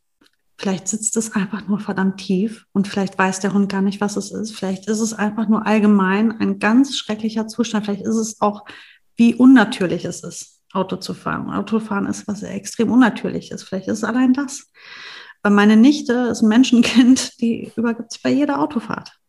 Vielleicht 0.57 0.87
sitzt 0.87 1.17
es 1.17 1.35
einfach 1.35 1.67
nur 1.67 1.79
verdammt 1.79 2.17
tief 2.17 2.65
und 2.71 2.87
vielleicht 2.87 3.17
weiß 3.17 3.41
der 3.41 3.53
Hund 3.53 3.69
gar 3.69 3.81
nicht, 3.81 3.99
was 3.99 4.15
es 4.15 4.31
ist. 4.31 4.55
Vielleicht 4.55 4.87
ist 4.87 4.99
es 4.99 5.13
einfach 5.13 5.49
nur 5.49 5.65
allgemein 5.65 6.39
ein 6.39 6.59
ganz 6.59 6.95
schrecklicher 6.95 7.47
Zustand. 7.47 7.85
Vielleicht 7.85 8.05
ist 8.05 8.15
es 8.15 8.41
auch, 8.41 8.65
wie 9.17 9.35
unnatürlich 9.35 10.05
es 10.05 10.23
ist. 10.23 10.61
Auto 10.71 10.95
zu 10.95 11.13
fahren. 11.13 11.49
Autofahren 11.49 12.05
ist 12.05 12.27
was 12.27 12.43
extrem 12.43 12.91
Unnatürliches. 12.91 13.63
Vielleicht 13.63 13.87
ist 13.87 13.99
es 13.99 14.03
allein 14.03 14.33
das. 14.33 14.71
Weil 15.41 15.51
meine 15.51 15.75
Nichte 15.75 16.13
ist 16.31 16.43
ein 16.43 16.47
Menschenkind, 16.47 17.41
die 17.41 17.71
übergibt 17.75 18.13
sich 18.13 18.21
bei 18.21 18.29
jeder 18.29 18.61
Autofahrt. 18.61 19.19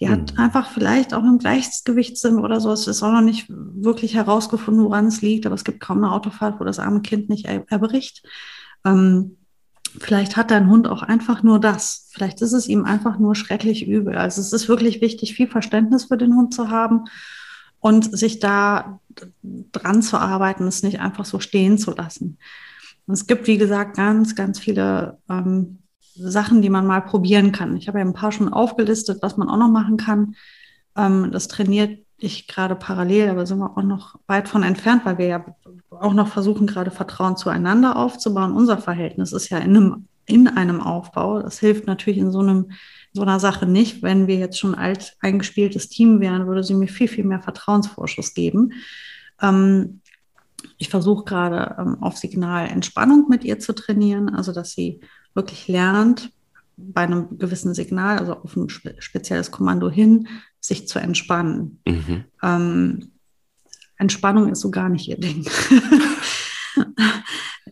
Die 0.00 0.08
hat 0.08 0.32
mhm. 0.32 0.38
einfach 0.40 0.70
vielleicht 0.70 1.14
auch 1.14 1.22
einen 1.22 1.38
Gleichgewichtssinn 1.38 2.38
oder 2.38 2.60
so. 2.60 2.72
Es 2.72 2.86
ist 2.86 3.02
auch 3.02 3.12
noch 3.12 3.20
nicht 3.20 3.46
wirklich 3.48 4.14
herausgefunden, 4.14 4.84
woran 4.84 5.06
es 5.06 5.22
liegt, 5.22 5.46
aber 5.46 5.54
es 5.54 5.64
gibt 5.64 5.80
kaum 5.80 5.98
eine 5.98 6.12
Autofahrt, 6.12 6.58
wo 6.58 6.64
das 6.64 6.78
arme 6.78 7.00
Kind 7.02 7.28
nicht 7.28 7.46
er 7.46 7.64
erbricht. 7.70 8.26
Ähm, 8.84 9.36
vielleicht 9.98 10.36
hat 10.36 10.50
dein 10.50 10.68
Hund 10.68 10.88
auch 10.88 11.02
einfach 11.02 11.42
nur 11.42 11.60
das. 11.60 12.08
Vielleicht 12.10 12.42
ist 12.42 12.52
es 12.52 12.66
ihm 12.66 12.84
einfach 12.84 13.18
nur 13.18 13.36
schrecklich 13.36 13.86
übel. 13.86 14.16
Also 14.16 14.40
es 14.40 14.52
ist 14.52 14.68
wirklich 14.68 15.00
wichtig, 15.00 15.34
viel 15.34 15.48
Verständnis 15.48 16.06
für 16.06 16.16
den 16.16 16.34
Hund 16.34 16.52
zu 16.52 16.70
haben 16.70 17.04
und 17.78 18.16
sich 18.16 18.40
da 18.40 19.00
dran 19.42 20.02
zu 20.02 20.18
arbeiten, 20.18 20.66
es 20.66 20.82
nicht 20.82 21.00
einfach 21.00 21.24
so 21.24 21.38
stehen 21.38 21.78
zu 21.78 21.92
lassen. 21.92 22.38
Und 23.06 23.14
es 23.14 23.26
gibt, 23.26 23.46
wie 23.46 23.58
gesagt, 23.58 23.96
ganz, 23.96 24.34
ganz 24.34 24.58
viele 24.58 25.18
ähm, 25.28 25.78
Sachen, 26.14 26.62
die 26.62 26.70
man 26.70 26.86
mal 26.86 27.00
probieren 27.00 27.52
kann. 27.52 27.76
Ich 27.76 27.88
habe 27.88 27.98
ja 27.98 28.04
ein 28.04 28.12
paar 28.12 28.32
schon 28.32 28.52
aufgelistet, 28.52 29.22
was 29.22 29.36
man 29.36 29.48
auch 29.48 29.56
noch 29.56 29.68
machen 29.68 29.96
kann. 29.96 30.36
Ähm, 30.96 31.30
das 31.32 31.48
trainiert 31.48 32.04
ich 32.16 32.46
gerade 32.46 32.74
parallel, 32.74 33.28
aber 33.28 33.46
sind 33.46 33.58
wir 33.58 33.76
auch 33.76 33.82
noch 33.82 34.16
weit 34.26 34.48
von 34.48 34.62
entfernt, 34.62 35.04
weil 35.04 35.18
wir 35.18 35.26
ja 35.26 35.44
auch 35.90 36.14
noch 36.14 36.28
versuchen, 36.28 36.66
gerade 36.66 36.90
Vertrauen 36.90 37.36
zueinander 37.36 37.96
aufzubauen. 37.96 38.52
Unser 38.52 38.78
Verhältnis 38.78 39.32
ist 39.32 39.50
ja 39.50 39.58
in 39.58 39.76
einem, 39.76 40.08
in 40.26 40.48
einem 40.48 40.80
Aufbau. 40.80 41.42
Das 41.42 41.58
hilft 41.58 41.86
natürlich 41.86 42.18
in 42.18 42.32
so 42.32 42.40
einem 42.40 42.70
so 43.12 43.22
einer 43.22 43.38
Sache 43.40 43.66
nicht. 43.66 44.02
Wenn 44.02 44.26
wir 44.26 44.36
jetzt 44.36 44.58
schon 44.58 44.74
alt 44.74 45.16
eingespieltes 45.20 45.88
Team 45.88 46.20
wären, 46.20 46.46
würde 46.46 46.64
sie 46.64 46.74
mir 46.74 46.88
viel, 46.88 47.08
viel 47.08 47.24
mehr 47.24 47.40
Vertrauensvorschuss 47.40 48.34
geben. 48.34 48.72
Ähm, 49.40 50.00
ich 50.78 50.88
versuche 50.88 51.24
gerade 51.24 51.76
ähm, 51.78 52.02
auf 52.02 52.16
Signal 52.16 52.68
Entspannung 52.68 53.28
mit 53.28 53.44
ihr 53.44 53.58
zu 53.58 53.74
trainieren, 53.74 54.30
also 54.30 54.52
dass 54.52 54.72
sie 54.72 55.00
wirklich 55.34 55.68
lernt, 55.68 56.30
bei 56.76 57.02
einem 57.02 57.38
gewissen 57.38 57.74
Signal, 57.74 58.18
also 58.18 58.34
auf 58.34 58.56
ein 58.56 58.68
spe 58.68 58.96
spezielles 58.98 59.50
Kommando 59.50 59.90
hin, 59.90 60.28
sich 60.60 60.88
zu 60.88 60.98
entspannen. 60.98 61.80
Mhm. 61.86 62.24
Ähm, 62.42 63.10
Entspannung 63.96 64.50
ist 64.50 64.60
so 64.60 64.70
gar 64.70 64.88
nicht 64.88 65.08
ihr 65.08 65.18
Ding. 65.18 65.44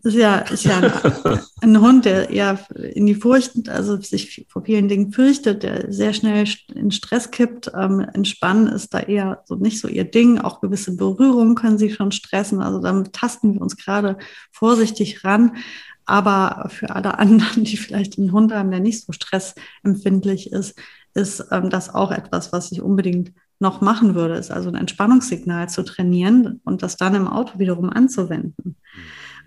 ist 0.04 0.14
ja, 0.14 0.38
ist 0.38 0.64
ja 0.64 0.78
ein, 0.78 1.40
ein, 1.60 1.80
Hund, 1.80 2.04
der 2.04 2.30
eher 2.30 2.58
in 2.94 3.06
die 3.06 3.14
Furcht, 3.14 3.68
also 3.68 4.00
sich 4.00 4.46
vor 4.48 4.64
vielen 4.64 4.88
Dingen 4.88 5.12
fürchtet, 5.12 5.62
der 5.62 5.92
sehr 5.92 6.12
schnell 6.12 6.46
in 6.74 6.90
Stress 6.90 7.30
kippt. 7.30 7.70
Ähm, 7.74 8.00
Entspannen 8.00 8.68
ist 8.68 8.94
da 8.94 9.00
eher 9.00 9.42
so 9.46 9.56
nicht 9.56 9.80
so 9.80 9.88
ihr 9.88 10.04
Ding. 10.04 10.38
Auch 10.38 10.60
gewisse 10.60 10.96
Berührungen 10.96 11.54
können 11.54 11.78
sie 11.78 11.90
schon 11.90 12.12
stressen. 12.12 12.60
Also 12.60 12.80
damit 12.80 13.12
tasten 13.12 13.54
wir 13.54 13.60
uns 13.60 13.76
gerade 13.76 14.18
vorsichtig 14.52 15.24
ran. 15.24 15.56
Aber 16.04 16.68
für 16.70 16.90
alle 16.90 17.18
anderen, 17.18 17.64
die 17.64 17.76
vielleicht 17.76 18.18
einen 18.18 18.32
Hund 18.32 18.52
haben, 18.52 18.70
der 18.70 18.80
nicht 18.80 19.04
so 19.04 19.12
stressempfindlich 19.12 20.52
ist, 20.52 20.78
ist 21.14 21.44
ähm, 21.50 21.70
das 21.70 21.94
auch 21.94 22.10
etwas, 22.10 22.52
was 22.52 22.72
ich 22.72 22.82
unbedingt 22.82 23.32
noch 23.58 23.80
machen 23.80 24.14
würde, 24.14 24.34
ist 24.34 24.50
also 24.50 24.68
ein 24.68 24.74
Entspannungssignal 24.74 25.68
zu 25.68 25.84
trainieren 25.84 26.60
und 26.64 26.82
das 26.82 26.96
dann 26.96 27.14
im 27.14 27.28
Auto 27.28 27.58
wiederum 27.58 27.90
anzuwenden. 27.90 28.76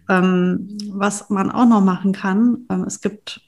Ähm, 0.07 0.77
was 0.89 1.29
man 1.29 1.51
auch 1.51 1.67
noch 1.67 1.81
machen 1.81 2.13
kann, 2.13 2.65
ähm, 2.69 2.83
es 2.83 3.01
gibt, 3.01 3.41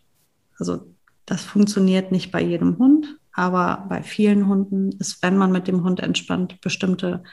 also 0.59 0.93
das 1.25 1.43
funktioniert 1.43 2.11
nicht 2.11 2.31
bei 2.31 2.41
jedem 2.41 2.77
Hund, 2.77 3.17
aber 3.31 3.85
bei 3.87 4.01
vielen 4.01 4.47
Hunden 4.47 4.91
ist, 4.93 5.21
wenn 5.21 5.37
man 5.37 5.51
mit 5.51 5.67
dem 5.67 5.83
Hund 5.83 5.99
entspannt, 5.99 6.59
bestimmte 6.61 7.23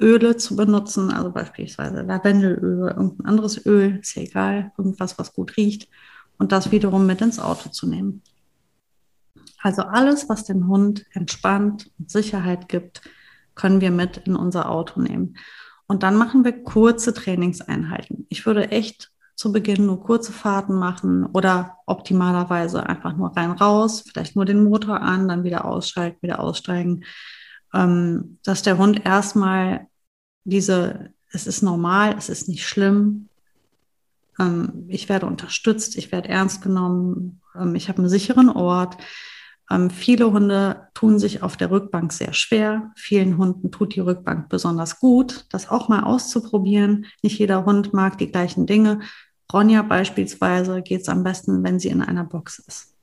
Öle 0.00 0.36
zu 0.36 0.56
benutzen, 0.56 1.10
also 1.10 1.30
beispielsweise 1.30 2.02
Lavendelöl 2.02 2.82
oder 2.82 2.96
irgendein 2.96 3.26
anderes 3.26 3.64
Öl, 3.64 3.98
ist 4.00 4.14
ja 4.14 4.22
egal, 4.22 4.72
irgendwas, 4.76 5.18
was 5.18 5.32
gut 5.32 5.56
riecht, 5.56 5.88
und 6.38 6.52
das 6.52 6.70
wiederum 6.70 7.06
mit 7.06 7.22
ins 7.22 7.38
Auto 7.38 7.70
zu 7.70 7.86
nehmen. 7.86 8.22
Also 9.62 9.82
alles, 9.82 10.28
was 10.28 10.44
den 10.44 10.68
Hund 10.68 11.06
entspannt 11.12 11.90
und 11.98 12.10
Sicherheit 12.10 12.68
gibt, 12.68 13.00
können 13.54 13.80
wir 13.80 13.90
mit 13.90 14.18
in 14.18 14.36
unser 14.36 14.70
Auto 14.70 15.00
nehmen. 15.00 15.36
Und 15.86 16.02
dann 16.02 16.16
machen 16.16 16.44
wir 16.44 16.62
kurze 16.62 17.14
Trainingseinheiten. 17.14 18.26
Ich 18.28 18.44
würde 18.44 18.70
echt 18.70 19.10
zu 19.34 19.52
Beginn 19.52 19.86
nur 19.86 20.02
kurze 20.02 20.32
Fahrten 20.32 20.74
machen 20.74 21.26
oder 21.26 21.78
optimalerweise 21.86 22.86
einfach 22.86 23.16
nur 23.16 23.36
rein 23.36 23.52
raus, 23.52 24.04
vielleicht 24.06 24.34
nur 24.34 24.44
den 24.44 24.64
Motor 24.64 25.00
an, 25.00 25.28
dann 25.28 25.44
wieder 25.44 25.64
ausschalten, 25.64 26.18
wieder 26.22 26.40
aussteigen, 26.40 27.04
ähm, 27.76 28.38
dass 28.42 28.62
der 28.62 28.78
Hund 28.78 29.04
erstmal 29.04 29.86
diese, 30.44 31.10
es 31.30 31.46
ist 31.46 31.62
normal, 31.62 32.16
es 32.18 32.28
ist 32.28 32.48
nicht 32.48 32.66
schlimm, 32.66 33.28
ähm, 34.38 34.86
ich 34.88 35.08
werde 35.08 35.26
unterstützt, 35.26 35.96
ich 35.96 36.10
werde 36.12 36.28
ernst 36.30 36.62
genommen, 36.62 37.40
ähm, 37.54 37.74
ich 37.74 37.88
habe 37.88 37.98
einen 37.98 38.08
sicheren 38.08 38.48
Ort, 38.48 38.96
Ähm, 39.68 39.90
viele 39.90 40.30
Hunde 40.32 40.88
tun 40.94 41.18
sich 41.18 41.42
auf 41.42 41.56
der 41.56 41.70
Rückbank 41.72 42.12
sehr 42.12 42.32
schwer. 42.32 42.92
Vielen 42.96 43.36
Hunden 43.36 43.70
tut 43.72 43.96
die 43.96 44.00
Rückbank 44.00 44.48
besonders 44.48 45.00
gut, 45.00 45.46
das 45.50 45.68
auch 45.68 45.88
mal 45.88 46.04
auszuprobieren. 46.04 47.06
Nicht 47.22 47.38
jeder 47.40 47.64
Hund 47.64 47.92
mag 47.92 48.16
die 48.18 48.30
gleichen 48.30 48.66
Dinge. 48.66 49.00
Ronja 49.52 49.82
beispielsweise 49.82 50.82
geht 50.82 51.02
es 51.02 51.08
am 51.08 51.24
besten, 51.24 51.64
wenn 51.64 51.80
sie 51.80 51.88
in 51.88 52.02
einer 52.02 52.24
Box 52.24 52.60
ist. 52.60 52.95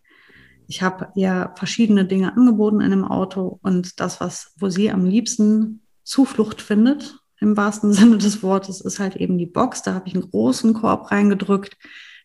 Ich 0.67 0.81
habe 0.81 1.09
ihr 1.15 1.53
verschiedene 1.55 2.05
Dinge 2.05 2.35
angeboten 2.35 2.81
in 2.81 2.91
dem 2.91 3.05
Auto 3.05 3.59
und 3.61 3.99
das, 3.99 4.19
was, 4.19 4.53
wo 4.57 4.69
sie 4.69 4.91
am 4.91 5.05
liebsten 5.05 5.81
Zuflucht 6.03 6.61
findet, 6.61 7.19
im 7.39 7.57
wahrsten 7.57 7.93
Sinne 7.93 8.17
des 8.17 8.43
Wortes, 8.43 8.81
ist 8.81 8.99
halt 8.99 9.15
eben 9.15 9.37
die 9.37 9.45
Box. 9.45 9.81
Da 9.81 9.93
habe 9.93 10.07
ich 10.07 10.13
einen 10.15 10.29
großen 10.29 10.73
Korb 10.73 11.11
reingedrückt 11.11 11.77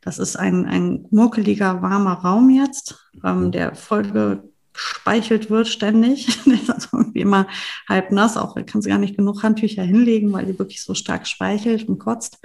das 0.02 0.18
ist 0.18 0.36
ein, 0.36 0.66
ein 0.66 1.06
muckeliger, 1.10 1.82
warmer 1.82 2.14
Raum 2.14 2.50
jetzt, 2.50 2.98
ähm, 3.24 3.46
mhm. 3.46 3.52
der 3.52 3.74
voll 3.74 4.42
gespeichelt 4.72 5.50
wird 5.50 5.68
ständig. 5.68 6.42
der 6.46 6.54
ist 6.54 6.70
also 6.70 6.88
irgendwie 6.92 7.20
immer 7.20 7.46
halb 7.88 8.12
nass. 8.12 8.36
Auch 8.36 8.54
kann 8.66 8.80
sie 8.80 8.90
gar 8.90 8.98
nicht 8.98 9.16
genug 9.16 9.42
Handtücher 9.42 9.82
hinlegen, 9.82 10.32
weil 10.32 10.46
die 10.46 10.58
wirklich 10.58 10.82
so 10.82 10.94
stark 10.94 11.26
speichelt 11.26 11.88
und 11.88 11.98
kotzt. 11.98 12.38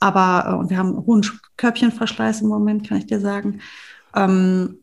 Aber, 0.00 0.50
äh, 0.50 0.56
und 0.56 0.70
wir 0.70 0.78
haben 0.78 0.94
einen 0.94 1.06
hohen 1.06 1.26
Körbchenverschleiß 1.56 2.42
im 2.42 2.48
Moment, 2.48 2.88
kann 2.88 2.98
ich 2.98 3.06
dir 3.06 3.20
sagen. 3.20 3.60
Ähm, 4.14 4.78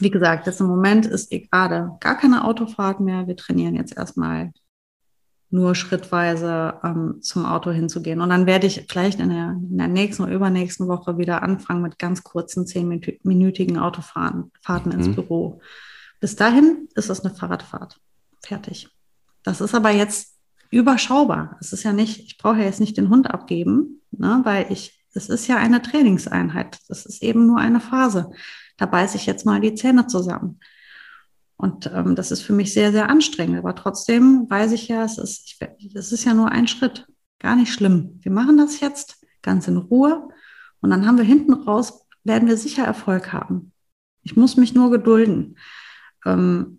wie 0.00 0.10
gesagt, 0.10 0.46
jetzt 0.46 0.60
im 0.60 0.66
Moment 0.66 1.06
ist 1.06 1.32
eh 1.32 1.40
gerade 1.40 1.96
gar 2.00 2.16
keine 2.16 2.44
Autofahrt 2.44 3.00
mehr. 3.00 3.26
Wir 3.26 3.36
trainieren 3.36 3.74
jetzt 3.74 3.96
erstmal 3.96 4.52
nur 5.50 5.74
schrittweise 5.74 6.74
ähm, 6.82 7.18
zum 7.22 7.46
Auto 7.46 7.70
hinzugehen. 7.70 8.20
Und 8.20 8.30
dann 8.30 8.46
werde 8.46 8.66
ich 8.66 8.84
vielleicht 8.88 9.20
in 9.20 9.30
der, 9.30 9.50
in 9.52 9.78
der, 9.78 9.88
nächsten 9.88 10.24
oder 10.24 10.32
übernächsten 10.32 10.88
Woche 10.88 11.18
wieder 11.18 11.42
anfangen 11.42 11.82
mit 11.82 11.98
ganz 11.98 12.24
kurzen 12.24 12.66
zehnminütigen 12.66 13.78
Autofahrten 13.78 14.50
Fahrten 14.60 14.90
mhm. 14.90 14.94
ins 14.96 15.14
Büro. 15.14 15.60
Bis 16.20 16.36
dahin 16.36 16.88
ist 16.94 17.10
es 17.10 17.24
eine 17.24 17.34
Fahrradfahrt. 17.34 17.98
Fertig. 18.44 18.88
Das 19.42 19.60
ist 19.60 19.74
aber 19.74 19.90
jetzt 19.90 20.34
überschaubar. 20.70 21.56
Es 21.60 21.72
ist 21.72 21.84
ja 21.84 21.92
nicht, 21.92 22.20
ich 22.20 22.38
brauche 22.38 22.58
ja 22.58 22.64
jetzt 22.64 22.80
nicht 22.80 22.96
den 22.96 23.08
Hund 23.08 23.30
abgeben, 23.30 24.02
ne, 24.10 24.40
weil 24.42 24.66
ich, 24.70 25.04
es 25.14 25.28
ist 25.28 25.46
ja 25.46 25.56
eine 25.56 25.80
Trainingseinheit. 25.80 26.78
Das 26.88 27.06
ist 27.06 27.22
eben 27.22 27.46
nur 27.46 27.58
eine 27.58 27.80
Phase. 27.80 28.30
Da 28.76 28.86
beiße 28.86 29.16
ich 29.16 29.26
jetzt 29.26 29.46
mal 29.46 29.60
die 29.60 29.74
Zähne 29.74 30.06
zusammen. 30.06 30.60
Und 31.56 31.90
ähm, 31.92 32.14
das 32.14 32.30
ist 32.30 32.42
für 32.42 32.52
mich 32.52 32.72
sehr, 32.72 32.92
sehr 32.92 33.08
anstrengend. 33.08 33.58
Aber 33.58 33.74
trotzdem 33.74 34.48
weiß 34.48 34.72
ich 34.72 34.88
ja, 34.88 35.04
es 35.04 35.18
ist, 35.18 35.58
ich, 35.78 35.94
es 35.94 36.12
ist 36.12 36.24
ja 36.24 36.34
nur 36.34 36.50
ein 36.50 36.68
Schritt. 36.68 37.06
Gar 37.38 37.56
nicht 37.56 37.72
schlimm. 37.72 38.20
Wir 38.22 38.32
machen 38.32 38.56
das 38.56 38.80
jetzt 38.80 39.24
ganz 39.42 39.66
in 39.68 39.76
Ruhe. 39.76 40.28
Und 40.80 40.90
dann 40.90 41.06
haben 41.06 41.16
wir 41.16 41.24
hinten 41.24 41.54
raus, 41.54 42.06
werden 42.24 42.48
wir 42.48 42.56
sicher 42.56 42.84
Erfolg 42.84 43.32
haben. 43.32 43.72
Ich 44.22 44.36
muss 44.36 44.56
mich 44.56 44.74
nur 44.74 44.90
gedulden. 44.90 45.56
Ähm, 46.24 46.75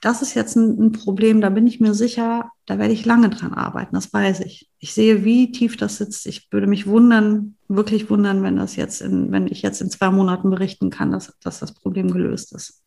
das 0.00 0.22
ist 0.22 0.34
jetzt 0.34 0.56
ein, 0.56 0.78
ein, 0.78 0.92
Problem, 0.92 1.40
da 1.40 1.50
bin 1.50 1.66
ich 1.66 1.80
mir 1.80 1.94
sicher, 1.94 2.50
da 2.66 2.78
werde 2.78 2.92
ich 2.92 3.04
lange 3.04 3.30
dran 3.30 3.54
arbeiten, 3.54 3.94
das 3.94 4.12
weiß 4.12 4.40
ich. 4.40 4.68
Ich 4.78 4.94
sehe, 4.94 5.24
wie 5.24 5.52
tief 5.52 5.76
das 5.76 5.96
sitzt. 5.96 6.26
Ich 6.26 6.52
würde 6.52 6.66
mich 6.66 6.86
wundern, 6.86 7.56
wirklich 7.68 8.08
wundern, 8.10 8.42
wenn 8.42 8.56
das 8.56 8.76
jetzt 8.76 9.00
in, 9.00 9.32
wenn 9.32 9.46
ich 9.46 9.62
jetzt 9.62 9.80
in 9.80 9.90
zwei 9.90 10.10
Monaten 10.10 10.50
berichten 10.50 10.90
kann, 10.90 11.10
dass, 11.10 11.36
dass 11.40 11.58
das 11.58 11.74
Problem 11.74 12.10
gelöst 12.12 12.54
ist. 12.54 12.82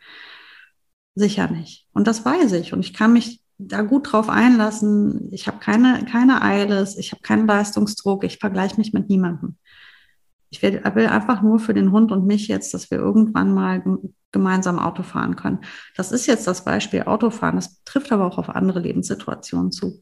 Sicher 1.15 1.49
nicht. 1.51 1.87
Und 1.93 2.07
das 2.07 2.23
weiß 2.23 2.53
ich. 2.53 2.71
Und 2.71 2.79
ich 2.79 2.93
kann 2.93 3.13
mich 3.13 3.41
da 3.57 3.81
gut 3.81 4.11
drauf 4.11 4.29
einlassen. 4.29 5.29
Ich 5.31 5.47
habe 5.47 5.59
keine, 5.59 6.05
keine 6.05 6.41
Eiles, 6.41 6.97
ich 6.97 7.11
habe 7.11 7.21
keinen 7.21 7.47
Leistungsdruck, 7.47 8.23
ich 8.23 8.37
vergleiche 8.37 8.77
mich 8.77 8.93
mit 8.93 9.09
niemandem. 9.09 9.57
Ich 10.51 10.61
will, 10.61 10.81
will, 10.93 11.07
einfach 11.07 11.41
nur 11.41 11.59
für 11.59 11.73
den 11.73 11.91
Hund 11.91 12.11
und 12.11 12.27
mich 12.27 12.47
jetzt, 12.47 12.73
dass 12.73 12.91
wir 12.91 12.99
irgendwann 12.99 13.53
mal 13.53 13.83
gemeinsam 14.31 14.79
Auto 14.79 15.01
fahren 15.01 15.35
können. 15.35 15.59
Das 15.95 16.11
ist 16.11 16.27
jetzt 16.27 16.45
das 16.45 16.65
Beispiel 16.65 17.03
Autofahren. 17.03 17.55
Das 17.55 17.83
trifft 17.83 18.11
aber 18.11 18.25
auch 18.25 18.37
auf 18.37 18.49
andere 18.49 18.79
Lebenssituationen 18.79 19.71
zu. 19.71 20.01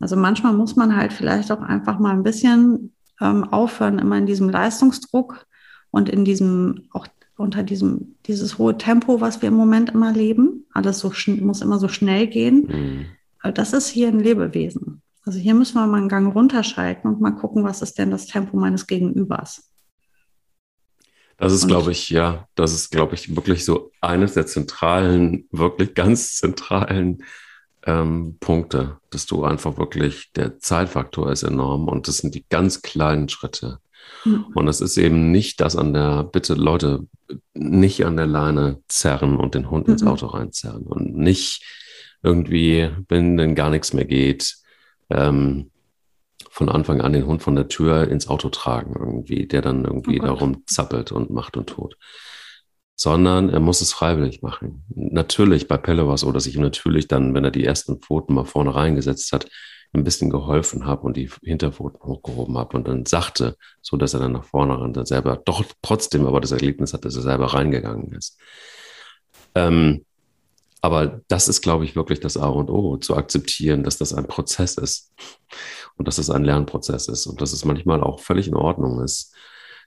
Also 0.00 0.16
manchmal 0.16 0.52
muss 0.52 0.76
man 0.76 0.94
halt 0.96 1.12
vielleicht 1.12 1.50
auch 1.50 1.62
einfach 1.62 1.98
mal 1.98 2.12
ein 2.12 2.22
bisschen 2.22 2.94
ähm, 3.20 3.44
aufhören, 3.44 3.98
immer 3.98 4.18
in 4.18 4.26
diesem 4.26 4.50
Leistungsdruck 4.50 5.46
und 5.90 6.08
in 6.08 6.24
diesem 6.24 6.88
auch 6.92 7.06
unter 7.36 7.62
diesem, 7.62 8.16
dieses 8.26 8.58
hohe 8.58 8.78
Tempo, 8.78 9.20
was 9.20 9.42
wir 9.42 9.48
im 9.48 9.56
Moment 9.56 9.90
immer 9.90 10.12
leben. 10.12 10.66
Alles 10.72 11.00
so 11.00 11.12
muss 11.40 11.62
immer 11.62 11.78
so 11.78 11.88
schnell 11.88 12.26
gehen. 12.26 13.06
Mhm. 13.42 13.52
Das 13.54 13.72
ist 13.72 13.88
hier 13.88 14.08
ein 14.08 14.20
Lebewesen. 14.20 15.02
Also 15.24 15.38
hier 15.38 15.54
müssen 15.54 15.74
wir 15.74 15.86
mal 15.86 15.98
einen 15.98 16.08
Gang 16.08 16.34
runterschalten 16.34 17.10
und 17.10 17.20
mal 17.20 17.32
gucken, 17.32 17.64
was 17.64 17.82
ist 17.82 17.98
denn 17.98 18.10
das 18.10 18.26
Tempo 18.26 18.56
meines 18.56 18.86
Gegenübers. 18.86 19.70
Das 21.36 21.52
ist, 21.52 21.66
glaube 21.66 21.90
ich, 21.92 22.10
ja, 22.10 22.46
das 22.54 22.72
ist, 22.72 22.90
glaube 22.90 23.14
ich, 23.14 23.34
wirklich 23.34 23.64
so 23.64 23.90
eines 24.00 24.34
der 24.34 24.46
zentralen, 24.46 25.48
wirklich 25.50 25.94
ganz 25.94 26.36
zentralen 26.36 27.24
ähm, 27.86 28.36
Punkte, 28.38 28.98
dass 29.10 29.26
du 29.26 29.44
einfach 29.44 29.76
wirklich, 29.76 30.30
der 30.36 30.58
Zeitfaktor 30.58 31.32
ist 31.32 31.42
enorm 31.42 31.88
und 31.88 32.06
das 32.06 32.18
sind 32.18 32.34
die 32.34 32.44
ganz 32.48 32.82
kleinen 32.82 33.28
Schritte. 33.28 33.78
Mhm. 34.24 34.46
Und 34.54 34.68
es 34.68 34.80
ist 34.80 34.96
eben 34.96 35.32
nicht 35.32 35.60
das 35.60 35.76
an 35.76 35.92
der, 35.92 36.24
bitte 36.24 36.54
Leute, 36.54 37.06
nicht 37.52 38.04
an 38.06 38.16
der 38.16 38.26
Leine 38.26 38.82
zerren 38.88 39.36
und 39.36 39.54
den 39.54 39.70
Hund 39.70 39.88
mhm. 39.88 39.94
ins 39.94 40.04
Auto 40.04 40.26
reinzerren 40.26 40.84
und 40.84 41.16
nicht 41.16 41.64
irgendwie, 42.22 42.90
wenn 43.08 43.36
denn 43.36 43.54
gar 43.54 43.70
nichts 43.70 43.92
mehr 43.92 44.06
geht, 44.06 44.56
ähm, 45.10 45.70
von 46.50 46.68
Anfang 46.68 47.00
an 47.00 47.12
den 47.12 47.26
Hund 47.26 47.42
von 47.42 47.56
der 47.56 47.68
Tür 47.68 48.08
ins 48.08 48.28
Auto 48.28 48.48
tragen 48.48 48.94
irgendwie, 48.98 49.46
der 49.46 49.62
dann 49.62 49.84
irgendwie 49.84 50.20
oh 50.20 50.24
darum 50.24 50.62
zappelt 50.66 51.12
und 51.12 51.30
macht 51.30 51.56
und 51.56 51.68
tut. 51.68 51.96
Sondern 52.96 53.48
er 53.48 53.60
muss 53.60 53.80
es 53.80 53.92
freiwillig 53.92 54.40
machen. 54.42 54.84
Natürlich, 54.94 55.66
bei 55.66 55.76
Pelle 55.76 56.06
war 56.06 56.14
es 56.14 56.20
so, 56.20 56.30
dass 56.30 56.46
ich 56.46 56.54
ihm 56.54 56.62
natürlich 56.62 57.08
dann, 57.08 57.34
wenn 57.34 57.44
er 57.44 57.50
die 57.50 57.64
ersten 57.64 58.00
Pfoten 58.00 58.34
mal 58.34 58.44
vorne 58.44 58.74
reingesetzt 58.74 59.32
hat, 59.32 59.48
ein 59.94 60.04
bisschen 60.04 60.30
geholfen 60.30 60.86
habe 60.86 61.02
und 61.02 61.16
die 61.16 61.30
Hinterpfoten 61.42 62.00
hochgehoben 62.02 62.58
habe 62.58 62.76
und 62.76 62.88
dann 62.88 63.06
sagte, 63.06 63.56
so 63.80 63.96
dass 63.96 64.14
er 64.14 64.20
dann 64.20 64.32
nach 64.32 64.44
vorne 64.44 64.78
rannte, 64.78 65.06
selber 65.06 65.40
doch 65.44 65.64
trotzdem 65.82 66.26
aber 66.26 66.40
das 66.40 66.52
Erlebnis 66.52 66.92
hat, 66.92 67.04
dass 67.04 67.16
er 67.16 67.22
selber 67.22 67.46
reingegangen 67.46 68.12
ist. 68.12 68.38
Ähm, 69.54 70.04
aber 70.84 71.22
das 71.28 71.48
ist, 71.48 71.62
glaube 71.62 71.86
ich, 71.86 71.96
wirklich 71.96 72.20
das 72.20 72.36
A 72.36 72.46
und 72.46 72.68
O, 72.68 72.98
zu 72.98 73.16
akzeptieren, 73.16 73.84
dass 73.84 73.96
das 73.96 74.12
ein 74.12 74.26
Prozess 74.26 74.76
ist 74.76 75.14
und 75.96 76.06
dass 76.06 76.18
es 76.18 76.28
ein 76.28 76.44
Lernprozess 76.44 77.08
ist 77.08 77.26
und 77.26 77.40
dass 77.40 77.54
es 77.54 77.64
manchmal 77.64 78.02
auch 78.02 78.20
völlig 78.20 78.48
in 78.48 78.54
Ordnung 78.54 79.02
ist, 79.02 79.34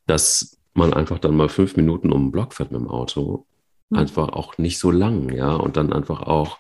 dass 0.08 0.58
man 0.74 0.96
einfach 0.96 1.20
dann 1.20 1.36
mal 1.36 1.50
fünf 1.50 1.78
Minuten 1.78 2.12
um 2.12 2.24
den 2.24 2.32
Block 2.32 2.56
fährt 2.56 2.72
mit 2.72 2.82
dem 2.82 2.90
Auto, 2.90 3.46
mhm. 3.92 3.98
einfach 4.00 4.30
auch 4.30 4.58
nicht 4.58 4.80
so 4.80 4.90
lang, 4.90 5.32
ja, 5.32 5.54
und 5.54 5.78
dann 5.78 5.94
einfach 5.94 6.22
auch 6.22 6.58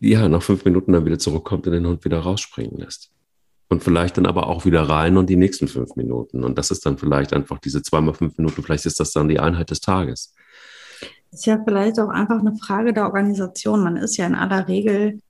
ja, 0.00 0.26
nach 0.26 0.42
fünf 0.42 0.64
Minuten 0.64 0.94
dann 0.94 1.04
wieder 1.04 1.18
zurückkommt 1.18 1.66
und 1.66 1.74
den 1.74 1.86
Hund 1.86 2.06
wieder 2.06 2.20
rausspringen 2.20 2.78
lässt. 2.78 3.10
Und 3.68 3.84
vielleicht 3.84 4.16
dann 4.16 4.24
aber 4.24 4.46
auch 4.46 4.64
wieder 4.64 4.88
rein 4.88 5.18
und 5.18 5.28
die 5.28 5.36
nächsten 5.36 5.68
fünf 5.68 5.94
Minuten. 5.94 6.42
Und 6.42 6.56
das 6.56 6.70
ist 6.70 6.86
dann 6.86 6.96
vielleicht 6.96 7.34
einfach 7.34 7.58
diese 7.58 7.82
zweimal 7.82 8.14
fünf 8.14 8.38
Minuten, 8.38 8.62
vielleicht 8.62 8.86
ist 8.86 8.98
das 8.98 9.12
dann 9.12 9.28
die 9.28 9.40
Einheit 9.40 9.68
des 9.68 9.82
Tages. 9.82 10.34
Ist 11.34 11.46
ja 11.46 11.60
vielleicht 11.64 11.98
auch 12.00 12.08
einfach 12.08 12.38
eine 12.38 12.56
Frage 12.56 12.92
der 12.92 13.04
Organisation. 13.04 13.82
Man 13.82 13.96
ist 13.96 14.16
ja 14.16 14.26
in 14.26 14.34
aller 14.34 14.68
Regel 14.68 15.20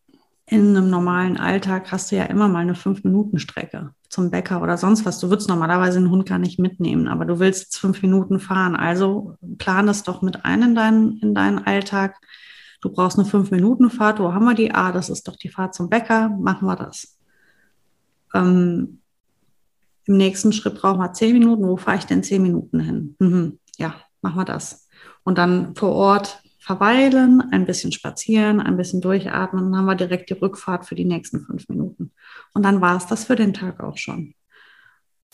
in 0.46 0.76
einem 0.76 0.90
normalen 0.90 1.38
Alltag 1.38 1.90
hast 1.90 2.12
du 2.12 2.16
ja 2.16 2.24
immer 2.24 2.48
mal 2.48 2.58
eine 2.58 2.74
Fünf-Minuten-Strecke 2.74 3.94
zum 4.10 4.30
Bäcker 4.30 4.62
oder 4.62 4.76
sonst 4.76 5.06
was. 5.06 5.18
Du 5.18 5.30
würdest 5.30 5.48
normalerweise 5.48 5.96
einen 5.96 6.10
Hund 6.10 6.26
gar 6.26 6.38
nicht 6.38 6.58
mitnehmen, 6.58 7.08
aber 7.08 7.24
du 7.24 7.38
willst 7.38 7.62
jetzt 7.62 7.78
fünf 7.78 8.02
Minuten 8.02 8.38
fahren. 8.38 8.76
Also 8.76 9.36
plan 9.56 9.88
es 9.88 10.02
doch 10.02 10.20
mit 10.20 10.44
ein 10.44 10.62
in 10.62 10.74
deinen, 10.74 11.18
in 11.20 11.34
deinen 11.34 11.60
Alltag 11.60 12.20
du 12.84 12.90
brauchst 12.90 13.18
eine 13.18 13.26
Fünf-Minuten-Fahrt, 13.26 14.20
wo 14.20 14.34
haben 14.34 14.44
wir 14.44 14.54
die? 14.54 14.72
Ah, 14.72 14.92
das 14.92 15.08
ist 15.08 15.26
doch 15.26 15.36
die 15.36 15.48
Fahrt 15.48 15.74
zum 15.74 15.88
Bäcker, 15.88 16.28
machen 16.28 16.66
wir 16.68 16.76
das. 16.76 17.18
Ähm, 18.34 19.00
Im 20.04 20.16
nächsten 20.18 20.52
Schritt 20.52 20.74
brauchen 20.74 21.00
wir 21.00 21.12
zehn 21.14 21.32
Minuten, 21.32 21.66
wo 21.66 21.78
fahre 21.78 21.96
ich 21.96 22.04
denn 22.04 22.22
zehn 22.22 22.42
Minuten 22.42 22.80
hin? 22.80 23.16
Mhm, 23.18 23.58
ja, 23.78 23.94
machen 24.20 24.36
wir 24.36 24.44
das. 24.44 24.83
Und 25.24 25.38
dann 25.38 25.74
vor 25.74 25.92
Ort 25.92 26.40
verweilen, 26.58 27.42
ein 27.50 27.66
bisschen 27.66 27.92
spazieren, 27.92 28.60
ein 28.60 28.76
bisschen 28.76 29.00
durchatmen, 29.00 29.64
dann 29.64 29.76
haben 29.76 29.86
wir 29.86 29.96
direkt 29.96 30.30
die 30.30 30.34
Rückfahrt 30.34 30.86
für 30.86 30.94
die 30.94 31.04
nächsten 31.04 31.40
fünf 31.40 31.68
Minuten. 31.68 32.12
Und 32.54 32.62
dann 32.62 32.80
war 32.80 32.96
es 32.96 33.06
das 33.06 33.24
für 33.24 33.36
den 33.36 33.52
Tag 33.52 33.82
auch 33.82 33.98
schon. 33.98 34.34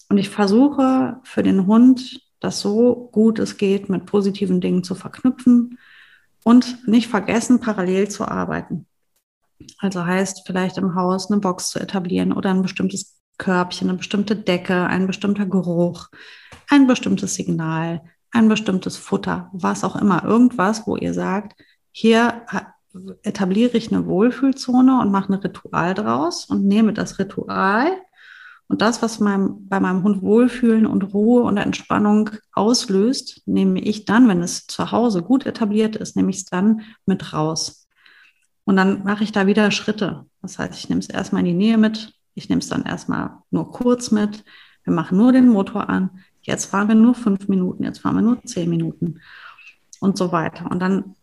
Und 0.09 0.19
ich 0.19 0.29
versuche 0.29 1.19
für 1.23 1.43
den 1.43 1.67
Hund, 1.67 2.21
das 2.41 2.61
so 2.61 3.11
gut 3.13 3.39
es 3.39 3.59
geht, 3.59 3.89
mit 3.89 4.07
positiven 4.07 4.61
Dingen 4.61 4.83
zu 4.83 4.95
verknüpfen, 4.95 5.79
und 6.45 6.89
nicht 6.89 7.09
vergessen, 7.09 7.61
parallel 7.61 8.09
zu 8.09 8.27
arbeiten. 8.27 8.87
Also 9.79 10.05
heißt 10.05 10.43
vielleicht 10.47 10.79
im 10.79 10.95
Haus 10.95 11.31
eine 11.31 11.41
Box 11.41 11.69
zu 11.69 11.79
etablieren 11.79 12.33
oder 12.33 12.51
ein 12.51 12.63
bestimmtes 12.63 13.19
Körbchen, 13.39 13.89
eine 13.89 13.99
bestimmte 13.99 14.37
Decke, 14.37 14.87
ein 14.87 15.07
bestimmter 15.07 15.47
Geruch, 15.47 16.09
ein 16.69 16.87
bestimmtes 16.87 17.35
Signal, 17.35 18.03
ein 18.33 18.49
bestimmtes 18.49 18.97
Futter, 18.97 19.51
was 19.53 19.85
auch 19.85 19.97
immer. 19.97 20.25
Irgendwas, 20.25 20.87
wo 20.87 20.97
ihr 20.97 21.15
sagt, 21.15 21.61
hier 21.93 22.43
etabliere 23.23 23.77
ich 23.77 23.93
eine 23.93 24.07
Wohlfühlzone 24.07 25.01
und 25.01 25.11
mache 25.11 25.33
ein 25.33 25.39
Ritual 25.41 25.95
draus 25.95 26.45
und 26.47 26.67
nehme 26.67 26.93
das 26.93 27.19
Ritual 27.19 27.91
Und 28.71 28.83
das, 28.83 29.03
was 29.03 29.19
mein, 29.19 29.69
bei 29.69 29.81
meinem 29.81 30.05
Hund 30.05 30.23
Wohlfühlen 30.23 30.87
und 30.87 31.13
Ruhe 31.13 31.43
und 31.43 31.57
Entspannung 31.57 32.31
auslöst, 32.53 33.43
nehme 33.47 33.81
ich 33.81 34.05
dann, 34.05 34.29
wenn 34.29 34.43
es 34.43 34.69
zu 34.69 34.93
Hause 34.93 35.25
gut 35.25 35.45
etabliert 35.45 35.97
ist, 35.97 36.15
nehme 36.15 36.31
ich 36.31 36.37
es 36.37 36.45
dann 36.45 36.83
mit 37.05 37.33
raus. 37.33 37.89
Und 38.63 38.77
dann 38.77 39.03
mache 39.03 39.25
ich 39.25 39.33
da 39.33 39.49
wieder 39.49 39.73
Schritte. 39.73 40.25
Das 40.41 40.61
heißt, 40.61 40.79
ich 40.79 40.89
nehme 40.89 41.01
es 41.01 41.09
erstmal 41.09 41.41
in 41.41 41.47
die 41.47 41.55
Nähe 41.55 41.79
mit, 41.79 42.15
ich 42.35 42.49
nehme 42.49 42.61
es 42.61 42.69
dann 42.69 42.85
erstmal 42.85 43.39
nur 43.51 43.73
kurz 43.73 44.13
mit, 44.13 44.45
wir 44.85 44.93
machen 44.93 45.19
nur 45.19 45.33
den 45.33 45.49
Motor 45.49 45.89
an, 45.89 46.21
jetzt 46.43 46.67
fahren 46.67 46.89
wir 46.89 46.95
nur 46.95 47.15
fünf 47.15 47.49
Minuten, 47.49 47.85
jetzt 47.85 48.01
fahren 48.01 48.17
wir 48.17 48.23
nur 48.23 48.43
zehn 48.45 48.69
Minuten 48.69 49.21
und 50.01 50.17
so 50.17 50.33
weiter. 50.33 50.71
Und 50.71 50.81
dann 50.81 51.15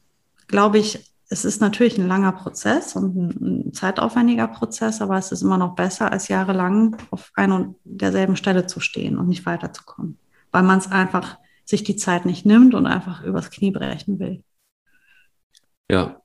glaube 0.48 0.78
ich, 0.78 1.14
es 1.30 1.44
ist 1.44 1.60
natürlich 1.60 1.98
ein 1.98 2.08
langer 2.08 2.32
Prozess 2.32 2.96
und 2.96 3.16
ein, 3.16 3.74
zeitaufwendiger 3.74 4.48
Prozess, 4.48 5.02
aber 5.02 5.18
es 5.18 5.32
ist 5.32 5.42
immer 5.42 5.58
noch 5.58 5.76
besser, 5.76 6.12
als 6.12 6.30
jahrelang 6.30 6.96
auf 7.12 7.32
einer 7.36 7.56
und 7.56 7.76
derselben 7.84 8.38
Stelle 8.38 8.66
zu 8.66 8.80
stehen 8.80 9.18
und 9.18 9.28
nicht 9.28 9.46
weiterzukommen, 9.46 10.18
weil 10.52 10.64
man 10.64 10.80
es 10.80 10.90
einfach 10.90 11.38
sich 11.66 11.84
die 11.84 11.98
Zeit 11.98 12.26
nicht 12.26 12.46
nimmt 12.46 12.74
und 12.74 12.86
einfach 12.86 13.24
übers 13.24 13.52
Knie 13.52 13.72
brechen 13.72 14.20
will. 14.20 14.44
Ja, 15.92 16.22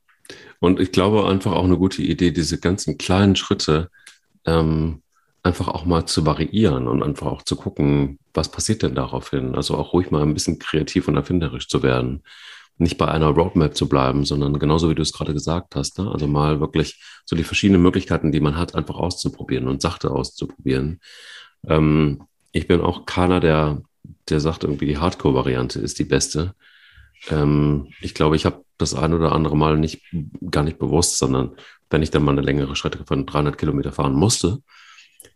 und 0.60 0.78
ich 0.78 0.92
glaube 0.92 1.28
einfach 1.28 1.52
auch 1.52 1.64
eine 1.64 1.78
gute 1.78 2.02
Idee, 2.02 2.30
diese 2.30 2.60
ganzen 2.60 2.96
kleinen 2.96 3.34
Schritte 3.34 3.90
ähm, 4.44 5.02
einfach 5.42 5.66
auch 5.66 5.84
mal 5.84 6.06
zu 6.06 6.24
variieren 6.24 6.86
und 6.86 7.02
einfach 7.02 7.26
auch 7.26 7.42
zu 7.42 7.56
gucken, 7.56 8.20
was 8.34 8.50
passiert 8.50 8.82
denn 8.82 8.94
daraufhin. 8.94 9.54
Also 9.54 9.76
auch 9.76 9.92
ruhig 9.92 10.10
mal 10.10 10.22
ein 10.22 10.34
bisschen 10.34 10.58
kreativ 10.58 11.08
und 11.08 11.16
erfinderisch 11.16 11.68
zu 11.68 11.82
werden 11.82 12.22
nicht 12.78 12.98
bei 12.98 13.08
einer 13.08 13.28
Roadmap 13.28 13.76
zu 13.76 13.88
bleiben, 13.88 14.24
sondern 14.24 14.58
genauso 14.58 14.90
wie 14.90 14.94
du 14.94 15.02
es 15.02 15.12
gerade 15.12 15.32
gesagt 15.32 15.76
hast, 15.76 15.98
ne? 15.98 16.10
also 16.10 16.26
mal 16.26 16.60
wirklich 16.60 17.02
so 17.24 17.36
die 17.36 17.44
verschiedenen 17.44 17.82
Möglichkeiten, 17.82 18.32
die 18.32 18.40
man 18.40 18.56
hat, 18.56 18.74
einfach 18.74 18.96
auszuprobieren 18.96 19.68
und 19.68 19.82
sachte 19.82 20.10
auszuprobieren. 20.10 21.00
Ähm, 21.66 22.24
ich 22.50 22.66
bin 22.66 22.80
auch 22.80 23.06
keiner, 23.06 23.40
der, 23.40 23.82
der 24.28 24.40
sagt, 24.40 24.64
irgendwie 24.64 24.86
die 24.86 24.98
Hardcore-Variante 24.98 25.80
ist 25.80 25.98
die 25.98 26.04
beste. 26.04 26.54
Ähm, 27.30 27.88
ich 28.00 28.14
glaube, 28.14 28.36
ich 28.36 28.44
habe 28.44 28.64
das 28.78 28.94
ein 28.94 29.14
oder 29.14 29.32
andere 29.32 29.56
Mal 29.56 29.78
nicht, 29.78 30.02
gar 30.50 30.64
nicht 30.64 30.78
bewusst, 30.78 31.18
sondern 31.18 31.52
wenn 31.88 32.02
ich 32.02 32.10
dann 32.10 32.24
mal 32.24 32.32
eine 32.32 32.40
längere 32.40 32.74
Strecke 32.74 33.04
von 33.06 33.26
300 33.26 33.56
Kilometer 33.56 33.92
fahren 33.92 34.14
musste, 34.14 34.58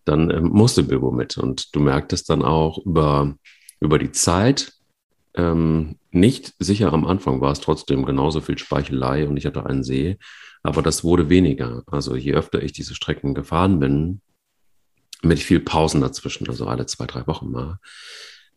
dann 0.06 0.30
ähm, 0.30 0.48
musste 0.48 0.82
Bilbo 0.82 1.10
mit. 1.10 1.36
Und 1.36 1.74
du 1.74 1.80
merktest 1.80 2.30
dann 2.30 2.42
auch 2.42 2.78
über, 2.78 3.34
über 3.80 3.98
die 3.98 4.12
Zeit, 4.12 4.72
ähm, 5.34 5.98
nicht 6.10 6.54
sicher 6.58 6.92
am 6.92 7.04
Anfang 7.04 7.42
war 7.42 7.52
es 7.52 7.60
trotzdem 7.60 8.06
genauso 8.06 8.40
viel 8.40 8.56
Speichelei 8.56 9.28
und 9.28 9.36
ich 9.36 9.44
hatte 9.44 9.66
einen 9.66 9.84
See, 9.84 10.16
aber 10.62 10.80
das 10.80 11.04
wurde 11.04 11.28
weniger. 11.28 11.82
Also 11.86 12.16
je 12.16 12.32
öfter 12.32 12.62
ich 12.62 12.72
diese 12.72 12.94
Strecken 12.94 13.34
gefahren 13.34 13.78
bin, 13.78 14.22
mit 15.22 15.38
viel 15.38 15.60
Pausen 15.60 16.00
dazwischen, 16.00 16.48
also 16.48 16.66
alle 16.66 16.86
zwei, 16.86 17.06
drei 17.06 17.26
Wochen 17.26 17.50
mal, 17.50 17.78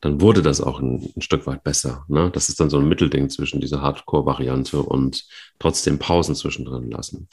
dann 0.02 0.22
wurde 0.22 0.42
das 0.42 0.62
auch 0.62 0.80
ein, 0.80 1.12
ein 1.16 1.22
Stück 1.22 1.46
weit 1.48 1.64
besser. 1.64 2.06
Ne? 2.08 2.32
Das 2.32 2.48
ist 2.48 2.60
dann 2.60 2.70
so 2.70 2.78
ein 2.78 2.88
Mittelding 2.88 3.30
zwischen 3.30 3.60
dieser 3.60 3.82
Hardcore-Variante 3.82 4.82
und 4.82 5.26
trotzdem 5.60 6.00
Pausen 6.00 6.36
zwischendrin 6.36 6.90
lassen. 6.90 7.28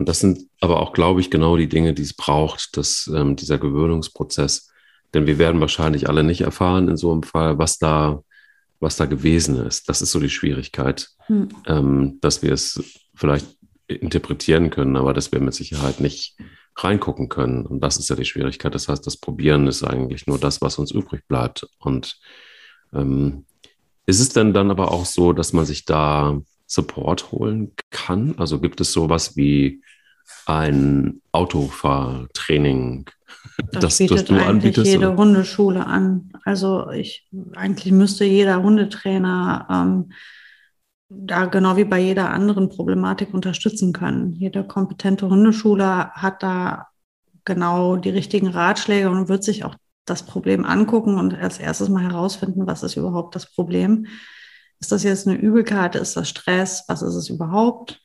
Und 0.00 0.08
das 0.08 0.20
sind 0.20 0.48
aber 0.62 0.80
auch, 0.80 0.94
glaube 0.94 1.20
ich, 1.20 1.30
genau 1.30 1.58
die 1.58 1.68
Dinge, 1.68 1.92
die 1.92 2.00
es 2.00 2.14
braucht, 2.14 2.78
dass 2.78 3.06
ähm, 3.14 3.36
dieser 3.36 3.58
Gewöhnungsprozess. 3.58 4.70
Denn 5.12 5.26
wir 5.26 5.36
werden 5.36 5.60
wahrscheinlich 5.60 6.08
alle 6.08 6.24
nicht 6.24 6.40
erfahren 6.40 6.88
in 6.88 6.96
so 6.96 7.12
einem 7.12 7.22
Fall, 7.22 7.58
was 7.58 7.76
da 7.78 8.22
was 8.80 8.96
da 8.96 9.04
gewesen 9.04 9.56
ist. 9.66 9.90
Das 9.90 10.00
ist 10.00 10.10
so 10.10 10.18
die 10.18 10.30
Schwierigkeit, 10.30 11.10
hm. 11.26 11.50
ähm, 11.66 12.18
dass 12.22 12.42
wir 12.42 12.52
es 12.54 12.82
vielleicht 13.14 13.46
interpretieren 13.86 14.70
können, 14.70 14.96
aber 14.96 15.12
dass 15.12 15.32
wir 15.32 15.40
mit 15.40 15.52
Sicherheit 15.52 16.00
nicht 16.00 16.38
reingucken 16.76 17.28
können. 17.28 17.66
Und 17.66 17.80
das 17.80 17.98
ist 17.98 18.08
ja 18.08 18.16
die 18.16 18.24
Schwierigkeit. 18.24 18.74
Das 18.74 18.88
heißt, 18.88 19.06
das 19.06 19.18
Probieren 19.18 19.66
ist 19.66 19.84
eigentlich 19.84 20.26
nur 20.26 20.38
das, 20.38 20.62
was 20.62 20.78
uns 20.78 20.92
übrig 20.92 21.28
bleibt. 21.28 21.68
Und 21.78 22.18
ähm, 22.94 23.44
ist 24.06 24.20
es 24.20 24.30
denn 24.30 24.54
dann 24.54 24.70
aber 24.70 24.92
auch 24.92 25.04
so, 25.04 25.34
dass 25.34 25.52
man 25.52 25.66
sich 25.66 25.84
da 25.84 26.40
Support 26.66 27.32
holen 27.32 27.72
kann? 27.90 28.36
Also 28.38 28.60
gibt 28.60 28.80
es 28.80 28.92
sowas 28.92 29.36
wie 29.36 29.82
ein 30.46 31.20
Autofahrtraining 31.32 33.06
das, 33.72 33.82
das 33.82 33.98
bietet 33.98 34.18
das 34.18 34.24
du 34.24 34.34
eigentlich 34.34 34.48
anbietest, 34.48 34.86
jede 34.86 35.08
oder? 35.08 35.16
Hundeschule 35.16 35.86
an. 35.86 36.32
Also 36.44 36.90
ich 36.90 37.28
eigentlich 37.54 37.92
müsste 37.92 38.24
jeder 38.24 38.62
Hundetrainer 38.62 39.66
ähm, 39.70 40.12
da 41.08 41.46
genau 41.46 41.76
wie 41.76 41.84
bei 41.84 41.98
jeder 41.98 42.30
anderen 42.30 42.68
Problematik 42.68 43.34
unterstützen 43.34 43.92
können. 43.92 44.32
Jede 44.32 44.64
kompetente 44.64 45.28
Hundeschule 45.28 46.10
hat 46.10 46.42
da 46.42 46.86
genau 47.44 47.96
die 47.96 48.10
richtigen 48.10 48.48
Ratschläge 48.48 49.10
und 49.10 49.28
wird 49.28 49.42
sich 49.42 49.64
auch 49.64 49.74
das 50.04 50.22
Problem 50.24 50.64
angucken 50.64 51.18
und 51.18 51.34
als 51.34 51.58
erstes 51.58 51.88
mal 51.88 52.02
herausfinden, 52.02 52.66
was 52.66 52.82
ist 52.82 52.96
überhaupt 52.96 53.34
das 53.34 53.52
Problem. 53.52 54.06
Ist 54.78 54.92
das 54.92 55.02
jetzt 55.02 55.26
eine 55.26 55.36
Übelkeit? 55.36 55.94
Ist 55.94 56.16
das 56.16 56.28
Stress? 56.28 56.84
Was 56.88 57.02
ist 57.02 57.14
es 57.14 57.28
überhaupt? 57.28 58.00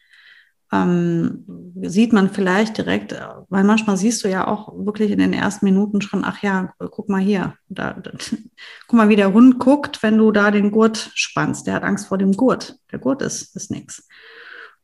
Ähm, 0.71 1.45
sieht 1.81 2.13
man 2.13 2.29
vielleicht 2.29 2.77
direkt, 2.77 3.15
weil 3.49 3.63
manchmal 3.63 3.97
siehst 3.97 4.23
du 4.23 4.29
ja 4.29 4.47
auch 4.47 4.73
wirklich 4.85 5.11
in 5.11 5.19
den 5.19 5.33
ersten 5.33 5.65
Minuten 5.65 6.01
schon, 6.01 6.23
ach 6.25 6.41
ja, 6.41 6.73
guck 6.91 7.09
mal 7.09 7.21
hier, 7.21 7.55
da, 7.69 7.93
da, 7.93 8.11
guck 8.87 8.97
mal, 8.97 9.09
wie 9.09 9.15
der 9.15 9.33
Hund 9.33 9.59
guckt, 9.59 10.01
wenn 10.03 10.17
du 10.17 10.31
da 10.31 10.51
den 10.51 10.71
Gurt 10.71 11.11
spannst. 11.13 11.67
Der 11.67 11.75
hat 11.75 11.83
Angst 11.83 12.07
vor 12.07 12.17
dem 12.17 12.33
Gurt. 12.33 12.77
Der 12.91 12.99
Gurt 12.99 13.21
ist, 13.21 13.55
ist 13.55 13.71
nichts. 13.71 14.07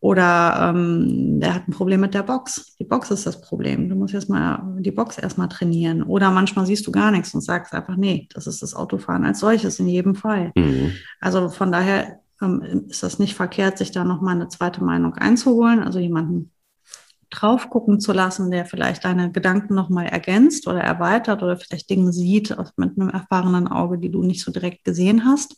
Oder 0.01 0.73
ähm, 0.73 1.39
der 1.39 1.53
hat 1.53 1.67
ein 1.67 1.73
Problem 1.73 2.01
mit 2.01 2.15
der 2.15 2.23
Box. 2.23 2.75
Die 2.79 2.83
Box 2.83 3.11
ist 3.11 3.27
das 3.27 3.39
Problem. 3.39 3.87
Du 3.87 3.95
musst 3.95 4.15
jetzt 4.15 4.29
mal 4.29 4.63
die 4.79 4.89
Box 4.89 5.19
erstmal 5.19 5.47
trainieren. 5.47 6.01
Oder 6.01 6.31
manchmal 6.31 6.65
siehst 6.65 6.87
du 6.87 6.91
gar 6.91 7.11
nichts 7.11 7.35
und 7.35 7.41
sagst 7.41 7.71
einfach, 7.71 7.95
nee, 7.95 8.27
das 8.33 8.47
ist 8.47 8.63
das 8.63 8.73
Autofahren 8.73 9.23
als 9.25 9.39
solches 9.39 9.79
in 9.79 9.87
jedem 9.87 10.15
Fall. 10.15 10.51
Mhm. 10.55 10.93
Also 11.19 11.49
von 11.49 11.71
daher 11.71 12.20
ist 12.87 13.03
das 13.03 13.19
nicht 13.19 13.35
verkehrt, 13.35 13.77
sich 13.77 13.91
da 13.91 14.03
nochmal 14.03 14.35
eine 14.35 14.47
zweite 14.47 14.83
Meinung 14.83 15.13
einzuholen, 15.15 15.83
also 15.83 15.99
jemanden 15.99 16.51
drauf 17.29 17.69
gucken 17.69 17.99
zu 17.99 18.11
lassen, 18.11 18.51
der 18.51 18.65
vielleicht 18.65 19.05
deine 19.05 19.31
Gedanken 19.31 19.73
nochmal 19.73 20.07
ergänzt 20.07 20.67
oder 20.67 20.81
erweitert 20.81 21.41
oder 21.41 21.57
vielleicht 21.57 21.89
Dinge 21.89 22.11
sieht 22.11 22.55
mit 22.75 22.99
einem 22.99 23.09
erfahrenen 23.09 23.67
Auge, 23.67 23.97
die 23.97 24.11
du 24.11 24.21
nicht 24.21 24.43
so 24.43 24.51
direkt 24.51 24.83
gesehen 24.83 25.25
hast. 25.25 25.55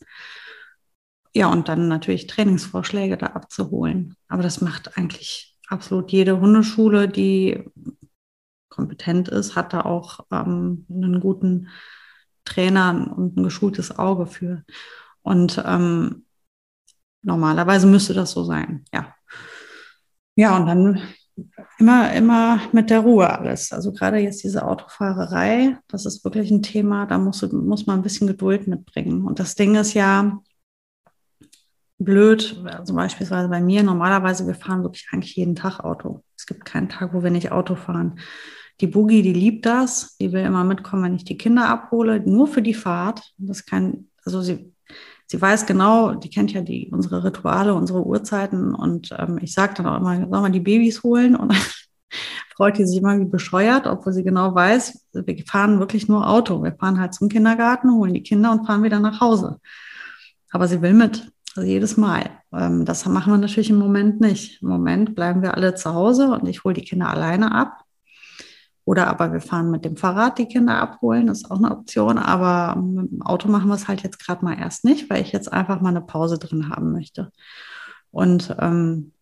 Ja, 1.34 1.48
und 1.48 1.68
dann 1.68 1.88
natürlich 1.88 2.28
Trainingsvorschläge 2.28 3.18
da 3.18 3.28
abzuholen. 3.28 4.16
Aber 4.28 4.44
das 4.44 4.62
macht 4.62 4.98
eigentlich 4.98 5.58
absolut 5.68 6.12
jede 6.12 6.40
Hundeschule, 6.40 7.08
die 7.08 7.64
kompetent 8.70 9.30
ist, 9.30 9.56
hat 9.56 9.74
da 9.74 9.82
auch 9.82 10.20
ähm, 10.32 10.86
einen 10.90 11.20
guten 11.20 11.70
Trainer 12.46 13.14
und 13.16 13.38
ein 13.38 13.44
geschultes 13.44 13.98
Auge 13.98 14.28
für. 14.28 14.64
Und 15.22 15.62
ähm, 15.66 16.26
Normalerweise 17.24 17.88
müsste 17.88 18.14
das 18.14 18.32
so 18.32 18.44
sein, 18.44 18.86
ja. 18.94 19.14
Ja, 20.36 20.58
und 20.58 20.66
dann 20.66 21.02
immer, 21.80 22.14
immer 22.14 22.60
mit 22.72 22.90
der 22.90 23.00
Ruhe 23.00 23.30
alles. 23.30 23.72
Also 23.72 23.92
gerade 23.92 24.18
jetzt 24.18 24.44
diese 24.44 24.66
Autofahrerei, 24.66 25.78
das 25.88 26.06
ist 26.06 26.24
wirklich 26.24 26.52
ein 26.52 26.62
Thema, 26.62 27.06
da 27.06 27.18
muss, 27.18 27.42
muss 27.52 27.86
man 27.86 28.00
ein 28.00 28.04
bisschen 28.04 28.28
Geduld 28.28 28.68
mitbringen. 28.68 29.26
Und 29.26 29.40
das 29.40 29.56
Ding 29.56 29.76
ist 29.76 29.94
ja 29.94 30.40
blöd, 31.98 32.62
also 32.66 32.94
beispielsweise 32.94 33.48
bei 33.48 33.62
mir, 33.62 33.84
normalerweise, 33.84 34.46
wir 34.46 34.56
fahren 34.56 34.84
wirklich 34.84 35.08
eigentlich 35.12 35.36
jeden 35.36 35.56
Tag 35.56 35.80
Auto. 35.80 36.24
Es 36.38 36.46
gibt 36.46 36.66
keinen 36.66 36.90
Tag, 36.90 37.14
wo 37.14 37.24
wir 37.24 37.32
nicht 37.32 37.52
Auto 37.52 37.76
fahren. 37.76 38.20
Die 38.82 38.88
Boogie, 38.88 39.22
die 39.22 39.34
liebt 39.34 39.66
das, 39.66 40.18
die 40.18 40.32
will 40.34 40.44
immer 40.44 40.64
mitkommen, 40.64 41.04
wenn 41.04 41.16
ich 41.16 41.26
die 41.26 41.38
Kinder 41.38 41.70
abhole, 41.70 42.20
nur 42.22 42.48
für 42.48 42.62
die 42.62 42.74
Fahrt. 42.74 43.34
Das 43.38 43.66
kann, 43.66 44.10
also 44.26 44.42
sie 44.42 44.73
sie 45.34 45.42
weiß 45.42 45.66
genau, 45.66 46.14
die 46.14 46.30
kennt 46.30 46.54
ja 46.54 46.62
die, 46.62 46.90
unsere 46.92 47.24
Rituale, 47.24 47.74
unsere 47.74 48.06
Uhrzeiten 48.06 48.76
und 48.76 49.10
ähm, 49.18 49.40
ich 49.42 49.52
sage 49.52 49.74
dann 49.74 49.88
auch 49.88 49.98
immer, 49.98 50.16
soll 50.16 50.42
man 50.42 50.54
die 50.54 50.60
Babys 50.60 51.02
holen 51.02 51.36
und 51.36 51.52
freut 52.56 52.78
die 52.78 52.86
sich 52.86 53.00
immer 53.00 53.20
wie 53.20 53.26
bescheuert, 53.26 53.88
obwohl 53.88 54.14
sie 54.14 54.24
genau 54.24 54.54
weiß, 54.54 55.08
wir 55.14 55.44
fahren 55.48 55.80
wirklich 55.80 56.08
nur 56.08 56.30
Auto. 56.30 56.62
Wir 56.62 56.74
fahren 56.74 57.00
halt 57.00 57.16
zum 57.16 57.30
Kindergarten, 57.30 57.92
holen 57.96 58.14
die 58.14 58.22
Kinder 58.22 58.52
und 58.52 58.68
fahren 58.68 58.84
wieder 58.84 59.00
nach 59.00 59.22
Hause. 59.22 59.60
Aber 60.52 60.68
sie 60.68 60.84
will 60.84 60.94
mit, 60.94 61.32
also 61.56 61.68
jedes 61.68 61.98
Mal. 61.98 62.30
Ähm, 62.54 62.86
das 62.86 63.04
machen 63.08 63.34
wir 63.34 63.40
natürlich 63.40 63.72
im 63.72 63.80
Moment 63.80 64.22
nicht. 64.22 64.62
Im 64.62 64.68
Moment 64.68 65.16
bleiben 65.16 65.42
wir 65.42 65.56
alle 65.56 65.74
zu 65.74 65.96
Hause 65.96 66.28
und 66.28 66.48
ich 66.48 66.64
hole 66.64 66.76
die 66.76 66.86
Kinder 66.86 67.10
alleine 67.10 67.56
ab. 67.56 67.80
Oder 68.86 69.08
aber 69.08 69.32
wir 69.32 69.40
fahren 69.40 69.72
mit 69.72 69.86
dem 69.86 69.96
Fahrrad 69.96 70.38
die 70.38 70.48
Kinder 70.48 70.78
abholen, 70.78 71.30
ist 71.30 71.50
auch 71.50 71.58
eine 71.58 71.72
Option. 71.72 72.18
Aber 72.18 72.80
mit 72.82 73.12
dem 73.12 73.22
Auto 73.22 73.48
machen 73.48 73.70
wir 73.70 73.76
es 73.76 73.88
halt 73.88 74.04
jetzt 74.04 74.20
gerade 74.20 74.44
mal 74.44 74.58
erst 74.60 74.84
nicht, 74.84 75.10
weil 75.10 75.22
ich 75.22 75.32
jetzt 75.32 75.52
einfach 75.52 75.80
mal 75.80 75.90
eine 75.90 76.02
Pause 76.02 76.38
drin 76.38 76.70
haben 76.70 76.92
möchte. 76.92 77.32
Und 78.12 78.56
ähm, 78.60 79.14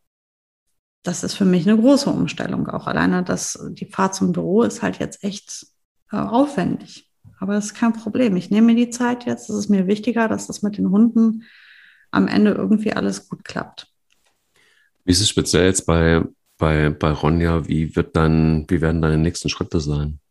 das 1.03 1.23
ist 1.23 1.35
für 1.35 1.45
mich 1.45 1.67
eine 1.67 1.79
große 1.79 2.09
Umstellung. 2.09 2.67
Auch 2.67 2.87
alleine 2.87 3.23
das, 3.23 3.59
die 3.71 3.85
Fahrt 3.85 4.15
zum 4.15 4.31
Büro 4.31 4.63
ist 4.63 4.81
halt 4.81 4.99
jetzt 4.99 5.23
echt 5.23 5.67
äh, 6.11 6.17
aufwendig. 6.17 7.09
Aber 7.39 7.53
das 7.53 7.65
ist 7.65 7.73
kein 7.73 7.93
Problem. 7.93 8.35
Ich 8.35 8.51
nehme 8.51 8.67
mir 8.67 8.75
die 8.75 8.91
Zeit 8.91 9.25
jetzt. 9.25 9.49
Es 9.49 9.55
ist 9.55 9.69
mir 9.69 9.87
wichtiger, 9.87 10.27
dass 10.27 10.47
das 10.47 10.61
mit 10.61 10.77
den 10.77 10.91
Hunden 10.91 11.43
am 12.11 12.27
Ende 12.27 12.51
irgendwie 12.51 12.93
alles 12.93 13.29
gut 13.29 13.43
klappt. 13.43 13.87
Wie 15.05 15.11
ist 15.11 15.21
es 15.21 15.29
speziell 15.29 15.65
jetzt 15.65 15.85
bei 15.85 16.23
bei, 16.61 16.89
bei 16.91 17.11
Ronja, 17.11 17.67
wie 17.67 17.93
wird 17.97 18.15
dann, 18.15 18.65
wie 18.69 18.79
werden 18.79 19.01
deine 19.01 19.17
nächsten 19.17 19.49
Schritte 19.49 19.81
sein? 19.81 20.21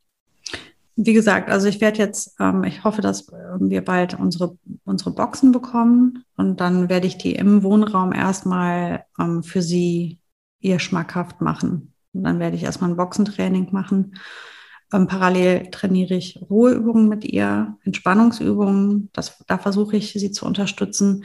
wie 1.03 1.14
gesagt, 1.14 1.49
also 1.51 1.66
ich 1.66 1.81
werde 1.81 1.99
jetzt, 1.99 2.37
ähm, 2.41 2.62
ich 2.64 2.85
hoffe, 2.85 3.01
dass 3.01 3.28
wir 3.59 3.83
bald 3.83 4.18
unsere, 4.18 4.59
unsere 4.85 5.12
Boxen 5.12 5.51
bekommen 5.51 6.24
und 6.37 6.61
dann 6.61 6.91
werde 6.91 7.07
ich 7.07 7.16
die 7.16 7.35
im 7.35 7.62
Wohnraum 7.62 8.12
erstmal 8.12 9.07
ähm, 9.18 9.43
für 9.43 9.62
sie 9.62 10.18
ihr 10.61 10.78
schmackhaft 10.78 11.41
machen. 11.41 11.95
Und 12.12 12.24
dann 12.24 12.39
werde 12.39 12.57
ich 12.57 12.64
erstmal 12.64 12.91
ein 12.91 12.97
Boxentraining 12.97 13.68
machen. 13.72 14.18
Ähm, 14.93 15.07
parallel 15.07 15.70
trainiere 15.70 16.14
ich 16.14 16.39
Ruheübungen 16.51 17.09
mit 17.09 17.24
ihr, 17.24 17.78
Entspannungsübungen. 17.85 19.09
Das, 19.14 19.43
da 19.47 19.57
versuche 19.57 19.97
ich 19.97 20.12
sie 20.12 20.33
zu 20.33 20.45
unterstützen. 20.45 21.24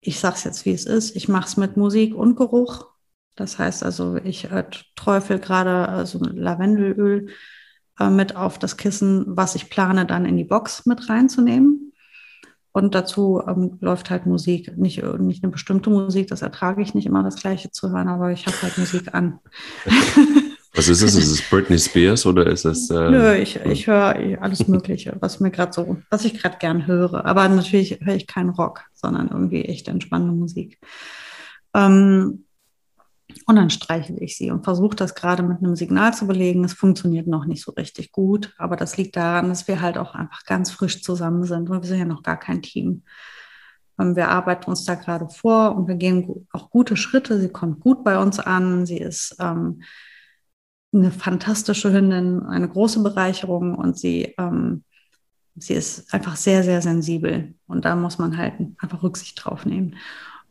Ich 0.00 0.20
sage 0.20 0.34
es 0.36 0.44
jetzt, 0.44 0.66
wie 0.66 0.72
es 0.72 0.84
ist. 0.84 1.16
Ich 1.16 1.28
mache 1.28 1.46
es 1.46 1.56
mit 1.56 1.78
Musik 1.78 2.14
und 2.14 2.36
Geruch. 2.36 2.93
Das 3.36 3.58
heißt 3.58 3.82
also, 3.82 4.16
ich 4.16 4.50
äh, 4.50 4.64
träufel 4.96 5.38
gerade 5.38 6.02
äh, 6.02 6.06
so 6.06 6.18
Lavendelöl 6.18 7.28
äh, 7.98 8.10
mit 8.10 8.36
auf 8.36 8.58
das 8.58 8.76
Kissen, 8.76 9.24
was 9.26 9.54
ich 9.54 9.70
plane, 9.70 10.06
dann 10.06 10.24
in 10.24 10.36
die 10.36 10.44
Box 10.44 10.86
mit 10.86 11.08
reinzunehmen. 11.08 11.92
Und 12.72 12.94
dazu 12.94 13.40
ähm, 13.46 13.78
läuft 13.80 14.10
halt 14.10 14.26
Musik, 14.26 14.76
nicht, 14.76 15.02
nicht 15.20 15.44
eine 15.44 15.52
bestimmte 15.52 15.90
Musik, 15.90 16.26
das 16.26 16.42
ertrage 16.42 16.82
ich 16.82 16.94
nicht 16.94 17.06
immer 17.06 17.22
das 17.22 17.36
gleiche 17.36 17.70
zu 17.70 17.90
hören, 17.90 18.08
aber 18.08 18.32
ich 18.32 18.46
habe 18.46 18.62
halt 18.62 18.78
Musik 18.78 19.14
an. 19.14 19.38
Was 20.76 20.88
ist 20.88 21.02
es? 21.02 21.14
Ist 21.14 21.30
es 21.30 21.42
Britney 21.48 21.78
Spears 21.78 22.26
oder 22.26 22.48
ist 22.48 22.64
es? 22.64 22.90
Äh, 22.90 23.10
Nö, 23.10 23.34
ich, 23.34 23.56
ich 23.64 23.86
höre 23.86 24.16
alles 24.40 24.66
Mögliche, 24.66 25.16
was 25.20 25.38
mir 25.38 25.52
gerade 25.52 25.72
so, 25.72 25.98
was 26.10 26.24
ich 26.24 26.34
gerade 26.34 26.56
gern 26.58 26.88
höre. 26.88 27.24
Aber 27.24 27.48
natürlich 27.48 28.00
höre 28.02 28.16
ich 28.16 28.26
keinen 28.26 28.50
Rock, 28.50 28.82
sondern 28.92 29.28
irgendwie 29.28 29.62
echt 29.62 29.86
entspannende 29.86 30.34
Musik. 30.34 30.80
Ähm, 31.74 32.44
und 33.46 33.56
dann 33.56 33.70
streichle 33.70 34.18
ich 34.20 34.36
sie 34.36 34.50
und 34.50 34.64
versuche 34.64 34.96
das 34.96 35.14
gerade 35.14 35.42
mit 35.42 35.58
einem 35.58 35.76
Signal 35.76 36.14
zu 36.14 36.26
belegen. 36.26 36.64
Es 36.64 36.72
funktioniert 36.72 37.26
noch 37.26 37.44
nicht 37.46 37.62
so 37.62 37.72
richtig 37.72 38.12
gut, 38.12 38.54
aber 38.58 38.76
das 38.76 38.96
liegt 38.96 39.16
daran, 39.16 39.48
dass 39.48 39.68
wir 39.68 39.80
halt 39.80 39.98
auch 39.98 40.14
einfach 40.14 40.44
ganz 40.44 40.70
frisch 40.70 41.02
zusammen 41.02 41.44
sind 41.44 41.70
und 41.70 41.82
wir 41.82 41.88
sind 41.88 41.98
ja 41.98 42.04
noch 42.04 42.22
gar 42.22 42.38
kein 42.38 42.62
Team. 42.62 43.02
Wir 43.96 44.28
arbeiten 44.28 44.70
uns 44.70 44.84
da 44.84 44.96
gerade 44.96 45.28
vor 45.28 45.76
und 45.76 45.86
wir 45.86 45.94
gehen 45.94 46.48
auch 46.52 46.70
gute 46.70 46.96
Schritte. 46.96 47.40
Sie 47.40 47.48
kommt 47.48 47.78
gut 47.78 48.02
bei 48.02 48.18
uns 48.18 48.40
an. 48.40 48.86
Sie 48.86 48.98
ist 48.98 49.36
ähm, 49.38 49.82
eine 50.92 51.12
fantastische 51.12 51.92
Hündin, 51.92 52.42
eine 52.42 52.68
große 52.68 53.02
Bereicherung 53.02 53.76
und 53.76 53.96
sie, 53.96 54.34
ähm, 54.36 54.82
sie 55.54 55.74
ist 55.74 56.12
einfach 56.12 56.34
sehr, 56.34 56.64
sehr 56.64 56.82
sensibel. 56.82 57.54
Und 57.66 57.84
da 57.84 57.94
muss 57.94 58.18
man 58.18 58.36
halt 58.36 58.54
einfach 58.78 59.02
Rücksicht 59.04 59.44
drauf 59.44 59.64
nehmen. 59.64 59.96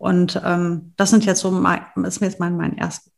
Und 0.03 0.41
ähm, 0.43 0.91
das 0.97 1.11
sind 1.11 1.23
jetzt 1.23 1.39
so 1.39 1.49
mein, 1.49 1.79
ist 2.03 2.19
jetzt 2.19 2.41
mein, 2.41 2.57
mein 2.57 2.75
erst, 2.75 3.09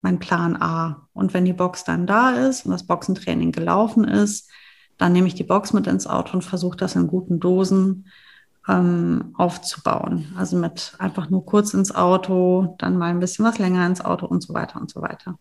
mein 0.00 0.18
Plan 0.18 0.56
A. 0.56 1.06
Und 1.12 1.34
wenn 1.34 1.44
die 1.44 1.52
Box 1.52 1.84
dann 1.84 2.06
da 2.06 2.30
ist 2.30 2.64
und 2.64 2.70
das 2.70 2.86
Boxentraining 2.86 3.52
gelaufen 3.52 4.04
ist, 4.04 4.50
dann 4.96 5.12
nehme 5.12 5.28
ich 5.28 5.34
die 5.34 5.44
Box 5.44 5.74
mit 5.74 5.86
ins 5.86 6.06
Auto 6.06 6.32
und 6.32 6.42
versuche 6.42 6.78
das 6.78 6.96
in 6.96 7.06
guten 7.06 7.38
Dosen 7.38 8.06
ähm, 8.66 9.34
aufzubauen. 9.36 10.32
Also 10.34 10.56
mit 10.56 10.94
einfach 10.98 11.28
nur 11.28 11.44
kurz 11.44 11.74
ins 11.74 11.94
Auto, 11.94 12.76
dann 12.78 12.96
mal 12.96 13.10
ein 13.10 13.20
bisschen 13.20 13.44
was 13.44 13.58
länger 13.58 13.86
ins 13.86 14.02
Auto 14.02 14.24
und 14.24 14.42
so 14.42 14.54
weiter 14.54 14.80
und 14.80 14.90
so 14.90 15.02
weiter. 15.02 15.38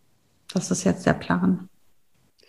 Das 0.54 0.72
ist 0.72 0.84
jetzt 0.84 1.06
der 1.06 1.14
Plan. 1.14 1.70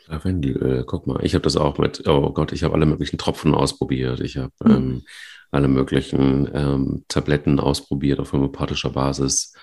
Lavendelöl, 0.08 0.82
guck 0.82 1.06
mal, 1.06 1.24
ich 1.24 1.34
habe 1.34 1.44
das 1.44 1.56
auch 1.56 1.78
mit, 1.78 2.08
oh 2.08 2.32
Gott, 2.32 2.50
ich 2.50 2.64
habe 2.64 2.74
alle 2.74 2.86
möglichen 2.86 3.18
Tropfen 3.18 3.54
ausprobiert. 3.54 4.18
Ich 4.18 4.36
habe 4.36 4.50
mhm. 4.64 4.70
ähm, 4.72 5.02
alle 5.52 5.68
möglichen 5.68 6.50
ähm, 6.52 7.04
Tabletten 7.08 7.60
ausprobiert 7.60 8.18
auf 8.18 8.32
homöopathischer 8.32 8.90
Basis. 8.90 9.54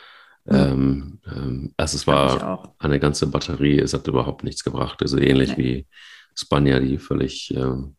Mhm. 0.46 0.56
Ähm, 0.56 1.20
ähm, 1.26 1.74
also 1.78 1.98
es 1.98 2.08
war 2.08 2.74
eine 2.78 3.00
ganze 3.00 3.28
Batterie, 3.28 3.80
es 3.80 3.94
hat 3.94 4.08
überhaupt 4.08 4.44
nichts 4.44 4.64
gebracht. 4.64 5.02
Also 5.02 5.18
ähnlich 5.18 5.58
nee. 5.58 5.64
wie 5.64 5.88
Spanja, 6.36 6.80
die 6.80 7.00
völlig 7.00 7.54
ähm, 7.56 7.96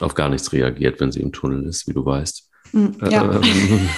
auf 0.00 0.14
gar 0.14 0.30
nichts 0.30 0.52
reagiert, 0.52 1.00
wenn 1.00 1.12
sie 1.12 1.20
im 1.20 1.32
Tunnel 1.32 1.64
ist, 1.66 1.86
wie 1.86 1.92
du 1.92 2.04
weißt. 2.04 2.50
Mhm, 2.72 2.96
ja. 3.10 3.40
Ähm, 3.40 3.88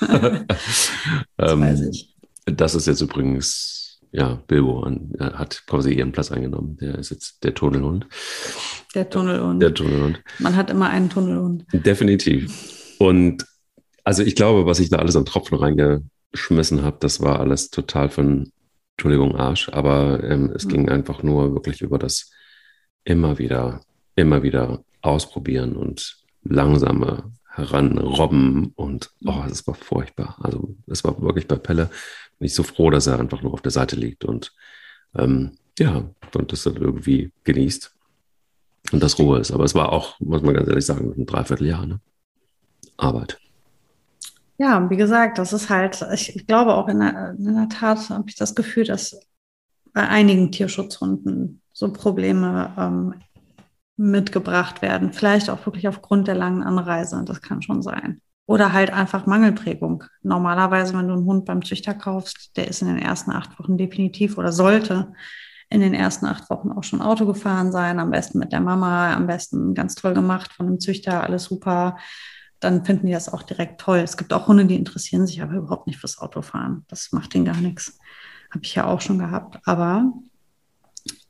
das, 0.56 0.90
weiß 1.36 1.80
ich. 1.82 2.16
das 2.46 2.74
ist 2.74 2.86
jetzt 2.86 3.02
übrigens 3.02 3.81
ja, 4.12 4.42
Bilbo 4.46 4.82
an, 4.82 5.12
hat 5.18 5.64
quasi 5.66 5.94
ihren 5.94 6.12
Platz 6.12 6.30
eingenommen. 6.30 6.76
Der 6.76 6.98
ist 6.98 7.10
jetzt 7.10 7.42
der 7.44 7.54
Tunnelhund. 7.54 8.06
Der 8.94 9.08
Tunnelhund. 9.08 9.62
Der 9.62 9.72
Tunnelhund. 9.72 10.22
Man 10.38 10.54
hat 10.54 10.70
immer 10.70 10.90
einen 10.90 11.08
Tunnelhund. 11.08 11.64
Definitiv. 11.72 12.96
Und 12.98 13.46
also 14.04 14.22
ich 14.22 14.36
glaube, 14.36 14.66
was 14.66 14.80
ich 14.80 14.90
da 14.90 14.98
alles 14.98 15.16
an 15.16 15.24
Tropfen 15.24 15.56
reingeschmissen 15.56 16.82
habe, 16.82 16.98
das 17.00 17.22
war 17.22 17.40
alles 17.40 17.70
total 17.70 18.10
von, 18.10 18.52
Entschuldigung, 18.96 19.34
Arsch, 19.34 19.70
aber 19.70 20.22
ähm, 20.22 20.52
es 20.54 20.66
mhm. 20.66 20.70
ging 20.70 20.88
einfach 20.90 21.22
nur 21.22 21.54
wirklich 21.54 21.80
über 21.80 21.98
das 21.98 22.30
immer 23.04 23.38
wieder, 23.38 23.80
immer 24.14 24.42
wieder 24.42 24.84
ausprobieren 25.00 25.74
und 25.74 26.18
langsame 26.44 27.32
heranrobben 27.54 28.72
und 28.76 29.10
oh, 29.24 29.42
es 29.50 29.66
war 29.66 29.74
furchtbar. 29.74 30.36
Also 30.40 30.74
es 30.86 31.04
war 31.04 31.20
wirklich 31.20 31.46
bei 31.46 31.56
Pelle 31.56 31.90
bin 32.42 32.48
ich 32.48 32.56
so 32.56 32.64
froh, 32.64 32.90
dass 32.90 33.06
er 33.06 33.20
einfach 33.20 33.40
nur 33.40 33.54
auf 33.54 33.62
der 33.62 33.70
Seite 33.70 33.94
liegt 33.94 34.24
und 34.24 34.52
ähm, 35.14 35.52
ja, 35.78 36.10
und 36.34 36.50
das 36.50 36.64
dann 36.64 36.74
irgendwie 36.74 37.30
genießt 37.44 37.94
und 38.90 39.00
das 39.00 39.16
Ruhe 39.20 39.38
ist. 39.38 39.52
Aber 39.52 39.62
es 39.62 39.76
war 39.76 39.92
auch, 39.92 40.18
muss 40.18 40.42
man 40.42 40.54
ganz 40.54 40.68
ehrlich 40.68 40.84
sagen, 40.84 41.14
ein 41.16 41.24
Dreivierteljahr 41.24 41.86
ne? 41.86 42.00
Arbeit. 42.96 43.38
Ja, 44.58 44.90
wie 44.90 44.96
gesagt, 44.96 45.38
das 45.38 45.52
ist 45.52 45.70
halt, 45.70 46.04
ich, 46.12 46.34
ich 46.34 46.48
glaube 46.48 46.74
auch 46.74 46.88
in 46.88 46.98
der, 46.98 47.36
in 47.38 47.54
der 47.54 47.68
Tat 47.68 48.10
habe 48.10 48.24
ich 48.26 48.34
das 48.34 48.56
Gefühl, 48.56 48.86
dass 48.86 49.20
bei 49.92 50.08
einigen 50.08 50.50
Tierschutzhunden 50.50 51.62
so 51.72 51.92
Probleme 51.92 52.74
ähm, 52.76 53.14
mitgebracht 53.96 54.82
werden. 54.82 55.12
Vielleicht 55.12 55.48
auch 55.48 55.64
wirklich 55.64 55.86
aufgrund 55.86 56.26
der 56.26 56.34
langen 56.34 56.64
Anreise. 56.64 57.22
Das 57.24 57.40
kann 57.40 57.62
schon 57.62 57.82
sein. 57.82 58.20
Oder 58.52 58.74
halt 58.74 58.92
einfach 58.92 59.24
Mangelprägung. 59.24 60.04
Normalerweise, 60.22 60.92
wenn 60.92 61.08
du 61.08 61.14
einen 61.14 61.24
Hund 61.24 61.46
beim 61.46 61.64
Züchter 61.64 61.94
kaufst, 61.94 62.54
der 62.58 62.68
ist 62.68 62.82
in 62.82 62.88
den 62.88 62.98
ersten 62.98 63.30
acht 63.30 63.58
Wochen 63.58 63.78
definitiv 63.78 64.36
oder 64.36 64.52
sollte 64.52 65.14
in 65.70 65.80
den 65.80 65.94
ersten 65.94 66.26
acht 66.26 66.50
Wochen 66.50 66.70
auch 66.70 66.84
schon 66.84 67.00
Auto 67.00 67.24
gefahren 67.24 67.72
sein, 67.72 67.98
am 67.98 68.10
besten 68.10 68.38
mit 68.38 68.52
der 68.52 68.60
Mama, 68.60 69.14
am 69.14 69.26
besten 69.26 69.72
ganz 69.72 69.94
toll 69.94 70.12
gemacht 70.12 70.52
von 70.52 70.66
einem 70.66 70.80
Züchter, 70.80 71.24
alles 71.24 71.44
super. 71.44 71.96
Dann 72.60 72.84
finden 72.84 73.06
die 73.06 73.14
das 73.14 73.32
auch 73.32 73.42
direkt 73.42 73.80
toll. 73.80 74.00
Es 74.00 74.18
gibt 74.18 74.34
auch 74.34 74.48
Hunde, 74.48 74.66
die 74.66 74.76
interessieren 74.76 75.26
sich 75.26 75.40
aber 75.40 75.54
überhaupt 75.54 75.86
nicht 75.86 75.98
fürs 75.98 76.18
Autofahren. 76.18 76.84
Das 76.88 77.10
macht 77.10 77.34
ihnen 77.34 77.46
gar 77.46 77.56
nichts. 77.56 77.98
Habe 78.50 78.64
ich 78.64 78.74
ja 78.74 78.84
auch 78.84 79.00
schon 79.00 79.18
gehabt. 79.18 79.60
Aber 79.64 80.12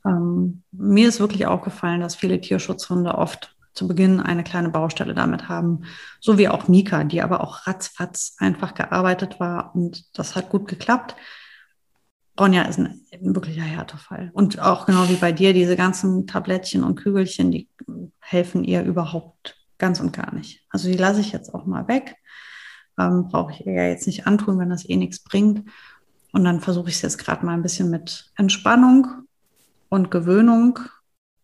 ähm, 0.05 0.63
mir 0.73 1.07
ist 1.07 1.21
wirklich 1.21 1.45
aufgefallen, 1.45 2.01
dass 2.01 2.17
viele 2.17 2.41
Tierschutzhunde 2.41 3.15
oft 3.15 3.55
zu 3.73 3.87
Beginn 3.87 4.19
eine 4.19 4.43
kleine 4.43 4.69
Baustelle 4.69 5.13
damit 5.13 5.49
haben, 5.49 5.83
so 6.19 6.37
wie 6.37 6.47
auch 6.47 6.67
Mika, 6.67 7.03
die 7.03 7.21
aber 7.21 7.41
auch 7.41 7.67
ratzfatz 7.67 8.35
einfach 8.37 8.73
gearbeitet 8.73 9.39
war 9.39 9.75
und 9.75 10.17
das 10.17 10.35
hat 10.35 10.49
gut 10.49 10.67
geklappt. 10.67 11.15
Ronja 12.39 12.63
ist 12.63 12.79
ein, 12.79 13.01
wirklicher 13.11 13.61
Härtefall. 13.61 14.31
Und 14.33 14.59
auch 14.59 14.87
genau 14.87 15.07
wie 15.07 15.15
bei 15.15 15.31
dir, 15.31 15.53
diese 15.53 15.75
ganzen 15.75 16.25
Tablettchen 16.25 16.83
und 16.83 16.95
Kügelchen, 16.95 17.51
die 17.51 17.69
helfen 18.19 18.63
ihr 18.63 18.83
überhaupt 18.83 19.55
ganz 19.77 19.99
und 19.99 20.13
gar 20.13 20.33
nicht. 20.33 20.65
Also 20.69 20.89
die 20.89 20.97
lasse 20.97 21.21
ich 21.21 21.31
jetzt 21.31 21.53
auch 21.53 21.65
mal 21.65 21.87
weg. 21.87 22.15
Ähm, 22.97 23.27
Brauche 23.29 23.51
ich 23.51 23.65
ihr 23.65 23.73
ja 23.73 23.87
jetzt 23.87 24.07
nicht 24.07 24.25
antun, 24.25 24.57
wenn 24.57 24.69
das 24.69 24.87
eh 24.87 24.95
nichts 24.95 25.19
bringt. 25.19 25.69
Und 26.31 26.43
dann 26.43 26.59
versuche 26.59 26.89
ich 26.89 26.95
es 26.95 27.03
jetzt 27.03 27.19
gerade 27.19 27.45
mal 27.45 27.53
ein 27.53 27.61
bisschen 27.61 27.91
mit 27.91 28.31
Entspannung 28.35 29.07
und 29.89 30.09
Gewöhnung 30.09 30.79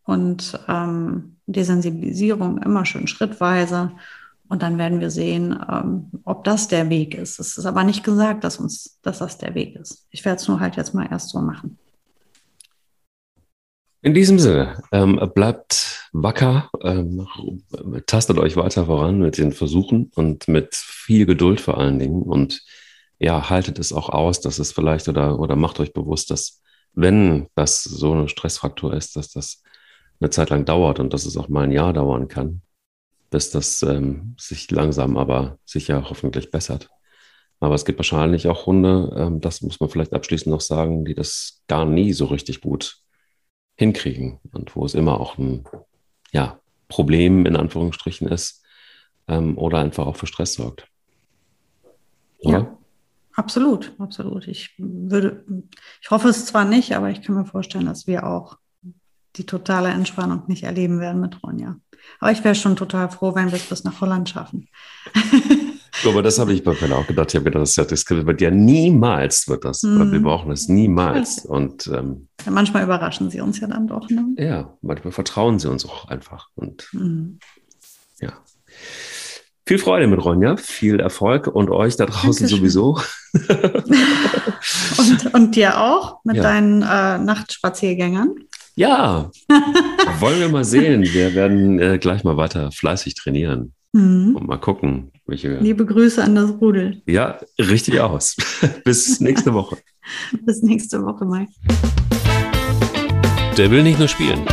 und 0.09 0.59
ähm, 0.67 1.37
Desensibilisierung 1.45 2.57
immer 2.57 2.83
schön 2.85 3.07
schrittweise. 3.07 3.91
Und 4.47 4.63
dann 4.63 4.79
werden 4.79 4.99
wir 4.99 5.11
sehen, 5.11 5.57
ähm, 5.71 6.09
ob 6.23 6.43
das 6.43 6.67
der 6.67 6.89
Weg 6.89 7.13
ist. 7.13 7.39
Es 7.39 7.59
ist 7.59 7.65
aber 7.67 7.83
nicht 7.83 8.03
gesagt, 8.03 8.43
dass 8.43 8.57
uns, 8.57 8.97
dass 9.03 9.19
das 9.19 9.37
der 9.37 9.53
Weg 9.53 9.75
ist. 9.75 10.07
Ich 10.09 10.25
werde 10.25 10.41
es 10.41 10.47
nur 10.47 10.59
halt 10.59 10.77
jetzt 10.77 10.95
mal 10.95 11.07
erst 11.09 11.29
so 11.29 11.39
machen. 11.39 11.77
In 14.01 14.15
diesem 14.15 14.39
Sinne, 14.39 14.81
ähm, 14.91 15.21
bleibt 15.35 16.09
wacker, 16.11 16.71
ähm, 16.81 17.27
tastet 18.07 18.39
euch 18.39 18.55
weiter 18.55 18.87
voran 18.87 19.19
mit 19.19 19.37
den 19.37 19.51
Versuchen 19.51 20.11
und 20.15 20.47
mit 20.47 20.73
viel 20.73 21.27
Geduld 21.27 21.61
vor 21.61 21.77
allen 21.77 21.99
Dingen. 21.99 22.23
Und 22.23 22.63
ja, 23.19 23.51
haltet 23.51 23.77
es 23.77 23.93
auch 23.93 24.09
aus, 24.09 24.41
dass 24.41 24.57
es 24.57 24.71
vielleicht 24.71 25.07
oder, 25.07 25.37
oder 25.37 25.55
macht 25.55 25.79
euch 25.79 25.93
bewusst, 25.93 26.31
dass 26.31 26.63
wenn 26.93 27.47
das 27.53 27.83
so 27.83 28.15
ein 28.15 28.27
Stressfaktor 28.27 28.93
ist, 28.95 29.15
dass 29.15 29.29
das 29.29 29.61
eine 30.19 30.29
Zeit 30.29 30.49
lang 30.49 30.65
dauert 30.65 30.99
und 30.99 31.13
dass 31.13 31.25
es 31.25 31.37
auch 31.37 31.49
mal 31.49 31.63
ein 31.63 31.71
Jahr 31.71 31.93
dauern 31.93 32.27
kann, 32.27 32.61
bis 33.29 33.51
das 33.51 33.83
ähm, 33.83 34.35
sich 34.39 34.69
langsam 34.71 35.17
aber 35.17 35.59
sicher 35.65 36.09
hoffentlich 36.09 36.51
bessert. 36.51 36.89
Aber 37.59 37.75
es 37.75 37.85
gibt 37.85 37.99
wahrscheinlich 37.99 38.47
auch 38.47 38.65
Hunde, 38.65 39.13
ähm, 39.17 39.41
das 39.41 39.61
muss 39.61 39.79
man 39.79 39.89
vielleicht 39.89 40.13
abschließend 40.13 40.51
noch 40.51 40.61
sagen, 40.61 41.05
die 41.05 41.15
das 41.15 41.61
gar 41.67 41.85
nie 41.85 42.13
so 42.13 42.25
richtig 42.25 42.61
gut 42.61 42.97
hinkriegen 43.75 44.39
und 44.51 44.75
wo 44.75 44.85
es 44.85 44.93
immer 44.93 45.19
auch 45.19 45.37
ein 45.37 45.63
ja, 46.31 46.59
Problem 46.87 47.45
in 47.45 47.55
Anführungsstrichen 47.55 48.27
ist 48.27 48.63
ähm, 49.27 49.57
oder 49.57 49.79
einfach 49.79 50.05
auch 50.05 50.15
für 50.15 50.27
Stress 50.27 50.53
sorgt. 50.53 50.87
Oder? 52.39 52.59
Ja, 52.59 52.77
absolut, 53.33 53.93
absolut. 53.97 54.47
Ich 54.47 54.75
würde, 54.77 55.45
ich 56.01 56.11
hoffe 56.11 56.29
es 56.29 56.45
zwar 56.45 56.65
nicht, 56.65 56.95
aber 56.95 57.09
ich 57.09 57.21
kann 57.21 57.35
mir 57.35 57.45
vorstellen, 57.45 57.85
dass 57.85 58.07
wir 58.07 58.25
auch 58.25 58.57
die 59.39 59.45
totale 59.45 59.89
Entspannung 59.89 60.43
nicht 60.47 60.63
erleben 60.63 60.99
werden 60.99 61.21
mit 61.21 61.41
Ronja. 61.41 61.77
Aber 62.19 62.31
ich 62.31 62.43
wäre 62.43 62.55
schon 62.55 62.75
total 62.75 63.09
froh, 63.09 63.33
wenn 63.35 63.47
wir 63.47 63.55
es 63.55 63.63
bis 63.63 63.83
nach 63.83 64.01
Holland 64.01 64.29
schaffen. 64.29 64.67
Aber 66.05 66.21
das 66.21 66.39
habe 66.39 66.53
ich 66.53 66.63
bei 66.63 66.73
Pelle 66.73 66.95
auch 66.95 67.07
gedacht. 67.07 67.29
Ich 67.29 67.35
habe 67.35 67.45
gedacht, 67.45 67.61
das, 67.61 67.75
das 67.75 68.09
wird 68.09 68.41
ja 68.41 68.51
niemals 68.51 69.47
wird 69.47 69.65
das. 69.65 69.83
Mm. 69.83 70.11
Wir 70.11 70.21
brauchen 70.21 70.49
das 70.49 70.69
niemals. 70.69 71.45
Und 71.45 71.87
ähm, 71.87 72.29
ja, 72.45 72.51
manchmal 72.51 72.83
überraschen 72.83 73.29
sie 73.29 73.41
uns 73.41 73.59
ja 73.59 73.67
dann 73.67 73.87
doch. 73.87 74.09
Ne? 74.09 74.33
Ja, 74.37 74.77
manchmal 74.81 75.11
vertrauen 75.11 75.59
sie 75.59 75.69
uns 75.69 75.85
auch 75.85 76.07
einfach. 76.07 76.47
Und 76.55 76.87
mm. 76.93 77.39
ja. 78.21 78.33
Viel 79.65 79.77
Freude 79.77 80.07
mit 80.07 80.23
Ronja, 80.23 80.57
viel 80.57 80.99
Erfolg 80.99 81.47
und 81.47 81.69
euch 81.69 81.95
da 81.95 82.05
draußen 82.05 82.47
Dankeschön. 82.47 82.57
sowieso. 82.57 82.99
und, 84.97 85.33
und 85.33 85.55
dir 85.55 85.79
auch 85.79 86.21
mit 86.23 86.37
ja. 86.37 86.43
deinen 86.43 86.81
äh, 86.81 87.17
Nachtspaziergängern. 87.19 88.35
Ja, 88.79 89.29
wollen 90.21 90.39
wir 90.39 90.47
mal 90.47 90.63
sehen. 90.63 91.03
Wir 91.03 91.35
werden 91.35 91.81
äh, 91.81 91.97
gleich 91.97 92.23
mal 92.23 92.37
weiter 92.37 92.71
fleißig 92.71 93.13
trainieren. 93.13 93.73
Mhm. 93.91 94.37
Und 94.37 94.47
mal 94.47 94.55
gucken, 94.55 95.11
welche. 95.27 95.57
Liebe 95.57 95.85
Grüße 95.85 96.23
an 96.23 96.35
das 96.35 96.49
Rudel. 96.61 97.01
Ja, 97.05 97.39
richtig 97.59 97.99
aus. 97.99 98.37
Bis 98.85 99.19
nächste 99.19 99.53
Woche. 99.53 99.79
Bis 100.45 100.61
nächste 100.61 101.03
Woche, 101.03 101.25
Mike. 101.25 101.51
Der 103.57 103.69
will 103.69 103.83
nicht 103.83 103.99
nur 103.99 104.07
spielen. 104.07 104.45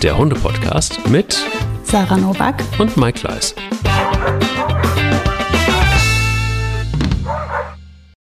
Der 0.00 0.16
Hunde-Podcast 0.16 1.00
mit 1.08 1.36
Sarah 1.82 2.18
Novak 2.18 2.62
und 2.78 2.96
Mike 2.96 3.18
Kleiss. 3.18 3.52